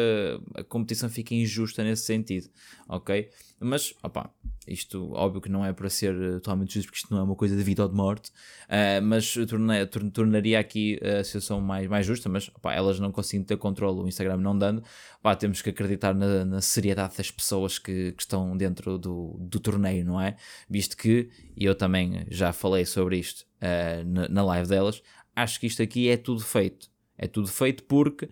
a 0.54 0.62
competição 0.62 1.08
fica 1.08 1.34
injusta 1.34 1.82
nesse 1.82 2.04
sentido, 2.04 2.48
ok? 2.88 3.28
Mas, 3.60 3.92
opá, 4.04 4.30
isto 4.68 5.12
óbvio 5.14 5.40
que 5.40 5.48
não 5.48 5.64
é 5.64 5.72
para 5.72 5.90
ser 5.90 6.14
eh, 6.14 6.32
totalmente 6.34 6.74
justo, 6.74 6.86
porque 6.86 6.98
isto 6.98 7.12
não 7.12 7.20
é 7.20 7.24
uma 7.24 7.34
coisa 7.34 7.56
de 7.56 7.62
vida 7.64 7.82
ou 7.82 7.88
de 7.88 7.94
morte, 7.96 8.30
uh, 8.68 9.02
mas 9.02 9.34
torna, 9.48 9.84
tornaria 9.84 10.60
aqui 10.60 10.96
a 11.02 11.24
situação 11.24 11.60
mais, 11.60 11.88
mais 11.88 12.06
justa, 12.06 12.28
mas 12.28 12.48
opá, 12.50 12.72
elas 12.72 13.00
não 13.00 13.10
conseguem 13.10 13.44
ter 13.44 13.56
controle, 13.56 13.98
o 13.98 14.06
Instagram 14.06 14.36
não 14.36 14.56
dando, 14.56 14.84
opá, 15.18 15.34
temos 15.34 15.60
que 15.60 15.70
acreditar 15.70 16.14
na, 16.14 16.44
na 16.44 16.60
seriedade 16.60 17.16
das 17.16 17.32
pessoas 17.32 17.80
que, 17.80 18.12
que, 18.12 18.22
estão 18.22 18.56
dentro 18.56 18.96
do, 18.96 19.36
do 19.40 19.58
torneio, 19.58 20.04
não 20.04 20.20
é? 20.20 20.36
Visto 20.70 20.96
que, 20.96 21.28
e 21.56 21.64
eu 21.64 21.74
também 21.74 22.26
já 22.30 22.52
falei 22.52 22.86
sobre 22.86 23.18
isto 23.18 23.47
uh, 23.62 24.04
na, 24.04 24.28
na 24.28 24.44
live 24.44 24.68
delas, 24.68 25.02
acho 25.34 25.60
que 25.60 25.66
isto 25.66 25.82
aqui 25.82 26.08
é 26.08 26.16
tudo 26.16 26.40
feito. 26.40 26.88
É 27.16 27.26
tudo 27.26 27.48
feito 27.48 27.82
porque 27.84 28.28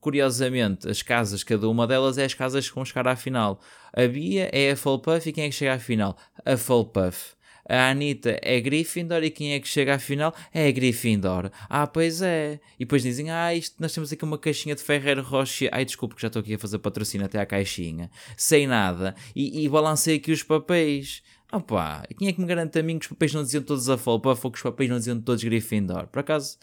curiosamente, 0.00 0.88
as 0.88 1.02
casas, 1.02 1.42
cada 1.42 1.68
uma 1.68 1.86
delas 1.86 2.18
é 2.18 2.24
as 2.24 2.34
casas 2.34 2.68
que 2.68 2.74
vão 2.74 2.84
chegar 2.84 3.08
à 3.08 3.16
final. 3.16 3.60
A 3.92 4.06
Bia 4.06 4.48
é 4.52 4.70
a 4.70 4.74
Hufflepuff 4.74 5.28
e 5.28 5.32
quem 5.32 5.44
é 5.44 5.48
que 5.48 5.54
chega 5.54 5.74
à 5.74 5.78
final? 5.78 6.16
A 6.44 6.54
Hufflepuff. 6.54 7.36
A 7.68 7.90
Anitta 7.90 8.38
é 8.40 8.58
Gryffindor 8.60 9.22
e 9.22 9.30
quem 9.30 9.52
é 9.52 9.60
que 9.60 9.68
chega 9.68 9.94
à 9.94 9.98
final? 9.98 10.34
É 10.54 10.68
a 10.68 10.72
Gryffindor. 10.72 11.50
Ah, 11.68 11.86
pois 11.86 12.22
é. 12.22 12.60
E 12.76 12.86
depois 12.86 13.02
dizem, 13.02 13.30
ah, 13.30 13.54
isto, 13.54 13.76
nós 13.78 13.92
temos 13.92 14.10
aqui 14.10 14.24
uma 14.24 14.38
caixinha 14.38 14.74
de 14.74 14.82
Ferreiro 14.82 15.22
Rocher. 15.22 15.68
Ai, 15.70 15.84
desculpe 15.84 16.14
que 16.14 16.22
já 16.22 16.28
estou 16.28 16.40
aqui 16.40 16.54
a 16.54 16.58
fazer 16.58 16.78
patrocínio 16.78 17.26
até 17.26 17.38
à 17.38 17.44
caixinha. 17.44 18.10
Sem 18.38 18.66
nada. 18.66 19.14
E, 19.36 19.62
e 19.64 19.68
balancei 19.68 20.16
aqui 20.16 20.32
os 20.32 20.42
papéis. 20.42 21.22
Opa, 21.50 22.02
quem 22.18 22.28
é 22.28 22.32
que 22.32 22.40
me 22.40 22.46
garante 22.46 22.78
a 22.78 22.82
mim 22.82 22.98
que 22.98 23.06
os 23.06 23.08
papéis 23.08 23.32
não 23.32 23.42
diziam 23.42 23.62
todos 23.62 23.88
a 23.88 23.94
Hufflepuff 23.94 24.50
que 24.50 24.56
os 24.56 24.62
papéis 24.62 24.90
não 24.90 24.98
diziam 24.98 25.20
todos 25.20 25.42
Gryffindor? 25.42 26.06
Por 26.08 26.18
acaso 26.18 26.58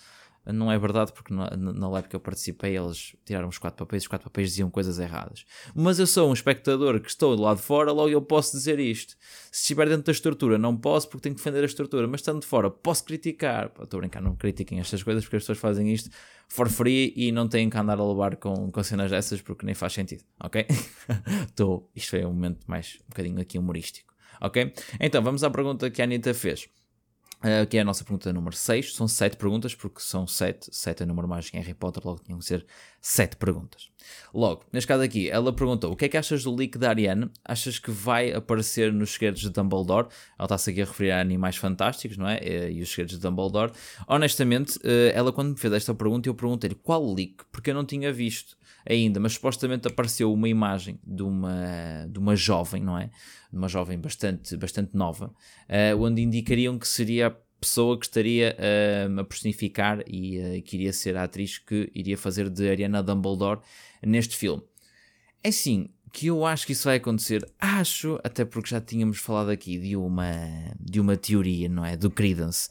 não 0.53 0.71
é 0.71 0.77
verdade, 0.77 1.11
porque 1.11 1.33
na, 1.33 1.49
na 1.55 1.89
live 1.89 2.07
que 2.07 2.15
eu 2.15 2.19
participei 2.19 2.77
eles 2.77 3.15
tiraram 3.25 3.47
os 3.47 3.57
quatro 3.57 3.83
papéis, 3.83 4.03
os 4.03 4.07
quatro 4.07 4.29
papéis 4.29 4.49
diziam 4.49 4.69
coisas 4.69 4.99
erradas. 4.99 5.45
Mas 5.73 5.97
eu 5.97 6.05
sou 6.05 6.29
um 6.29 6.33
espectador 6.33 6.99
que 6.99 7.09
estou 7.09 7.35
do 7.35 7.41
lado 7.41 7.57
de 7.57 7.63
fora, 7.63 7.91
logo 7.91 8.09
eu 8.09 8.21
posso 8.21 8.55
dizer 8.55 8.79
isto. 8.79 9.15
Se 9.51 9.61
estiver 9.61 9.89
dentro 9.89 10.03
da 10.03 10.11
estrutura, 10.11 10.57
não 10.57 10.77
posso 10.77 11.09
porque 11.09 11.23
tenho 11.23 11.35
que 11.35 11.39
defender 11.39 11.63
a 11.63 11.65
estrutura, 11.65 12.07
mas 12.07 12.21
estando 12.21 12.41
de 12.41 12.47
fora, 12.47 12.69
posso 12.69 13.03
criticar. 13.05 13.71
Estou 13.81 13.97
a 13.97 14.01
brincar, 14.01 14.21
não 14.21 14.35
critiquem 14.35 14.79
estas 14.79 15.01
coisas 15.01 15.23
porque 15.23 15.37
as 15.37 15.43
pessoas 15.43 15.57
fazem 15.57 15.91
isto 15.91 16.11
for 16.47 16.69
free 16.69 17.11
e 17.15 17.31
não 17.31 17.47
têm 17.47 17.69
que 17.69 17.77
andar 17.77 17.99
a 17.99 18.07
levar 18.07 18.35
com, 18.35 18.71
com 18.71 18.83
cenas 18.83 19.09
dessas 19.09 19.41
porque 19.41 19.65
nem 19.65 19.73
faz 19.73 19.93
sentido, 19.93 20.23
ok? 20.39 20.65
Estou, 21.47 21.89
isto 21.95 22.11
foi 22.11 22.23
um 22.23 22.33
momento 22.33 22.65
mais 22.67 22.99
um 23.01 23.09
bocadinho 23.09 23.41
aqui 23.41 23.57
humorístico, 23.57 24.13
ok? 24.45 24.73
Então 24.99 25.21
vamos 25.21 25.43
à 25.43 25.49
pergunta 25.49 25.89
que 25.89 26.01
a 26.01 26.05
Anitta 26.05 26.33
fez. 26.33 26.67
Uh, 27.43 27.67
que 27.67 27.77
é 27.77 27.81
a 27.81 27.83
nossa 27.83 28.03
pergunta 28.03 28.31
número 28.33 28.55
6. 28.55 28.95
São 28.95 29.07
7 29.07 29.37
perguntas, 29.37 29.75
porque 29.75 29.99
são 29.99 30.25
7. 30.25 30.69
7 30.71 31.03
é 31.03 31.05
número 31.05 31.27
mágico 31.27 31.55
em 31.57 31.59
Harry 31.59 31.73
Potter, 31.73 32.01
logo 32.05 32.21
tinham 32.23 32.39
que 32.39 32.45
ser 32.45 32.65
7 33.05 33.35
perguntas. 33.35 33.91
Logo, 34.33 34.65
neste 34.73 34.87
caso 34.87 35.03
aqui, 35.03 35.29
ela 35.29 35.53
perguntou: 35.53 35.93
o 35.93 35.95
que 35.95 36.05
é 36.05 36.09
que 36.09 36.17
achas 36.17 36.43
do 36.43 36.55
leak 36.55 36.75
da 36.75 36.89
Ariane? 36.89 37.29
Achas 37.45 37.77
que 37.77 37.91
vai 37.91 38.33
aparecer 38.33 38.91
nos 38.91 39.11
segredos 39.11 39.41
de 39.41 39.49
Dumbledore? 39.51 40.07
Ela 40.39 40.45
está-se 40.47 40.71
aqui 40.71 40.81
a 40.81 40.85
referir 40.85 41.11
a 41.11 41.21
animais 41.21 41.55
fantásticos, 41.55 42.17
não 42.17 42.27
é? 42.27 42.39
E, 42.43 42.79
e 42.79 42.81
os 42.81 42.89
segredos 42.89 43.13
de 43.13 43.21
Dumbledore. 43.21 43.71
Honestamente, 44.07 44.77
uh, 44.79 45.11
ela 45.13 45.31
quando 45.31 45.51
me 45.51 45.57
fez 45.57 45.71
esta 45.71 45.93
pergunta, 45.93 46.27
eu 46.27 46.33
perguntei-lhe 46.33 46.73
qual 46.73 47.13
leak, 47.13 47.45
porque 47.51 47.69
eu 47.69 47.75
não 47.75 47.85
tinha 47.85 48.11
visto 48.11 48.57
ainda, 48.89 49.19
mas 49.19 49.33
supostamente 49.33 49.87
apareceu 49.87 50.33
uma 50.33 50.49
imagem 50.49 50.99
de 51.05 51.21
uma, 51.21 52.07
de 52.09 52.17
uma 52.17 52.35
jovem, 52.35 52.81
não 52.81 52.97
é? 52.97 53.11
De 53.51 53.57
uma 53.57 53.67
jovem 53.67 53.99
bastante, 53.99 54.57
bastante 54.57 54.97
nova, 54.97 55.27
uh, 55.27 56.01
onde 56.01 56.23
indicariam 56.23 56.79
que 56.79 56.87
seria 56.87 57.37
pessoa 57.65 57.99
que 57.99 58.05
estaria 58.05 58.55
uh, 58.55 59.19
a 59.19 59.23
personificar 59.23 60.03
e 60.07 60.37
uh, 60.37 60.61
que 60.61 60.77
iria 60.77 60.93
ser 60.93 61.17
a 61.17 61.23
atriz 61.23 61.57
que 61.57 61.91
iria 61.95 62.17
fazer 62.17 62.49
de 62.49 62.69
Ariana 62.69 63.01
Dumbledore 63.01 63.59
neste 64.05 64.37
filme. 64.37 64.63
É 65.43 65.49
assim, 65.49 65.89
que 66.13 66.27
eu 66.27 66.45
acho 66.45 66.65
que 66.65 66.73
isso 66.73 66.85
vai 66.85 66.97
acontecer, 66.97 67.43
acho, 67.59 68.19
até 68.23 68.45
porque 68.45 68.69
já 68.69 68.79
tínhamos 68.79 69.17
falado 69.17 69.49
aqui 69.49 69.77
de 69.77 69.95
uma, 69.95 70.31
de 70.79 70.99
uma 70.99 71.17
teoria, 71.17 71.67
não 71.67 71.83
é? 71.83 71.97
Do 71.97 72.09
Credence, 72.09 72.69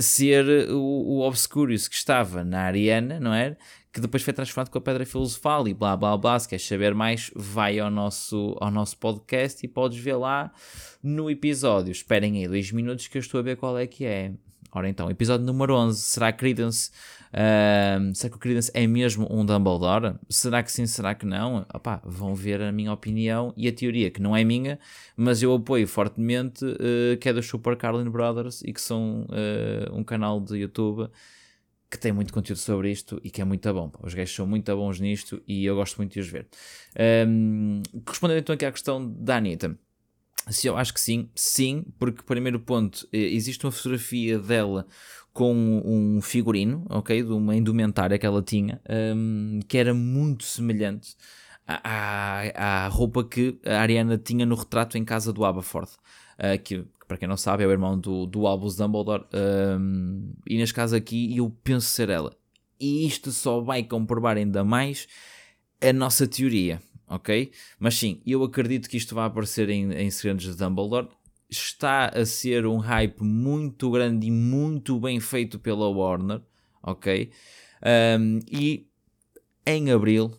ser 0.00 0.44
o, 0.70 0.78
o 0.78 1.20
Obscurious 1.20 1.88
que 1.88 1.94
estava 1.94 2.44
na 2.44 2.62
Ariana, 2.62 3.18
não 3.18 3.32
é? 3.32 3.56
Que 3.94 4.00
depois 4.00 4.24
foi 4.24 4.32
transformado 4.32 4.70
com 4.70 4.78
a 4.78 4.80
Pedra 4.80 5.06
Filosofal 5.06 5.68
e 5.68 5.72
blá 5.72 5.96
blá 5.96 6.16
blá. 6.16 6.36
Se 6.36 6.48
queres 6.48 6.66
saber 6.66 6.92
mais, 6.92 7.30
vai 7.32 7.78
ao 7.78 7.88
nosso, 7.88 8.56
ao 8.60 8.68
nosso 8.68 8.98
podcast 8.98 9.64
e 9.64 9.68
podes 9.68 10.00
ver 10.00 10.16
lá 10.16 10.52
no 11.00 11.30
episódio. 11.30 11.92
Esperem 11.92 12.38
aí 12.38 12.48
dois 12.48 12.72
minutos 12.72 13.06
que 13.06 13.16
eu 13.16 13.20
estou 13.20 13.38
a 13.38 13.42
ver 13.44 13.56
qual 13.56 13.78
é 13.78 13.86
que 13.86 14.04
é. 14.04 14.32
Ora 14.72 14.88
então, 14.88 15.08
episódio 15.08 15.46
número 15.46 15.76
11. 15.76 16.00
Será 16.00 16.32
Credence? 16.32 16.90
Uh, 17.30 18.12
será 18.12 18.30
que 18.30 18.36
o 18.36 18.40
Credence 18.40 18.68
é 18.74 18.84
mesmo 18.84 19.28
um 19.30 19.46
Dumbledore? 19.46 20.16
Será 20.28 20.64
que 20.64 20.72
sim, 20.72 20.86
será 20.86 21.14
que 21.14 21.24
não? 21.24 21.64
Opá, 21.72 22.02
vão 22.04 22.34
ver 22.34 22.60
a 22.60 22.72
minha 22.72 22.92
opinião 22.92 23.54
e 23.56 23.68
a 23.68 23.72
teoria, 23.72 24.10
que 24.10 24.20
não 24.20 24.36
é 24.36 24.42
minha, 24.42 24.76
mas 25.16 25.40
eu 25.40 25.54
apoio 25.54 25.86
fortemente, 25.86 26.64
uh, 26.64 27.16
que 27.20 27.28
é 27.28 27.32
dos 27.32 27.46
Super 27.46 27.76
Carlin 27.76 28.10
Brothers 28.10 28.60
e 28.62 28.72
que 28.72 28.80
são 28.80 29.24
uh, 29.28 29.96
um 29.96 30.02
canal 30.02 30.40
de 30.40 30.56
YouTube 30.56 31.08
que 31.94 32.00
tem 32.00 32.12
muito 32.12 32.32
conteúdo 32.32 32.58
sobre 32.58 32.90
isto 32.90 33.20
e 33.22 33.30
que 33.30 33.40
é 33.40 33.44
muito 33.44 33.72
bom. 33.72 33.90
Os 34.02 34.12
gajos 34.14 34.34
são 34.34 34.46
muito 34.46 34.74
bons 34.76 34.98
nisto 34.98 35.40
e 35.46 35.64
eu 35.64 35.76
gosto 35.76 35.96
muito 35.96 36.12
de 36.12 36.20
os 36.20 36.28
ver. 36.28 36.48
Um, 37.28 37.82
respondendo 38.06 38.38
então 38.38 38.54
aqui 38.54 38.64
à 38.64 38.72
questão 38.72 39.08
da 39.08 39.36
Anitta. 39.36 39.78
Se 40.50 40.66
eu 40.66 40.76
acho 40.76 40.92
que 40.92 41.00
sim, 41.00 41.30
sim, 41.34 41.84
porque 41.98 42.22
primeiro 42.22 42.58
ponto, 42.58 43.08
eh, 43.12 43.18
existe 43.18 43.64
uma 43.64 43.72
fotografia 43.72 44.38
dela 44.38 44.86
com 45.32 45.54
um 45.84 46.20
figurino, 46.20 46.84
ok, 46.90 47.22
de 47.22 47.32
uma 47.32 47.56
indumentária 47.56 48.18
que 48.18 48.26
ela 48.26 48.42
tinha, 48.42 48.80
um, 49.16 49.60
que 49.66 49.78
era 49.78 49.94
muito 49.94 50.44
semelhante 50.44 51.16
à, 51.66 52.84
à 52.84 52.88
roupa 52.88 53.24
que 53.24 53.58
a 53.64 53.80
Ariana 53.80 54.18
tinha 54.18 54.44
no 54.44 54.54
retrato 54.54 54.98
em 54.98 55.04
casa 55.04 55.32
do 55.32 55.44
Aberforth. 55.44 55.92
Uh, 56.34 56.60
que, 56.60 56.84
para 57.06 57.16
quem 57.16 57.28
não 57.28 57.36
sabe, 57.36 57.62
é 57.62 57.66
o 57.66 57.70
irmão 57.70 57.98
do, 57.98 58.26
do 58.26 58.46
Albus 58.46 58.76
Dumbledore. 58.76 59.24
Um, 59.32 60.32
e 60.46 60.56
neste 60.56 60.74
caso 60.74 60.96
aqui, 60.96 61.36
eu 61.36 61.50
penso 61.62 61.86
ser 61.88 62.08
ela. 62.08 62.34
E 62.78 63.06
isto 63.06 63.30
só 63.30 63.60
vai 63.60 63.82
comprovar 63.82 64.36
ainda 64.36 64.64
mais 64.64 65.06
a 65.80 65.92
nossa 65.92 66.26
teoria, 66.26 66.82
ok? 67.08 67.52
Mas 67.78 67.94
sim, 67.94 68.20
eu 68.26 68.42
acredito 68.42 68.88
que 68.88 68.96
isto 68.96 69.14
vai 69.14 69.26
aparecer 69.26 69.68
em, 69.68 69.92
em 69.92 70.10
Segredos 70.10 70.44
de 70.44 70.56
Dumbledore. 70.56 71.08
Está 71.48 72.08
a 72.08 72.24
ser 72.24 72.66
um 72.66 72.78
hype 72.78 73.22
muito 73.22 73.90
grande 73.90 74.26
e 74.26 74.30
muito 74.30 74.98
bem 74.98 75.20
feito 75.20 75.58
pela 75.58 75.88
Warner, 75.88 76.40
ok? 76.82 77.30
Um, 78.18 78.40
e 78.50 78.88
em 79.66 79.90
abril 79.90 80.32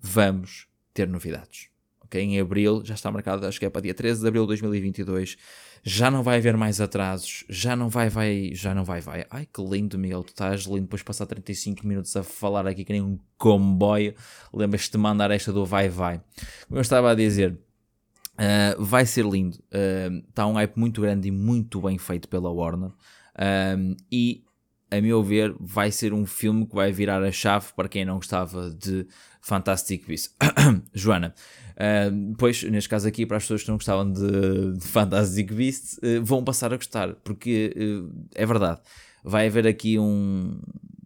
vamos 0.00 0.66
ter 0.92 1.06
novidades. 1.06 1.68
Okay? 2.06 2.22
Em 2.22 2.40
abril, 2.40 2.82
já 2.84 2.94
está 2.94 3.10
marcado, 3.10 3.46
acho 3.46 3.58
que 3.58 3.66
é 3.66 3.70
para 3.70 3.82
dia 3.82 3.94
13 3.94 4.22
de 4.22 4.28
abril 4.28 4.42
de 4.42 4.48
2022. 4.48 5.36
Já 5.82 6.10
não 6.10 6.22
vai 6.22 6.38
haver 6.38 6.56
mais 6.56 6.80
atrasos, 6.80 7.44
já 7.48 7.76
não 7.76 7.88
vai, 7.88 8.08
vai, 8.08 8.50
já 8.52 8.74
não 8.74 8.84
vai, 8.84 9.00
vai. 9.00 9.24
Ai 9.30 9.46
que 9.46 9.62
lindo, 9.62 9.98
Miguel, 9.98 10.24
tu 10.24 10.30
estás 10.30 10.62
lindo 10.62 10.82
depois 10.82 11.00
de 11.00 11.04
passar 11.04 11.26
35 11.26 11.86
minutos 11.86 12.16
a 12.16 12.22
falar 12.22 12.66
aqui 12.66 12.84
que 12.84 12.92
nem 12.92 13.02
um 13.02 13.18
comboio. 13.38 14.14
Lembras-te 14.52 14.92
de 14.92 14.98
mandar 14.98 15.30
esta 15.30 15.52
do 15.52 15.64
vai, 15.64 15.88
vai. 15.88 16.20
Como 16.66 16.78
eu 16.78 16.82
estava 16.82 17.12
a 17.12 17.14
dizer, 17.14 17.52
uh, 17.52 18.82
vai 18.82 19.06
ser 19.06 19.24
lindo. 19.24 19.58
Uh, 19.66 20.26
está 20.28 20.46
um 20.46 20.54
hype 20.54 20.76
muito 20.76 21.00
grande 21.00 21.28
e 21.28 21.30
muito 21.30 21.80
bem 21.80 21.98
feito 21.98 22.28
pela 22.28 22.50
Warner. 22.50 22.90
Uh, 22.90 23.96
e 24.10 24.44
a 24.90 25.00
meu 25.00 25.22
ver, 25.22 25.54
vai 25.58 25.90
ser 25.90 26.12
um 26.12 26.24
filme 26.24 26.66
que 26.66 26.74
vai 26.74 26.92
virar 26.92 27.22
a 27.22 27.32
chave 27.32 27.66
para 27.74 27.88
quem 27.88 28.04
não 28.04 28.16
gostava 28.16 28.70
de 28.70 29.06
Fantastic 29.40 30.06
Beasts. 30.06 30.34
Joana, 30.94 31.34
uh, 31.76 32.34
pois, 32.36 32.62
neste 32.64 32.88
caso 32.88 33.06
aqui, 33.06 33.26
para 33.26 33.36
as 33.36 33.44
pessoas 33.44 33.62
que 33.62 33.68
não 33.68 33.76
gostavam 33.76 34.10
de, 34.10 34.78
de 34.78 34.86
Fantastic 34.86 35.52
Beasts, 35.52 35.98
uh, 35.98 36.22
vão 36.22 36.42
passar 36.42 36.72
a 36.72 36.76
gostar, 36.76 37.14
porque 37.24 37.72
uh, 37.76 38.26
é 38.34 38.44
verdade, 38.44 38.80
vai 39.24 39.46
haver 39.46 39.66
aqui 39.66 39.98
um, 39.98 40.58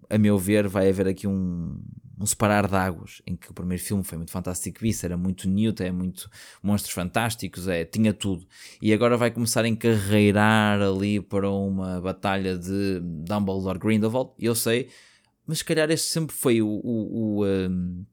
a 0.09 0.19
meu 0.19 0.39
ver, 0.39 0.69
vai 0.69 0.89
haver 0.89 1.09
aqui 1.09 1.27
um, 1.27 1.81
um 2.21 2.27
separar 2.27 2.69
de 2.69 2.75
águas, 2.75 3.23
em 3.27 3.35
que 3.35 3.51
o 3.51 3.55
primeiro 3.55 3.83
filme 3.83 4.05
foi 4.05 4.19
muito 4.19 4.31
Fantastic 4.31 4.79
Beasts, 4.81 5.05
era 5.05 5.17
muito 5.17 5.49
Newton, 5.49 5.85
é 5.85 5.91
muito 5.91 6.29
Monstros 6.63 6.93
Fantásticos, 6.93 7.67
é, 7.67 7.85
tinha 7.85 8.13
tudo. 8.13 8.47
E 8.83 8.93
agora 8.93 9.17
vai 9.17 9.31
começar 9.31 9.65
a 9.65 9.69
encarreirar 9.69 10.83
ali 10.83 11.21
para 11.21 11.51
uma 11.51 12.01
batalha 12.01 12.59
de 12.59 13.01
Dumbledore 13.01 13.79
Grindelwald, 13.79 14.33
eu 14.39 14.55
sei, 14.55 14.89
mas 15.47 15.59
se 15.59 15.65
calhar 15.65 15.91
este 15.91 16.09
sempre 16.09 16.37
foi 16.37 16.61
o, 16.61 16.69
o, 16.69 17.41
o 17.41 17.47
um, 17.47 18.05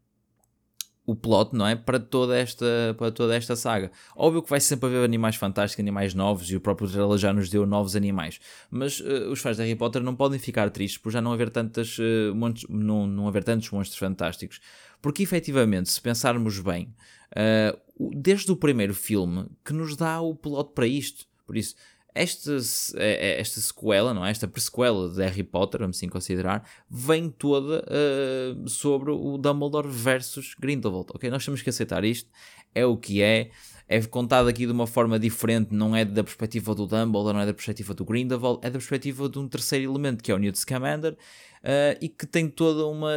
o 1.08 1.16
plot, 1.16 1.55
não 1.55 1.66
é? 1.66 1.74
Para 1.74 2.01
toda 2.01 2.38
esta, 2.38 2.66
para 2.97 3.10
toda 3.10 3.34
esta 3.34 3.55
saga. 3.55 3.89
Óbvio 4.14 4.43
que 4.43 4.49
vai 4.49 4.60
sempre 4.60 4.89
haver 4.89 5.05
animais 5.05 5.38
fantásticos, 5.38 5.82
animais 5.82 6.14
novos, 6.14 6.51
e 6.51 6.55
o 6.58 6.60
próprio 6.60 6.89
trailer 6.89 7.18
já 7.18 7.32
nos 7.32 7.49
deu 7.49 7.66
novos 7.66 7.95
animais. 7.95 8.41
Mas 8.70 8.99
uh, 8.99 9.32
os 9.32 9.39
fãs 9.39 9.55
de 9.55 9.64
Harry 9.64 9.76
Potter 9.76 10.03
não 10.03 10.14
podem 10.14 10.38
ficar 10.38 10.70
tristes 10.70 10.97
por 10.97 11.10
já 11.10 11.22
não 11.22 11.32
haver, 11.32 11.49
tantas, 11.49 11.97
uh, 11.97 12.36
monstros, 12.36 12.66
não, 12.70 13.08
não 13.08 13.26
haver 13.26 13.45
tantos 13.45 13.72
monstros 13.72 13.97
fantásticos. 13.97 14.60
Porque 15.01 15.24
efetivamente, 15.24 15.89
se 15.89 16.01
pensarmos 16.01 16.60
bem, 16.60 16.93
uh, 17.32 18.12
desde 18.14 18.51
o 18.51 18.58
primeiro 18.58 18.93
filme 18.93 19.47
que 19.64 19.72
nos 19.72 19.95
dá 19.95 20.20
o 20.20 20.36
plot 20.36 20.74
para 20.76 20.86
isto. 20.86 21.26
Por 21.45 21.55
isso, 21.55 21.76
esta, 22.22 22.57
é, 22.95 23.30
é, 23.30 23.39
esta 23.39 23.59
sequela, 23.59 24.13
não 24.13 24.26
é? 24.26 24.32
esta 24.32 24.47
prequela 24.47 25.09
de 25.09 25.24
Harry 25.24 25.43
Potter, 25.43 25.82
vamos 25.82 25.97
assim 25.97 26.09
considerar, 26.09 26.68
vem 26.89 27.30
toda 27.30 27.84
uh, 27.86 28.70
sobre 28.70 29.11
o 29.11 29.38
Dumbledore 29.38 29.88
versus 29.88 30.55
Grindelwald. 30.59 31.09
Ok, 31.13 31.30
nós 31.30 31.43
temos 31.43 31.61
que 31.61 31.70
aceitar 31.70 32.03
isto, 32.03 32.30
é 32.74 32.86
o 32.86 32.97
que 32.97 33.22
é. 33.22 33.51
É 33.89 34.01
contado 34.01 34.49
aqui 34.49 34.65
de 34.65 34.72
uma 34.74 34.86
forma 34.86 35.18
diferente, 35.18 35.74
não 35.74 35.95
é 35.95 36.03
da 36.03 36.22
perspectiva 36.22 36.76
do 36.76 36.86
Dumbledore, 36.86 37.34
não 37.34 37.39
é 37.39 37.45
da 37.45 37.53
perspectiva 37.53 37.93
do 37.93 38.03
Grindelwald, 38.03 38.59
é 38.61 38.70
da 38.70 38.78
perspectiva 38.78 39.30
de 39.30 39.39
um 39.39 39.47
terceiro 39.47 39.89
elemento 39.89 40.22
que 40.22 40.30
é 40.30 40.36
o 40.36 40.38
Newt 40.38 40.59
Scamander 40.59 41.13
uh, 41.13 41.97
e 42.01 42.09
que 42.09 42.28
tem 42.28 42.49
toda 42.49 42.86
uma, 42.86 43.13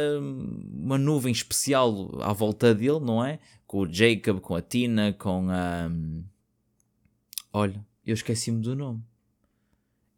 uma 0.73 0.97
nuvem 0.97 1.33
especial 1.33 2.09
à 2.21 2.31
volta 2.31 2.73
dele, 2.73 3.01
não 3.01 3.23
é? 3.23 3.39
Com 3.67 3.79
o 3.79 3.93
Jacob, 3.93 4.39
com 4.39 4.55
a 4.55 4.61
Tina, 4.61 5.11
com 5.11 5.49
a. 5.49 5.89
Um... 5.91 6.23
Olha, 7.51 7.85
eu 8.05 8.13
esqueci-me 8.13 8.61
do 8.61 8.75
nome. 8.75 9.03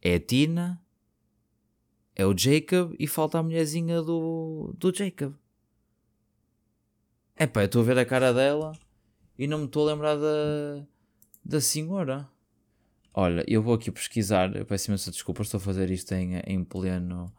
É 0.01 0.15
a 0.15 0.19
Tina, 0.19 0.81
é 2.15 2.25
o 2.25 2.37
Jacob 2.37 2.95
e 2.99 3.07
falta 3.07 3.39
a 3.39 3.43
mulherzinha 3.43 4.01
do, 4.01 4.73
do 4.77 4.93
Jacob. 4.93 5.33
É 7.35 7.47
pá, 7.47 7.61
eu 7.61 7.65
estou 7.65 7.81
a 7.81 7.85
ver 7.85 7.97
a 7.97 8.05
cara 8.05 8.33
dela 8.33 8.73
e 9.37 9.47
não 9.47 9.59
me 9.59 9.65
estou 9.65 9.87
a 9.87 9.93
lembrar 9.93 10.15
da, 10.15 10.85
da 11.43 11.59
senhora. 11.59 12.29
Olha, 13.13 13.43
eu 13.47 13.61
vou 13.61 13.73
aqui 13.73 13.91
pesquisar, 13.91 14.55
eu 14.55 14.65
peço 14.65 14.89
imensa 14.89 15.11
desculpa, 15.11 15.41
estou 15.41 15.57
a 15.57 15.61
fazer 15.61 15.89
isto 15.89 16.11
em, 16.13 16.35
em 16.45 16.63
pleno 16.63 17.31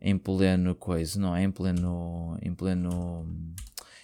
em 0.00 0.16
pleno 0.16 0.74
coisa, 0.74 1.18
não 1.20 1.34
é? 1.34 1.42
Em 1.42 1.50
pleno, 1.50 2.38
em 2.40 2.54
pleno 2.54 3.26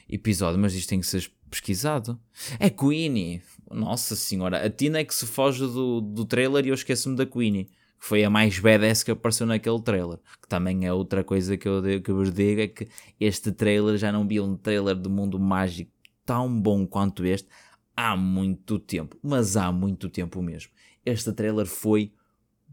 episódio, 0.09 0.59
mas 0.59 0.75
isto 0.75 0.89
tem 0.89 1.01
que 1.01 1.07
ser 1.07 1.31
pesquisado. 1.49 2.21
É 2.59 2.69
Queenie, 2.69 3.43
nossa 3.71 4.17
senhora, 4.17 4.65
a 4.65 4.71
Tina 4.71 4.99
é 4.99 5.05
que 5.05 5.15
se 5.15 5.27
foge 5.27 5.61
do, 5.61 6.01
do 6.01 6.25
trailer 6.25 6.67
e 6.67 6.69
eu 6.69 6.75
esqueço-me 6.75 7.17
da 7.17 7.27
Queenie, 7.27 7.65
que 7.65 8.07
foi 8.07 8.25
a 8.25 8.31
mais 8.31 8.59
badass 8.59 9.03
que 9.03 9.11
apareceu 9.11 9.47
naquele 9.47 9.81
trailer. 9.81 10.19
Que 10.41 10.49
também 10.49 10.87
é 10.87 10.93
outra 10.93 11.25
coisa 11.25 11.57
que 11.57 11.69
eu, 11.69 11.83
que 12.03 12.11
eu 12.11 12.17
vos 12.17 12.33
digo: 12.33 12.61
é 12.61 12.69
que 12.69 12.89
este 13.19 13.53
trailer 13.53 13.97
já 13.97 14.13
não 14.13 14.27
vi 14.27 14.41
um 14.41 14.57
trailer 14.57 14.97
do 14.97 15.11
mundo 15.11 15.39
mágico 15.39 15.91
tão 16.25 16.61
bom 16.61 16.87
quanto 16.87 17.25
este 17.25 17.49
há 17.97 18.17
muito 18.17 18.79
tempo, 18.79 19.17
mas 19.23 19.57
há 19.57 19.71
muito 19.71 20.09
tempo 20.09 20.43
mesmo. 20.43 20.73
Este 21.05 21.33
trailer 21.33 21.67
foi 21.67 22.13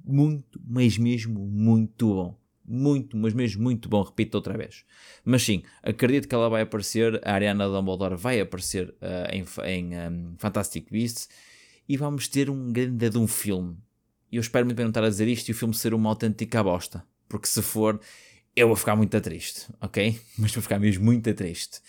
muito, 0.04 0.60
mas 0.66 0.98
mesmo 0.98 1.39
muito 1.39 2.08
bom 2.08 2.41
muito, 2.72 3.17
mas 3.17 3.34
mesmo 3.34 3.63
muito 3.63 3.89
bom, 3.89 4.01
repito 4.01 4.38
outra 4.38 4.57
vez. 4.57 4.86
Mas 5.24 5.43
sim, 5.43 5.63
acredito 5.84 6.28
que 6.28 6.36
ela 6.36 6.49
vai 6.49 6.61
aparecer, 6.61 7.19
a 7.24 7.34
Ariana 7.34 7.67
Dumbledore 7.67 8.15
vai 8.15 8.39
aparecer 8.39 8.89
uh, 8.89 9.30
em, 9.32 9.45
em 9.69 9.97
um, 9.97 10.36
Fantastic 10.38 10.89
Beasts 10.91 11.30
e 11.88 11.97
vamos 11.97 12.28
ter 12.28 12.49
um 12.49 12.72
grande 12.72 13.09
de 13.09 13.17
um 13.17 13.28
filme. 13.28 13.78
E 14.32 14.38
eu 14.38 14.41
espero 14.41 14.65
muito 14.65 14.78
bem 14.78 14.86
não 14.86 14.91
estar 14.91 15.03
a 15.03 15.09
dizer 15.09 15.28
isto 15.28 15.49
e 15.49 15.51
o 15.51 15.55
filme 15.55 15.74
ser 15.74 15.93
uma 15.93 16.09
autêntica 16.09 16.63
bosta, 16.63 17.03
porque 17.28 17.47
se 17.47 17.61
for, 17.61 17.99
eu 18.55 18.67
vou 18.67 18.76
ficar 18.76 18.95
muito 18.95 19.19
triste, 19.19 19.67
ok? 19.82 20.19
Mas 20.38 20.53
vou 20.53 20.61
ficar 20.61 20.80
mesmo 20.80 21.03
muito 21.03 21.34
triste. 21.34 21.82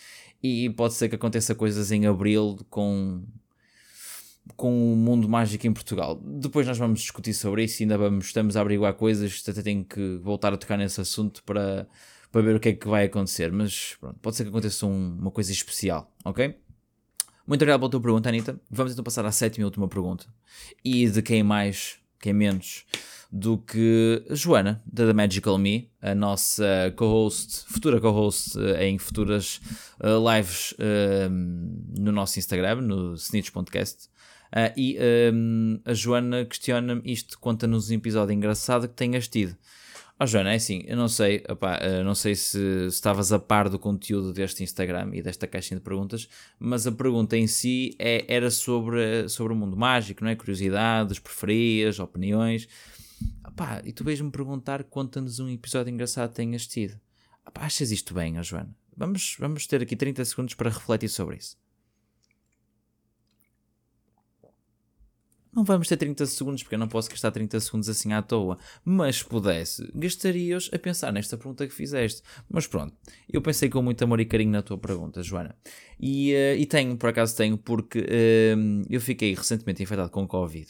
E 0.43 0.69
pode 0.71 0.95
ser 0.95 1.09
que 1.09 1.15
aconteça 1.15 1.55
coisas 1.55 1.93
em 1.93 2.05
abril 2.07 2.59
com 2.69 3.23
com 4.57 4.93
o 4.93 4.97
mundo 4.97 5.29
mágico 5.29 5.67
em 5.67 5.73
Portugal. 5.73 6.21
Depois 6.23 6.67
nós 6.67 6.79
vamos 6.79 7.01
discutir 7.01 7.33
sobre 7.35 7.65
isso 7.65 7.83
ainda 7.83 7.97
vamos, 7.97 8.27
estamos 8.27 8.57
a 8.57 8.61
averiguar 8.61 8.95
coisas, 8.95 9.43
até 9.47 9.63
tenho 9.63 9.85
que 9.85 10.19
voltar 10.23 10.53
a 10.53 10.57
tocar 10.57 10.77
nesse 10.77 11.01
assunto 11.01 11.43
para, 11.45 11.87
para 12.31 12.43
ver 12.43 12.57
o 12.57 12.61
que 12.61 12.71
é 12.71 12.73
que 12.73 12.89
vai 12.89 13.05
acontecer, 13.05 13.53
mas 13.53 13.97
pronto, 14.01 14.19
pode 14.21 14.37
ser 14.37 14.45
que 14.45 14.51
aconteça 14.51 14.87
um, 14.87 15.17
uma 15.19 15.31
coisa 15.31 15.53
especial, 15.53 16.13
ok? 16.25 16.57
Muito 17.47 17.61
obrigado 17.63 17.81
pela 17.81 17.91
tua 17.91 18.01
pergunta, 18.01 18.29
Anitta. 18.29 18.61
Vamos 18.71 18.93
então 18.93 19.05
passar 19.05 19.25
à 19.25 19.33
sétima 19.33 19.63
e 19.63 19.65
última 19.65 19.89
pergunta. 19.89 20.27
E 20.85 21.09
de 21.09 21.21
quem 21.23 21.43
mais, 21.43 21.97
quem 22.21 22.33
menos 22.33 22.85
do 23.33 23.57
que 23.57 24.23
Joana, 24.31 24.83
da 24.87 25.07
The 25.07 25.13
Magical 25.15 25.57
Me, 25.57 25.91
a 26.03 26.15
nossa 26.15 26.93
co-host, 26.97 27.65
futura 27.67 27.99
co-host 27.99 28.59
eh, 28.61 28.89
em 28.89 28.99
futuras 28.99 29.59
uh, 30.01 30.31
lives 30.31 30.73
uh, 30.73 31.31
no 31.99 32.13
nosso 32.13 32.39
Instagram, 32.39 32.83
no 32.83 33.15
Snitch 33.15 33.51
Podcast. 33.51 34.12
Uh, 34.53 34.73
e 34.77 34.99
um, 35.33 35.81
a 35.83 35.95
Joana 35.95 36.45
questiona-me 36.45 37.01
isto, 37.11 37.39
conta-nos 37.39 37.91
um 37.91 37.95
episódio 37.95 38.35
engraçado 38.35 38.87
que 38.87 38.95
tenhas 38.95 39.27
tido. 39.27 39.57
Ah, 40.19 40.27
Joana, 40.27 40.53
é 40.53 40.57
assim, 40.57 40.85
eu 40.87 40.97
não 40.97 41.09
sei, 41.09 41.43
opa, 41.49 41.79
uh, 41.79 42.05
não 42.05 42.15
sei 42.15 42.35
se, 42.35 42.51
se 42.53 42.87
estavas 42.87 43.33
a 43.33 43.39
par 43.39 43.71
do 43.71 43.79
conteúdo 43.79 44.31
deste 44.31 44.63
Instagram 44.63 45.11
e 45.15 45.23
desta 45.23 45.47
caixinha 45.47 45.79
de 45.79 45.85
perguntas, 45.85 46.29
mas 46.59 46.87
a 46.87 46.93
pergunta 46.93 47.35
em 47.35 47.47
si 47.47 47.97
é, 47.99 48.27
era 48.29 48.51
sobre, 48.51 49.27
sobre 49.29 49.55
o 49.55 49.57
mundo 49.57 49.75
mágico, 49.75 50.23
não 50.23 50.31
é? 50.31 50.37
Curiosidades, 50.37 51.19
preferias, 51.19 51.99
opiniões. 51.99 52.69
Opa, 53.45 53.81
e 53.85 53.93
tu 53.93 54.05
vais-me 54.05 54.31
perguntar, 54.31 54.85
conta-nos 54.85 55.41
um 55.41 55.49
episódio 55.49 55.91
engraçado 55.91 56.29
que 56.29 56.37
tenhas 56.37 56.67
tido. 56.67 57.01
Opa, 57.47 57.63
achas 57.63 57.91
isto 57.91 58.13
bem, 58.13 58.39
oh, 58.39 58.43
Joana? 58.43 58.77
Vamos, 58.95 59.37
vamos 59.41 59.67
ter 59.67 59.81
aqui 59.81 59.97
30 59.97 60.25
segundos 60.27 60.55
para 60.55 60.69
refletir 60.69 61.09
sobre 61.09 61.37
isso. 61.37 61.57
Não 65.55 65.65
vamos 65.65 65.87
ter 65.87 65.99
30 65.99 66.25
segundos, 66.25 66.63
porque 66.63 66.77
eu 66.77 66.79
não 66.79 66.89
posso 66.89 67.11
gastar 67.11 67.31
30 67.31 67.61
segundos 67.61 67.87
assim 67.87 68.15
à 68.15 68.23
toa. 68.23 68.57
Mas 68.83 69.17
se 69.17 69.25
pudesse, 69.25 69.87
gastaria-os 69.95 70.71
a 70.73 70.79
pensar 70.79 71.13
nesta 71.13 71.37
pergunta 71.37 71.67
que 71.67 71.75
fizeste. 71.75 72.23
Mas 72.49 72.67
pronto, 72.67 72.95
eu 73.31 73.43
pensei 73.43 73.69
com 73.69 73.83
muito 73.83 74.03
amor 74.03 74.19
e 74.21 74.25
carinho 74.25 74.51
na 74.51 74.63
tua 74.63 74.79
pergunta, 74.79 75.23
Joana. 75.23 75.55
E, 76.01 76.33
uh, 76.33 76.57
e 76.59 76.65
tenho, 76.65 76.97
por 76.97 77.11
acaso 77.11 77.37
tenho, 77.37 77.59
porque 77.59 77.99
uh, 77.99 78.87
eu 78.89 79.01
fiquei 79.01 79.35
recentemente 79.35 79.83
infectado 79.83 80.09
com 80.09 80.27
Covid. 80.27 80.67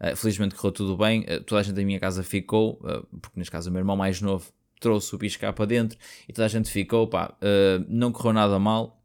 Uh, 0.00 0.16
felizmente 0.16 0.56
correu 0.56 0.72
tudo 0.72 0.96
bem, 0.96 1.24
toda 1.46 1.60
a 1.60 1.62
gente 1.62 1.76
da 1.76 1.84
minha 1.84 2.00
casa 2.00 2.24
ficou, 2.24 2.80
porque 3.22 3.38
neste 3.38 3.52
caso 3.52 3.70
o 3.70 3.72
meu 3.72 3.80
irmão 3.80 3.96
mais 3.96 4.20
novo 4.20 4.52
trouxe 4.80 5.14
o 5.14 5.18
bicho 5.18 5.38
cá 5.38 5.52
para 5.52 5.64
dentro 5.64 5.96
e 6.28 6.32
toda 6.32 6.46
a 6.46 6.48
gente 6.48 6.70
ficou, 6.70 7.06
pá, 7.06 7.34
não 7.88 8.12
correu 8.12 8.34
nada 8.34 8.58
mal, 8.58 8.95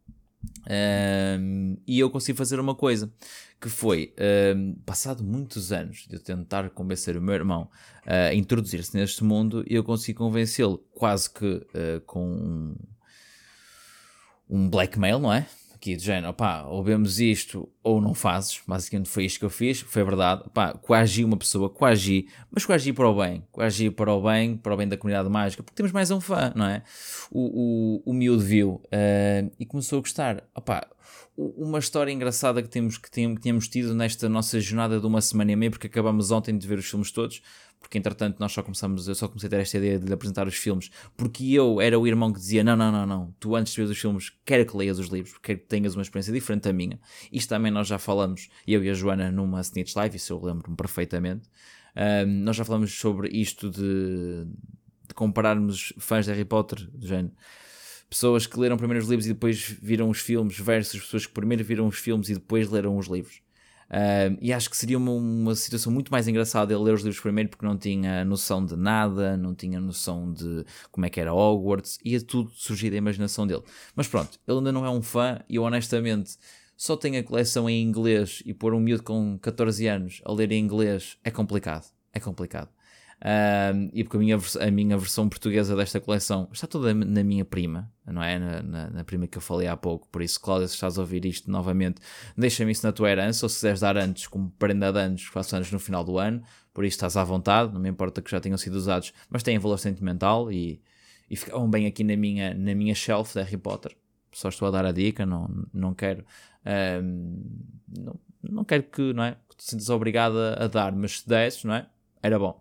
Um, 0.69 1.77
e 1.87 1.99
eu 1.99 2.09
consegui 2.09 2.37
fazer 2.37 2.59
uma 2.59 2.75
coisa 2.75 3.11
que 3.59 3.69
foi, 3.69 4.13
um, 4.55 4.73
passado 4.85 5.23
muitos 5.23 5.71
anos 5.71 6.07
de 6.07 6.15
eu 6.15 6.19
tentar 6.19 6.69
convencer 6.71 7.15
o 7.15 7.21
meu 7.21 7.35
irmão 7.35 7.69
a 8.05 8.33
introduzir-se 8.33 8.97
neste 8.97 9.23
mundo, 9.23 9.63
eu 9.67 9.83
consegui 9.83 10.15
convencê-lo 10.15 10.79
quase 10.93 11.29
que 11.29 11.45
uh, 11.45 12.01
com 12.05 12.27
um, 12.27 12.75
um 14.49 14.69
blackmail, 14.69 15.19
não 15.19 15.31
é? 15.31 15.47
Aqui 15.81 15.95
de 15.95 16.05
género, 16.05 16.31
pá, 16.31 16.61
ou 16.61 16.83
vemos 16.83 17.19
isto 17.19 17.67
ou 17.81 17.99
não 17.99 18.13
fazes, 18.13 18.61
basicamente 18.67 19.09
foi 19.09 19.25
isto 19.25 19.39
que 19.39 19.45
eu 19.45 19.49
fiz, 19.49 19.79
foi 19.81 20.03
verdade, 20.03 20.43
pá, 20.53 20.73
coagi 20.73 21.25
uma 21.25 21.35
pessoa, 21.35 21.71
coagi, 21.71 22.27
mas 22.51 22.63
coagi 22.63 22.93
para 22.93 23.09
o 23.09 23.15
bem, 23.15 23.43
coagi 23.51 23.89
para 23.89 24.13
o 24.13 24.21
bem, 24.21 24.55
para 24.55 24.75
o 24.75 24.77
bem 24.77 24.87
da 24.87 24.95
comunidade 24.95 25.27
mágica, 25.27 25.63
porque 25.63 25.75
temos 25.75 25.91
mais 25.91 26.11
um 26.11 26.21
fã, 26.21 26.53
não 26.55 26.67
é? 26.67 26.83
O, 27.31 28.03
o, 28.05 28.11
o 28.11 28.13
miúdo 28.13 28.43
viu 28.43 28.79
uh, 28.85 29.51
e 29.59 29.65
começou 29.65 29.97
a 29.97 30.01
gostar, 30.01 30.43
opá, 30.53 30.85
uma 31.37 31.79
história 31.79 32.11
engraçada 32.11 32.61
que 32.61 32.69
temos 32.69 32.97
que 32.97 33.09
tínhamos 33.09 33.67
tido 33.67 33.93
nesta 33.93 34.27
nossa 34.27 34.59
jornada 34.59 34.99
de 34.99 35.05
uma 35.05 35.21
semana 35.21 35.51
e 35.51 35.55
meia, 35.55 35.71
porque 35.71 35.87
acabamos 35.87 36.31
ontem 36.31 36.57
de 36.57 36.67
ver 36.67 36.77
os 36.77 36.89
filmes 36.89 37.11
todos, 37.11 37.41
porque 37.79 37.97
entretanto 37.97 38.37
nós 38.39 38.51
só 38.51 38.61
começamos, 38.61 39.07
eu 39.07 39.15
só 39.15 39.27
comecei 39.27 39.47
a 39.47 39.49
ter 39.49 39.59
esta 39.59 39.77
ideia 39.77 39.97
de 39.97 40.05
lhe 40.05 40.13
apresentar 40.13 40.47
os 40.47 40.55
filmes, 40.55 40.91
porque 41.17 41.51
eu 41.51 41.81
era 41.81 41.97
o 41.97 42.05
irmão 42.05 42.31
que 42.31 42.39
dizia: 42.39 42.63
não, 42.63 42.75
não, 42.75 42.91
não, 42.91 43.05
não, 43.05 43.35
tu 43.39 43.55
antes 43.55 43.73
de 43.73 43.81
ver 43.81 43.89
os 43.89 43.97
filmes, 43.97 44.31
quero 44.45 44.65
que 44.65 44.77
leias 44.77 44.99
os 44.99 45.07
livros, 45.07 45.37
quero 45.41 45.59
que 45.59 45.65
tenhas 45.65 45.95
uma 45.95 46.01
experiência 46.01 46.33
diferente 46.33 46.63
da 46.63 46.73
minha. 46.73 46.99
Isto 47.31 47.49
também 47.49 47.71
nós 47.71 47.87
já 47.87 47.97
falamos, 47.97 48.49
eu 48.67 48.83
e 48.83 48.89
a 48.89 48.93
Joana, 48.93 49.31
numa 49.31 49.61
Snitch 49.61 49.95
Live, 49.95 50.17
isso 50.17 50.33
eu 50.33 50.43
lembro-me 50.43 50.75
perfeitamente. 50.75 51.49
Um, 51.95 52.43
nós 52.43 52.55
já 52.55 52.63
falamos 52.63 52.93
sobre 52.97 53.29
isto 53.29 53.69
de, 53.69 54.45
de 55.07 55.13
compararmos 55.13 55.93
fãs 55.97 56.25
de 56.25 56.31
Harry 56.31 56.45
Potter, 56.45 56.89
do 56.91 57.05
género 57.05 57.33
pessoas 58.11 58.45
que 58.45 58.59
leram 58.59 58.75
primeiro 58.75 59.01
os 59.01 59.09
livros 59.09 59.25
e 59.25 59.29
depois 59.29 59.57
viram 59.81 60.09
os 60.09 60.19
filmes 60.19 60.59
versus 60.59 60.99
pessoas 60.99 61.25
que 61.25 61.31
primeiro 61.31 61.63
viram 61.63 61.87
os 61.87 61.97
filmes 61.97 62.27
e 62.27 62.33
depois 62.33 62.69
leram 62.69 62.97
os 62.97 63.07
livros. 63.07 63.41
Uh, 63.89 64.37
e 64.41 64.53
acho 64.53 64.69
que 64.69 64.77
seria 64.77 64.97
uma, 64.97 65.11
uma, 65.11 65.55
situação 65.55 65.91
muito 65.91 66.11
mais 66.11 66.25
engraçada 66.27 66.73
ele 66.73 66.81
ler 66.81 66.93
os 66.93 67.01
livros 67.01 67.19
primeiro 67.21 67.49
porque 67.49 67.65
não 67.65 67.77
tinha 67.77 68.23
noção 68.23 68.65
de 68.65 68.75
nada, 68.75 69.35
não 69.35 69.55
tinha 69.55 69.81
noção 69.81 70.31
de 70.31 70.65
como 70.91 71.05
é 71.05 71.09
que 71.09 71.19
era 71.19 71.33
Hogwarts, 71.33 71.97
ia 72.03 72.21
tudo 72.21 72.51
surgir 72.51 72.89
da 72.89 72.97
imaginação 72.97 73.47
dele. 73.47 73.63
Mas 73.95 74.07
pronto, 74.07 74.39
ele 74.45 74.57
ainda 74.57 74.71
não 74.71 74.85
é 74.85 74.89
um 74.89 75.01
fã 75.01 75.39
e 75.49 75.55
eu 75.55 75.63
honestamente 75.63 76.37
só 76.75 76.97
tenho 76.97 77.19
a 77.19 77.23
coleção 77.23 77.69
em 77.69 77.81
inglês 77.81 78.41
e 78.45 78.53
pôr 78.53 78.73
um 78.73 78.79
miúdo 78.79 79.03
com 79.03 79.37
14 79.39 79.87
anos 79.87 80.21
a 80.25 80.33
ler 80.33 80.51
em 80.51 80.63
inglês 80.63 81.17
é 81.23 81.31
complicado. 81.31 81.85
É 82.13 82.19
complicado. 82.19 82.69
E 83.93 84.03
porque 84.03 84.17
a 84.17 84.19
minha, 84.19 84.39
a 84.59 84.71
minha 84.71 84.97
versão 84.97 85.29
portuguesa 85.29 85.75
desta 85.75 85.99
coleção 85.99 86.49
está 86.51 86.65
toda 86.65 86.91
na 86.91 87.23
minha 87.23 87.45
prima, 87.45 87.91
não 88.05 88.23
é? 88.23 88.39
Na, 88.39 88.63
na, 88.63 88.89
na, 88.89 89.03
prima 89.03 89.27
que 89.27 89.37
eu 89.37 89.41
falei 89.41 89.67
há 89.67 89.77
pouco. 89.77 90.07
Por 90.07 90.23
isso, 90.23 90.41
Cláudia, 90.41 90.67
se 90.67 90.73
estás 90.73 90.97
a 90.97 91.01
ouvir 91.01 91.23
isto 91.25 91.49
novamente, 91.49 92.01
deixa-me 92.35 92.71
isso 92.71 92.85
na 92.85 92.91
tua 92.91 93.11
herança. 93.11 93.45
Ou 93.45 93.49
se 93.49 93.57
quiseres 93.57 93.81
dar 93.81 93.95
antes, 93.95 94.25
como 94.25 94.49
prenda 94.57 94.91
de 94.91 94.99
anos, 94.99 95.23
faço 95.25 95.55
anos 95.55 95.71
no 95.71 95.79
final 95.79 96.03
do 96.03 96.17
ano. 96.17 96.41
Por 96.73 96.83
isso, 96.83 96.95
estás 96.95 97.15
à 97.15 97.23
vontade. 97.23 97.71
Não 97.71 97.79
me 97.79 97.89
importa 97.89 98.21
que 98.23 98.31
já 98.31 98.39
tenham 98.39 98.57
sido 98.57 98.73
usados, 98.75 99.13
mas 99.29 99.43
têm 99.43 99.59
valor 99.59 99.77
sentimental 99.77 100.51
e, 100.51 100.81
e 101.29 101.35
ficavam 101.35 101.69
bem 101.69 101.85
aqui 101.85 102.03
na 102.03 102.15
minha, 102.15 102.55
na 102.55 102.73
minha 102.73 102.95
shelf 102.95 103.33
de 103.35 103.43
Harry 103.43 103.57
Potter. 103.57 103.95
Só 104.31 104.49
estou 104.49 104.67
a 104.67 104.71
dar 104.71 104.85
a 104.85 104.91
dica, 104.91 105.27
não, 105.27 105.47
não 105.71 105.93
quero. 105.93 106.25
não, 107.87 108.19
não 108.41 108.63
quero 108.63 108.83
que, 108.83 109.13
não 109.13 109.23
é? 109.23 109.37
Que 109.47 109.57
te 109.57 109.63
sintas 109.63 109.89
obrigada 109.91 110.55
a 110.59 110.67
dar, 110.67 110.91
mas 110.91 111.19
se 111.19 111.29
desses, 111.29 111.63
não 111.63 111.75
é? 111.75 111.85
Era 112.23 112.39
bom 112.39 112.59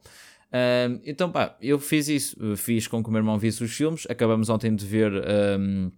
então, 1.04 1.30
pá, 1.30 1.56
eu 1.60 1.78
fiz 1.78 2.08
isso. 2.08 2.56
Fiz 2.56 2.86
com 2.86 3.02
que 3.02 3.08
o 3.08 3.12
meu 3.12 3.20
irmão 3.20 3.38
visse 3.38 3.62
os 3.62 3.72
filmes. 3.72 4.06
Acabamos 4.08 4.48
ontem 4.48 4.74
de 4.74 4.84
ver 4.84 5.12
um, 5.58 5.90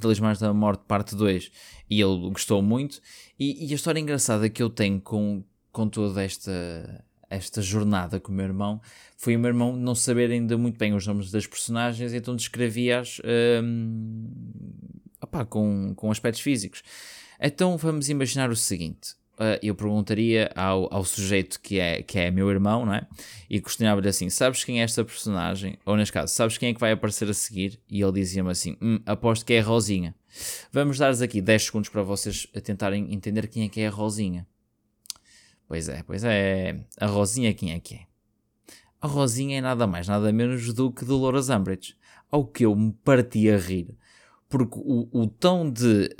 Talismãs 0.00 0.38
da 0.38 0.52
Morte, 0.52 0.82
parte 0.86 1.14
2, 1.14 1.50
e 1.88 2.00
ele 2.00 2.30
gostou 2.30 2.60
muito. 2.60 3.00
E, 3.38 3.66
e, 3.66 3.72
a 3.72 3.74
história 3.74 4.00
engraçada 4.00 4.48
que 4.50 4.62
eu 4.62 4.68
tenho 4.68 5.00
com, 5.00 5.44
com 5.70 5.88
toda 5.88 6.22
esta, 6.22 7.04
esta 7.30 7.62
jornada 7.62 8.18
com 8.20 8.32
o 8.32 8.34
meu 8.34 8.46
irmão 8.46 8.80
foi 9.16 9.36
o 9.36 9.38
meu 9.38 9.48
irmão 9.48 9.74
não 9.76 9.94
saber 9.94 10.30
ainda 10.30 10.58
muito 10.58 10.76
bem 10.76 10.94
os 10.94 11.06
nomes 11.06 11.30
das 11.30 11.46
personagens, 11.46 12.12
então 12.12 12.34
descrevia-as 12.34 13.20
um, 13.64 14.26
com, 15.48 15.94
com 15.94 16.10
aspectos 16.10 16.42
físicos. 16.42 16.82
Então 17.40 17.76
vamos 17.76 18.08
imaginar 18.08 18.50
o 18.50 18.56
seguinte: 18.56 19.14
eu 19.62 19.74
perguntaria 19.74 20.50
ao, 20.54 20.92
ao 20.92 21.04
sujeito 21.04 21.60
que 21.60 21.78
é, 21.78 22.02
que 22.02 22.18
é 22.18 22.30
meu 22.30 22.50
irmão, 22.50 22.86
não 22.86 22.94
é? 22.94 23.06
E 23.48 23.60
questionava-lhe 23.60 24.08
assim: 24.08 24.28
Sabes 24.30 24.64
quem 24.64 24.80
é 24.80 24.84
esta 24.84 25.04
personagem? 25.04 25.78
Ou 25.84 25.96
neste 25.96 26.12
caso, 26.12 26.32
sabes 26.32 26.58
quem 26.58 26.70
é 26.70 26.74
que 26.74 26.80
vai 26.80 26.92
aparecer 26.92 27.28
a 27.28 27.34
seguir? 27.34 27.80
E 27.88 28.00
ele 28.00 28.12
dizia-me 28.12 28.50
assim: 28.50 28.76
hum, 28.80 29.00
Aposto 29.06 29.44
que 29.44 29.54
é 29.54 29.60
a 29.60 29.64
Rosinha. 29.64 30.14
Vamos 30.72 30.98
dar-lhes 30.98 31.20
aqui 31.20 31.40
10 31.40 31.64
segundos 31.64 31.88
para 31.88 32.02
vocês 32.02 32.46
tentarem 32.62 33.12
entender 33.12 33.48
quem 33.48 33.64
é 33.64 33.68
que 33.68 33.80
é 33.80 33.88
a 33.88 33.90
Rosinha. 33.90 34.46
Pois 35.68 35.88
é, 35.88 36.02
pois 36.02 36.24
é. 36.24 36.84
A 37.00 37.06
Rosinha, 37.06 37.52
quem 37.54 37.72
é 37.72 37.80
que 37.80 37.94
é? 37.94 38.00
A 39.00 39.06
Rosinha 39.06 39.58
é 39.58 39.60
nada 39.60 39.86
mais, 39.86 40.06
nada 40.06 40.32
menos 40.32 40.72
do 40.72 40.92
que 40.92 41.04
Dolores 41.04 41.48
Umbridge. 41.48 41.96
Ao 42.30 42.46
que 42.46 42.64
eu 42.64 42.74
me 42.74 42.92
parti 43.04 43.50
a 43.50 43.58
rir. 43.58 43.96
Porque 44.48 44.78
o, 44.78 45.08
o 45.12 45.26
tom 45.26 45.70
de 45.70 46.14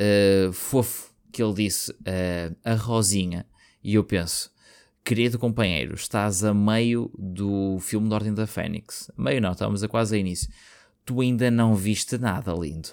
uh, 0.48 0.52
fofo 0.52 1.11
que 1.32 1.42
ele 1.42 1.54
disse 1.54 1.90
uh, 1.90 2.56
a 2.62 2.74
Rosinha, 2.74 3.46
e 3.82 3.94
eu 3.94 4.04
penso, 4.04 4.52
querido 5.04 5.38
companheiro, 5.38 5.94
estás 5.94 6.44
a 6.44 6.54
meio 6.54 7.10
do 7.18 7.78
filme 7.80 8.08
da 8.08 8.16
Ordem 8.16 8.34
da 8.34 8.46
Fênix. 8.46 9.10
Meio 9.16 9.40
não, 9.40 9.52
estamos 9.52 9.82
a 9.82 9.88
quase 9.88 10.14
a 10.14 10.18
início. 10.18 10.48
Tu 11.04 11.20
ainda 11.20 11.50
não 11.50 11.74
viste 11.74 12.16
nada, 12.18 12.52
lindo. 12.52 12.90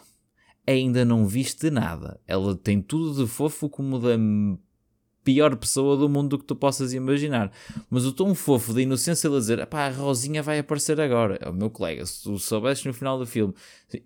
Ainda 0.65 1.05
não 1.05 1.27
viste 1.27 1.69
nada. 1.69 2.19
Ela 2.25 2.55
tem 2.55 2.81
tudo 2.81 3.23
de 3.23 3.29
fofo 3.29 3.69
como 3.69 3.99
da 3.99 4.17
pior 5.29 5.55
pessoa 5.55 5.95
do 5.95 6.09
mundo 6.09 6.39
que 6.39 6.43
tu 6.43 6.55
possas 6.55 6.91
imaginar. 6.91 7.51
Mas 7.87 8.03
o 8.03 8.11
tom 8.11 8.33
fofo 8.33 8.73
da 8.73 8.81
inocência 8.81 9.27
ele 9.27 9.37
dizer, 9.37 9.63
pá, 9.67 9.85
a 9.85 9.91
Rosinha 9.91 10.41
vai 10.41 10.57
aparecer 10.57 10.99
agora. 10.99 11.37
É 11.39 11.47
o 11.47 11.53
meu 11.53 11.69
colega, 11.69 12.03
se 12.03 12.23
tu 12.23 12.39
soubesses 12.39 12.83
no 12.83 12.91
final 12.91 13.19
do 13.19 13.27
filme. 13.27 13.53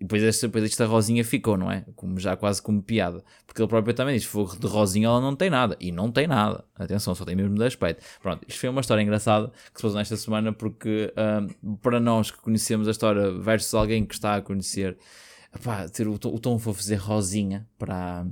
Depois, 0.01 0.21
esta, 0.21 0.47
depois 0.47 0.65
esta 0.65 0.85
Rosinha 0.85 1.23
ficou, 1.23 1.55
não 1.55 1.71
é? 1.71 1.85
Como, 1.95 2.19
já 2.19 2.35
quase 2.35 2.61
como 2.61 2.83
piada. 2.83 3.23
Porque 3.47 3.61
ele 3.61 3.69
próprio 3.69 3.93
também 3.93 4.17
diz, 4.17 4.25
fogo 4.25 4.57
de 4.57 4.67
Rosinha 4.67 5.07
ela 5.07 5.21
não 5.21 5.33
tem 5.33 5.49
nada. 5.49 5.77
E 5.79 5.93
não 5.93 6.11
tem 6.11 6.27
nada. 6.27 6.65
Atenção, 6.75 7.15
só 7.15 7.23
tem 7.23 7.37
mesmo 7.37 7.55
de 7.55 7.63
aspecto. 7.63 8.03
Pronto, 8.21 8.43
isto 8.45 8.59
foi 8.59 8.67
uma 8.67 8.81
história 8.81 9.01
engraçada 9.01 9.47
que 9.73 9.79
se 9.79 9.81
passou 9.81 9.93
nesta 9.93 10.17
semana 10.17 10.51
porque 10.51 11.13
um, 11.63 11.75
para 11.77 12.01
nós 12.01 12.31
que 12.31 12.41
conhecemos 12.41 12.85
a 12.89 12.91
história 12.91 13.31
versus 13.31 13.73
alguém 13.73 14.05
que 14.05 14.13
está 14.13 14.35
a 14.35 14.41
conhecer, 14.41 14.97
pá, 15.63 15.87
ter 15.87 16.05
o, 16.05 16.15
o 16.15 16.17
tom 16.17 16.59
fofo 16.59 16.81
dizer 16.81 16.97
Rosinha 16.97 17.65
para, 17.79 18.27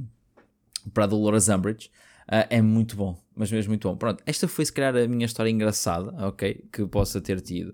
para 0.93 1.05
a 1.05 1.07
Dolores 1.07 1.47
Umbridge 1.47 1.89
Uh, 2.31 2.47
é 2.49 2.61
muito 2.61 2.95
bom, 2.95 3.21
mas 3.35 3.51
mesmo 3.51 3.71
muito 3.71 3.89
bom. 3.89 3.97
Pronto, 3.97 4.23
esta 4.25 4.47
foi 4.47 4.63
se 4.63 4.71
calhar 4.71 4.95
a 4.95 5.05
minha 5.05 5.25
história 5.25 5.49
engraçada, 5.49 6.13
ok? 6.27 6.65
Que 6.71 6.85
possa 6.85 7.19
ter 7.19 7.41
tido. 7.41 7.71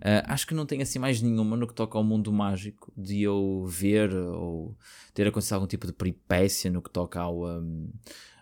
Uh, 0.00 0.26
acho 0.26 0.48
que 0.48 0.54
não 0.54 0.66
tem 0.66 0.82
assim 0.82 0.98
mais 0.98 1.22
nenhuma 1.22 1.56
no 1.56 1.64
que 1.64 1.74
toca 1.74 1.96
ao 1.96 2.02
mundo 2.02 2.32
mágico 2.32 2.92
de 2.96 3.22
eu 3.22 3.64
ver 3.68 4.12
ou 4.12 4.76
ter 5.14 5.28
acontecido 5.28 5.54
algum 5.54 5.66
tipo 5.68 5.86
de 5.86 5.92
peripécia 5.92 6.68
no 6.72 6.82
que 6.82 6.90
toca 6.90 7.20
ao, 7.20 7.46
um, 7.46 7.88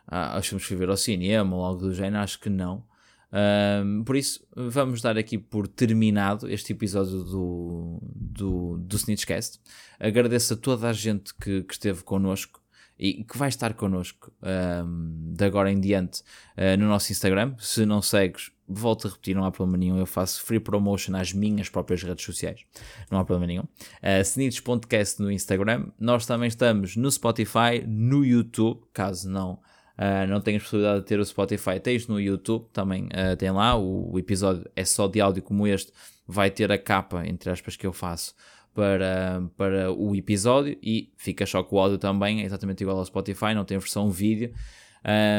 aos 0.06 0.46
filmes 0.46 0.66
que 0.66 0.74
ver 0.74 0.88
ao 0.88 0.96
cinema 0.96 1.54
ou 1.54 1.62
algo 1.62 1.82
do 1.82 1.92
género. 1.92 2.22
Acho 2.22 2.40
que 2.40 2.48
não. 2.48 2.82
Um, 3.30 4.04
por 4.04 4.16
isso, 4.16 4.42
vamos 4.56 5.02
dar 5.02 5.18
aqui 5.18 5.36
por 5.36 5.68
terminado 5.68 6.48
este 6.48 6.72
episódio 6.72 7.22
do, 7.24 8.00
do, 8.02 8.78
do 8.78 8.96
Snitchcast. 8.96 9.60
Agradeço 10.00 10.54
a 10.54 10.56
toda 10.56 10.88
a 10.88 10.94
gente 10.94 11.34
que, 11.34 11.62
que 11.62 11.74
esteve 11.74 12.02
connosco 12.04 12.62
e 12.98 13.24
que 13.24 13.38
vai 13.38 13.48
estar 13.48 13.74
connosco 13.74 14.32
um, 14.42 15.32
de 15.34 15.44
agora 15.44 15.70
em 15.70 15.78
diante 15.78 16.22
uh, 16.56 16.76
no 16.78 16.88
nosso 16.88 17.12
Instagram. 17.12 17.54
Se 17.58 17.86
não 17.86 18.02
segues, 18.02 18.50
volto 18.66 19.06
a 19.06 19.10
repetir, 19.10 19.36
não 19.36 19.44
há 19.44 19.50
problema 19.52 19.78
nenhum. 19.78 19.98
Eu 19.98 20.06
faço 20.06 20.42
free 20.42 20.58
promotion 20.58 21.14
às 21.16 21.32
minhas 21.32 21.68
próprias 21.68 22.02
redes 22.02 22.24
sociais, 22.24 22.64
não 23.10 23.18
há 23.18 23.24
problema 23.24 23.46
nenhum. 23.46 23.62
Uh, 23.62 24.62
Podcast 24.62 25.22
no 25.22 25.30
Instagram. 25.30 25.86
Nós 25.98 26.26
também 26.26 26.48
estamos 26.48 26.96
no 26.96 27.10
Spotify, 27.10 27.84
no 27.86 28.24
YouTube, 28.24 28.80
caso 28.92 29.30
não. 29.30 29.60
Uh, 29.98 30.28
não 30.28 30.40
tenhas 30.40 30.62
possibilidade 30.62 31.00
de 31.00 31.06
ter 31.06 31.18
o 31.18 31.24
Spotify, 31.24 31.80
tens 31.82 32.06
no 32.06 32.20
YouTube, 32.20 32.66
também 32.72 33.06
uh, 33.06 33.36
tem 33.36 33.50
lá. 33.50 33.76
O, 33.76 34.12
o 34.12 34.18
episódio 34.18 34.68
é 34.76 34.84
só 34.84 35.08
de 35.08 35.20
áudio 35.20 35.42
como 35.42 35.66
este, 35.66 35.92
vai 36.26 36.50
ter 36.50 36.70
a 36.70 36.78
capa, 36.78 37.26
entre 37.26 37.50
aspas, 37.50 37.74
que 37.74 37.86
eu 37.86 37.92
faço 37.92 38.34
para, 38.78 39.42
para 39.56 39.92
o 39.92 40.14
episódio 40.14 40.78
e 40.80 41.12
fica 41.16 41.44
só 41.44 41.64
com 41.64 41.74
o 41.74 41.78
áudio 41.80 41.98
também, 41.98 42.42
é 42.42 42.44
exatamente 42.44 42.80
igual 42.80 42.96
ao 42.96 43.04
Spotify, 43.04 43.52
não 43.52 43.64
tem 43.64 43.76
versão 43.76 44.08
vídeo. 44.08 44.54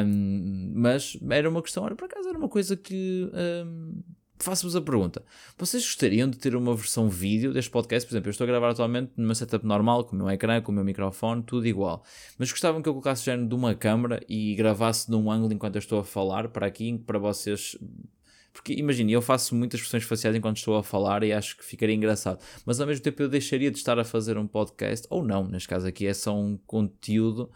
Um, 0.06 0.74
mas 0.76 1.18
era 1.30 1.50
uma 1.50 1.62
questão, 1.62 1.86
era 1.86 1.96
por 1.96 2.04
acaso 2.04 2.28
era 2.28 2.38
uma 2.38 2.50
coisa 2.50 2.76
que 2.76 3.32
um, 3.66 4.02
faço-vos 4.40 4.76
a 4.76 4.82
pergunta: 4.82 5.24
vocês 5.58 5.86
gostariam 5.86 6.30
de 6.30 6.38
ter 6.38 6.54
uma 6.54 6.76
versão 6.76 7.08
vídeo 7.08 7.54
deste 7.54 7.72
podcast? 7.72 8.06
Por 8.06 8.14
exemplo, 8.14 8.28
eu 8.28 8.32
estou 8.32 8.44
a 8.44 8.48
gravar 8.48 8.72
atualmente 8.72 9.14
numa 9.16 9.34
setup 9.34 9.66
normal, 9.66 10.04
com 10.04 10.18
o 10.18 10.20
meu 10.20 10.30
ecrã, 10.30 10.62
com 10.62 10.74
o 10.74 10.76
meu 10.76 10.84
microfone, 10.84 11.42
tudo 11.42 11.66
igual. 11.66 12.04
Mas 12.38 12.52
gostavam 12.52 12.82
que 12.82 12.90
eu 12.90 12.94
colocasse 12.94 13.22
o 13.22 13.26
género 13.26 13.48
de 13.48 13.56
uma 13.56 13.74
câmera 13.74 14.22
e 14.28 14.54
gravasse 14.56 15.10
de 15.10 15.16
um 15.16 15.32
ângulo 15.32 15.54
enquanto 15.54 15.78
eu 15.78 15.80
estou 15.80 16.00
a 16.00 16.04
falar 16.04 16.50
para 16.50 16.68
aqui, 16.68 17.02
para 17.08 17.18
vocês 17.18 17.78
Porque 18.52 18.74
imagine, 18.74 19.14
eu 19.14 19.22
faço 19.22 19.56
muitas 19.56 19.80
expressões 19.80 20.04
faciais 20.04 20.36
enquanto 20.36 20.58
estou 20.58 20.76
a 20.76 20.84
falar 20.84 21.24
e 21.24 21.32
acho 21.32 21.58
que 21.58 21.64
ficaria 21.64 21.96
engraçado. 21.96 22.40
Mas 22.66 22.80
ao 22.80 22.88
mesmo 22.88 23.04
tempo 23.04 23.22
eu 23.22 23.30
deixaria 23.30 23.72
de 23.72 23.78
estar 23.78 23.98
a 24.00 24.04
fazer 24.04 24.38
um 24.38 24.48
podcast, 24.48 25.08
ou 25.10 25.24
não, 25.24 25.48
neste 25.48 25.68
caso 25.68 25.88
aqui 25.88 26.06
é 26.08 26.14
só 26.14 26.38
um 26.38 26.58
conteúdo 26.66 27.50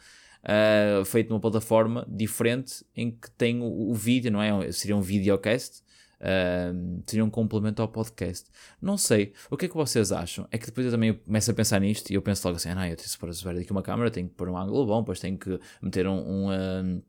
uh, 0.44 1.04
feito 1.06 1.30
numa 1.30 1.40
plataforma 1.40 2.06
diferente 2.10 2.86
em 2.96 3.12
que 3.12 3.30
tem 3.32 3.62
o, 3.62 3.94
vídeo, 3.94 4.32
não 4.32 4.42
é? 4.42 4.72
Seria 4.72 4.96
um 4.96 5.02
videocast. 5.02 5.82
Uh, 6.24 7.04
seria 7.06 7.26
um 7.26 7.30
complemento 7.30 7.82
ao 7.82 7.88
podcast. 7.90 8.50
Não 8.82 8.98
sei. 8.98 9.34
O 9.50 9.58
que 9.58 9.66
é 9.66 9.68
que 9.68 9.76
vocês 9.76 10.10
acham? 10.10 10.48
É 10.52 10.58
que 10.58 10.68
depois 10.68 10.86
eu 10.86 10.92
também 10.92 11.14
começo 11.14 11.52
a 11.52 11.54
pensar 11.54 11.82
nisto 11.82 12.12
e 12.12 12.14
eu 12.14 12.22
penso 12.22 12.48
logo 12.48 12.56
assim: 12.56 12.70
ah, 12.70 12.76
não, 12.76 12.86
eu 12.86 12.96
tenho 12.96 13.10
que 13.10 13.18
pôr 13.18 13.30
aqui 13.30 13.72
uma 13.72 13.82
câmera, 13.82 14.10
tenho 14.10 14.30
que 14.30 14.36
pôr 14.36 14.48
um 14.48 14.58
ângulo 14.58 14.86
bom, 14.86 15.02
depois 15.02 15.20
tenho 15.20 15.38
que 15.38 15.60
meter 15.82 16.08
um, 16.08 16.50
um, 16.50 17.02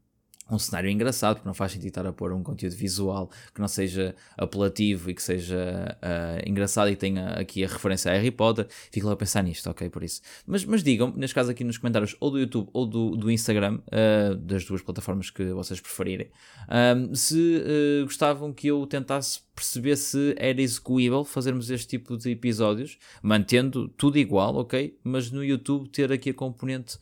um 0.51 0.55
um 0.55 0.59
cenário 0.59 0.91
engraçado, 0.91 1.37
porque 1.37 1.49
não 1.49 1.55
faz 1.55 1.73
sentido 1.73 1.89
estar 1.89 2.07
a 2.07 2.13
pôr 2.13 2.33
um 2.33 2.43
conteúdo 2.43 2.75
visual 2.77 3.31
que 3.55 3.61
não 3.61 3.69
seja 3.69 4.15
apelativo 4.37 5.11
e 5.11 5.15
que 5.15 5.23
seja 5.23 5.97
uh, 6.03 6.49
engraçado 6.49 6.91
e 6.91 6.97
tenha 6.97 7.31
aqui 7.31 7.65
a 7.65 7.69
referência 7.69 8.11
a 8.11 8.15
Harry 8.15 8.31
Potter. 8.31 8.67
Fico 8.91 9.07
lá 9.07 9.13
a 9.13 9.17
pensar 9.17 9.43
nisto, 9.43 9.69
ok? 9.69 9.89
Por 9.89 10.03
isso. 10.03 10.21
Mas, 10.47 10.65
mas 10.65 10.83
digam, 10.83 11.13
neste 11.17 11.35
caso 11.35 11.51
aqui 11.51 11.65
nos 11.65 11.79
comentários, 11.79 12.17
ou 12.21 12.31
do 12.31 12.39
YouTube 12.39 12.69
ou 12.73 12.87
do, 12.87 13.17
do 13.17 13.31
Instagram, 13.31 13.81
uh, 13.89 14.35
das 14.37 14.65
duas 14.65 14.83
plataformas 14.83 15.31
que 15.31 15.45
vocês 15.53 15.81
preferirem, 15.81 16.29
uh, 16.69 17.15
se 17.15 17.63
gostavam 18.05 18.53
que 18.53 18.69
eu 18.69 18.87
tentasse 18.87 19.41
perceber 19.55 19.97
se 19.97 20.35
era 20.37 20.61
execuível 20.61 21.25
fazermos 21.25 21.71
este 21.71 21.87
tipo 21.87 22.17
de 22.17 22.31
episódios, 22.31 22.99
mantendo 23.23 23.89
tudo 23.89 24.19
igual, 24.19 24.57
ok? 24.57 24.99
Mas 25.05 25.31
no 25.31 25.45
YouTube 25.45 25.89
ter 25.89 26.11
aqui 26.13 26.31
a 26.31 26.35
componente 26.35 26.99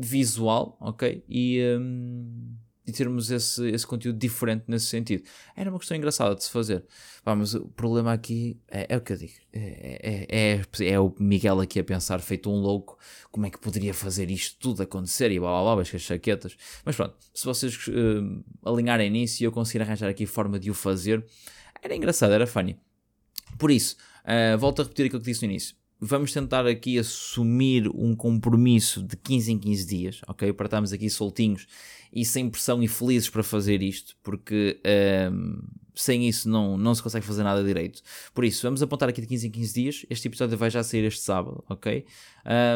visual, 0.00 0.76
ok? 0.80 1.24
E, 1.28 1.60
um, 1.78 2.56
e 2.86 2.90
termos 2.90 3.30
esse, 3.30 3.68
esse 3.70 3.86
conteúdo 3.86 4.18
diferente 4.18 4.64
nesse 4.66 4.86
sentido. 4.86 5.22
Era 5.54 5.70
uma 5.70 5.78
questão 5.78 5.96
engraçada 5.96 6.34
de 6.34 6.42
se 6.42 6.50
fazer. 6.50 6.84
Pá, 7.24 7.34
mas 7.34 7.54
o 7.54 7.68
problema 7.68 8.12
aqui 8.12 8.60
é, 8.68 8.86
é 8.94 8.96
o 8.96 9.00
que 9.00 9.12
eu 9.12 9.16
digo. 9.16 9.32
É, 9.52 10.26
é, 10.30 10.60
é, 10.60 10.88
é, 10.88 11.00
o 11.00 11.14
Miguel 11.18 11.60
aqui 11.60 11.78
a 11.78 11.84
pensar, 11.84 12.20
feito 12.20 12.50
um 12.50 12.56
louco, 12.56 12.98
como 13.30 13.46
é 13.46 13.50
que 13.50 13.58
poderia 13.58 13.94
fazer 13.94 14.30
isto 14.30 14.58
tudo 14.58 14.82
acontecer 14.82 15.30
e 15.30 15.38
blá 15.38 15.62
blá 15.62 15.74
blá, 15.74 15.82
as 15.82 15.88
chaquetas. 15.88 16.56
Mas 16.84 16.96
pronto, 16.96 17.16
se 17.32 17.44
vocês 17.44 17.86
uh, 17.88 18.44
alinharem 18.64 19.10
nisso 19.10 19.42
e 19.42 19.46
eu 19.46 19.52
conseguir 19.52 19.82
arranjar 19.82 20.08
aqui 20.08 20.26
forma 20.26 20.58
de 20.58 20.70
o 20.70 20.74
fazer, 20.74 21.24
era 21.80 21.94
engraçado, 21.94 22.32
era 22.32 22.46
funny. 22.46 22.76
Por 23.58 23.70
isso, 23.70 23.96
uh, 24.24 24.58
volto 24.58 24.80
a 24.80 24.82
repetir 24.82 25.06
aquilo 25.06 25.20
que 25.20 25.30
disse 25.30 25.46
no 25.46 25.52
início 25.52 25.81
vamos 26.04 26.32
tentar 26.32 26.66
aqui 26.66 26.98
assumir 26.98 27.88
um 27.94 28.16
compromisso 28.16 29.00
de 29.00 29.16
15 29.16 29.52
em 29.52 29.58
15 29.58 29.86
dias, 29.86 30.20
ok? 30.26 30.52
Para 30.52 30.66
estarmos 30.66 30.92
aqui 30.92 31.08
soltinhos 31.08 31.68
e 32.12 32.24
sem 32.24 32.50
pressão 32.50 32.82
e 32.82 32.88
felizes 32.88 33.30
para 33.30 33.44
fazer 33.44 33.80
isto, 33.82 34.16
porque 34.20 34.80
um, 35.32 35.62
sem 35.94 36.28
isso 36.28 36.48
não, 36.48 36.76
não 36.76 36.94
se 36.94 37.02
consegue 37.02 37.24
fazer 37.24 37.42
nada 37.42 37.62
direito. 37.62 38.02
Por 38.34 38.44
isso, 38.44 38.62
vamos 38.62 38.82
apontar 38.82 39.08
aqui 39.08 39.20
de 39.20 39.26
15 39.26 39.46
em 39.46 39.50
15 39.50 39.74
dias. 39.74 40.06
Este 40.08 40.28
episódio 40.28 40.56
vai 40.56 40.70
já 40.70 40.82
sair 40.82 41.04
este 41.04 41.20
sábado, 41.20 41.62
ok? 41.68 42.04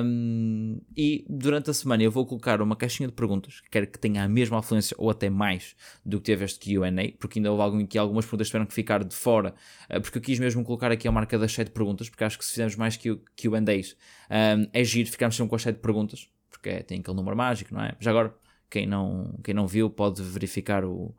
Um, 0.04 0.80
e 0.96 1.24
durante 1.28 1.70
a 1.70 1.74
semana 1.74 2.02
eu 2.02 2.10
vou 2.10 2.24
colocar 2.24 2.62
uma 2.62 2.76
caixinha 2.76 3.08
de 3.08 3.14
perguntas, 3.14 3.62
quero 3.70 3.86
que 3.86 3.98
tenha 3.98 4.22
a 4.22 4.28
mesma 4.28 4.58
afluência 4.58 4.94
ou 4.98 5.10
até 5.10 5.28
mais 5.28 5.74
do 6.04 6.18
que 6.18 6.26
teve 6.26 6.44
este 6.44 6.76
QA, 6.76 6.88
porque 7.18 7.38
ainda 7.38 7.50
houve 7.50 7.62
algum, 7.62 7.86
algumas 7.98 8.24
perguntas 8.24 8.46
tiveram 8.46 8.66
que 8.66 8.74
ficar 8.74 9.02
de 9.02 9.14
fora, 9.14 9.54
uh, 9.90 10.00
porque 10.00 10.18
eu 10.18 10.22
quis 10.22 10.38
mesmo 10.38 10.62
colocar 10.64 10.92
aqui 10.92 11.08
a 11.08 11.12
marca 11.12 11.38
das 11.38 11.52
7 11.52 11.70
perguntas, 11.70 12.08
porque 12.08 12.24
acho 12.24 12.38
que 12.38 12.44
se 12.44 12.50
fizermos 12.50 12.76
mais 12.76 12.96
QAs, 12.96 13.96
um, 14.30 14.68
é 14.72 14.84
giro, 14.84 15.10
ficarmos 15.10 15.36
sempre 15.36 15.50
com 15.50 15.56
as 15.56 15.62
7 15.62 15.80
perguntas, 15.80 16.28
porque 16.50 16.68
é, 16.68 16.82
tem 16.82 17.00
aquele 17.00 17.16
número 17.16 17.36
mágico, 17.36 17.74
não 17.74 17.82
é? 17.82 17.96
Já 17.98 18.10
agora, 18.10 18.34
quem 18.70 18.86
não, 18.86 19.38
quem 19.42 19.54
não 19.54 19.66
viu 19.66 19.90
pode 19.90 20.22
verificar 20.22 20.84
o 20.84 21.14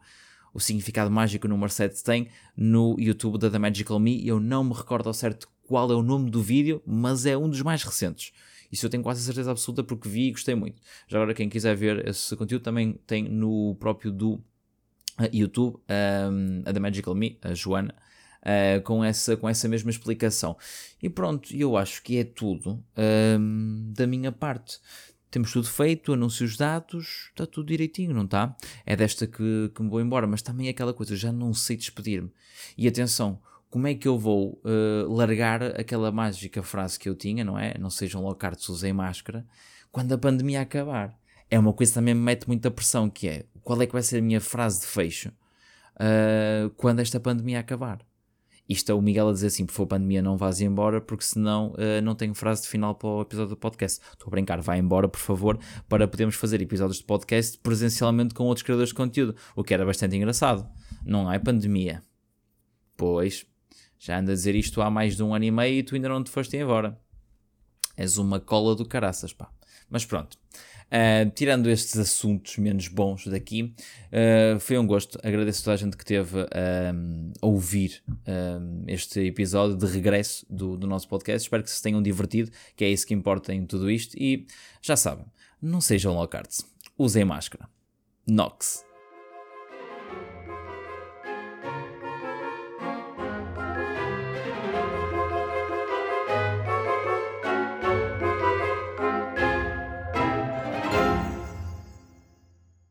o 0.57 0.59
significado 0.59 1.11
mágico 1.11 1.47
número 1.47 1.71
7 1.71 2.03
tem 2.03 2.29
no 2.55 2.95
YouTube 2.97 3.37
da 3.37 3.47
The 3.47 3.59
Magical 3.59 3.99
Me. 3.99 4.27
Eu 4.27 4.39
não 4.39 4.63
me 4.63 4.73
recordo 4.73 5.05
ao 5.05 5.13
certo 5.13 5.47
qual 5.67 5.91
é 5.91 5.93
o 5.93 6.01
nome 6.01 6.31
do 6.31 6.41
vídeo, 6.41 6.81
mas 6.83 7.27
é 7.27 7.37
um 7.37 7.47
dos 7.47 7.61
mais 7.61 7.83
recentes. 7.83 8.31
Isso 8.71 8.83
eu 8.83 8.89
tenho 8.89 9.03
quase 9.03 9.21
certeza 9.21 9.51
absoluta 9.51 9.83
porque 9.83 10.09
vi 10.09 10.29
e 10.29 10.31
gostei 10.31 10.55
muito. 10.55 10.81
Já 11.07 11.19
agora, 11.19 11.35
quem 11.35 11.47
quiser 11.47 11.75
ver 11.75 12.07
esse 12.07 12.35
conteúdo, 12.35 12.63
também 12.63 12.93
tem 13.05 13.29
no 13.29 13.75
próprio 13.75 14.11
do 14.11 14.33
uh, 14.33 15.29
YouTube, 15.31 15.75
um, 15.77 16.63
a 16.65 16.73
The 16.73 16.79
Magical 16.79 17.13
Me, 17.13 17.37
a 17.43 17.53
Joana, 17.53 17.93
uh, 18.41 18.81
com, 18.81 19.03
essa, 19.03 19.37
com 19.37 19.47
essa 19.47 19.67
mesma 19.67 19.91
explicação. 19.91 20.57
E 20.99 21.07
pronto, 21.07 21.55
eu 21.55 21.77
acho 21.77 22.01
que 22.01 22.17
é 22.17 22.23
tudo 22.23 22.83
um, 23.39 23.93
da 23.95 24.07
minha 24.07 24.31
parte 24.31 24.79
temos 25.29 25.51
tudo 25.51 25.67
feito, 25.67 26.13
anúncios 26.13 26.55
dados, 26.55 27.29
está 27.29 27.45
tudo 27.45 27.67
direitinho, 27.67 28.13
não 28.13 28.25
está? 28.25 28.55
É 28.85 28.95
desta 28.95 29.27
que, 29.27 29.71
que 29.73 29.81
me 29.81 29.89
vou 29.89 30.01
embora, 30.01 30.25
mas 30.25 30.41
também 30.41 30.67
é 30.67 30.69
aquela 30.69 30.93
coisa, 30.93 31.15
já 31.15 31.31
não 31.31 31.53
sei 31.53 31.75
despedir-me. 31.75 32.31
E 32.77 32.87
atenção, 32.87 33.39
como 33.69 33.87
é 33.87 33.93
que 33.93 34.07
eu 34.07 34.17
vou 34.17 34.61
uh, 34.63 35.13
largar 35.13 35.61
aquela 35.79 36.11
mágica 36.11 36.63
frase 36.63 36.97
que 36.97 37.09
eu 37.09 37.15
tinha, 37.15 37.43
não 37.43 37.59
é? 37.59 37.77
Não 37.77 37.89
sejam 37.89 38.23
locartos, 38.23 38.69
usem 38.69 38.93
máscara, 38.93 39.45
quando 39.91 40.13
a 40.13 40.17
pandemia 40.17 40.61
acabar. 40.61 41.17
É 41.49 41.57
uma 41.57 41.73
coisa 41.73 41.91
que 41.91 41.95
também 41.95 42.13
me 42.13 42.21
mete 42.21 42.47
muita 42.47 42.69
pressão, 42.69 43.09
que 43.09 43.27
é, 43.27 43.45
qual 43.63 43.81
é 43.81 43.85
que 43.85 43.93
vai 43.93 44.03
ser 44.03 44.17
a 44.17 44.21
minha 44.21 44.41
frase 44.41 44.81
de 44.81 44.87
fecho 44.87 45.29
uh, 45.29 46.69
quando 46.71 46.99
esta 46.99 47.19
pandemia 47.19 47.59
acabar? 47.59 48.06
Isto 48.67 48.91
é 48.91 48.95
o 48.95 49.01
Miguel 49.01 49.29
a 49.29 49.33
dizer 49.33 49.47
assim: 49.47 49.65
por 49.65 49.71
favor, 49.71 49.87
pandemia, 49.87 50.21
não 50.21 50.35
vás 50.35 50.59
embora, 50.59 50.99
porque 50.99 51.23
senão 51.23 51.71
uh, 51.71 52.01
não 52.03 52.15
tenho 52.15 52.33
frase 52.33 52.63
de 52.63 52.67
final 52.67 52.95
para 52.95 53.07
o 53.07 53.21
episódio 53.21 53.49
do 53.49 53.57
podcast. 53.57 54.01
Estou 54.11 54.27
a 54.27 54.31
brincar, 54.31 54.59
vai 54.61 54.79
embora, 54.79 55.07
por 55.07 55.19
favor, 55.19 55.57
para 55.87 56.07
podermos 56.07 56.35
fazer 56.35 56.61
episódios 56.61 56.97
de 56.97 57.05
podcast 57.05 57.57
presencialmente 57.59 58.33
com 58.33 58.43
outros 58.45 58.63
criadores 58.63 58.89
de 58.89 58.95
conteúdo, 58.95 59.35
o 59.55 59.63
que 59.63 59.73
era 59.73 59.85
bastante 59.85 60.15
engraçado. 60.15 60.67
Não 61.05 61.31
é 61.31 61.39
pandemia. 61.39 62.01
Pois, 62.97 63.45
já 63.97 64.19
anda 64.19 64.31
a 64.31 64.35
dizer 64.35 64.55
isto 64.55 64.81
há 64.81 64.89
mais 64.89 65.15
de 65.15 65.23
um 65.23 65.33
ano 65.33 65.45
e 65.45 65.51
meio 65.51 65.79
e 65.79 65.83
tu 65.83 65.95
ainda 65.95 66.09
não 66.09 66.23
te 66.23 66.29
foste 66.29 66.57
embora. 66.57 66.99
És 67.95 68.17
uma 68.17 68.39
cola 68.39 68.75
do 68.75 68.85
caraças, 68.85 69.33
pá. 69.33 69.49
Mas 69.89 70.05
pronto. 70.05 70.37
Uh, 70.87 71.29
tirando 71.31 71.69
estes 71.69 71.97
assuntos 71.97 72.57
menos 72.57 72.87
bons 72.87 73.27
daqui, 73.27 73.73
uh, 74.11 74.59
foi 74.59 74.77
um 74.77 74.87
gosto. 74.87 75.19
Agradeço 75.21 75.61
a 75.61 75.63
toda 75.65 75.73
a 75.73 75.77
gente 75.77 75.97
que 75.97 76.05
teve 76.05 76.39
uh, 76.39 76.47
a 77.41 77.45
ouvir 77.45 78.01
este 78.87 79.19
episódio 79.21 79.75
de 79.75 79.85
regresso 79.85 80.45
do, 80.49 80.77
do 80.77 80.87
nosso 80.87 81.07
podcast. 81.07 81.45
Espero 81.45 81.63
que 81.63 81.69
se 81.69 81.81
tenham 81.81 82.01
divertido, 82.01 82.51
que 82.75 82.85
é 82.85 82.89
isso 82.89 83.05
que 83.05 83.13
importa 83.13 83.53
em 83.53 83.65
tudo 83.65 83.91
isto. 83.91 84.15
E 84.17 84.47
já 84.81 84.95
sabem, 84.95 85.25
não 85.61 85.81
sejam 85.81 86.13
low 86.13 86.27
cards, 86.27 86.65
usem 86.97 87.25
máscara. 87.25 87.67
Nox. 88.25 88.86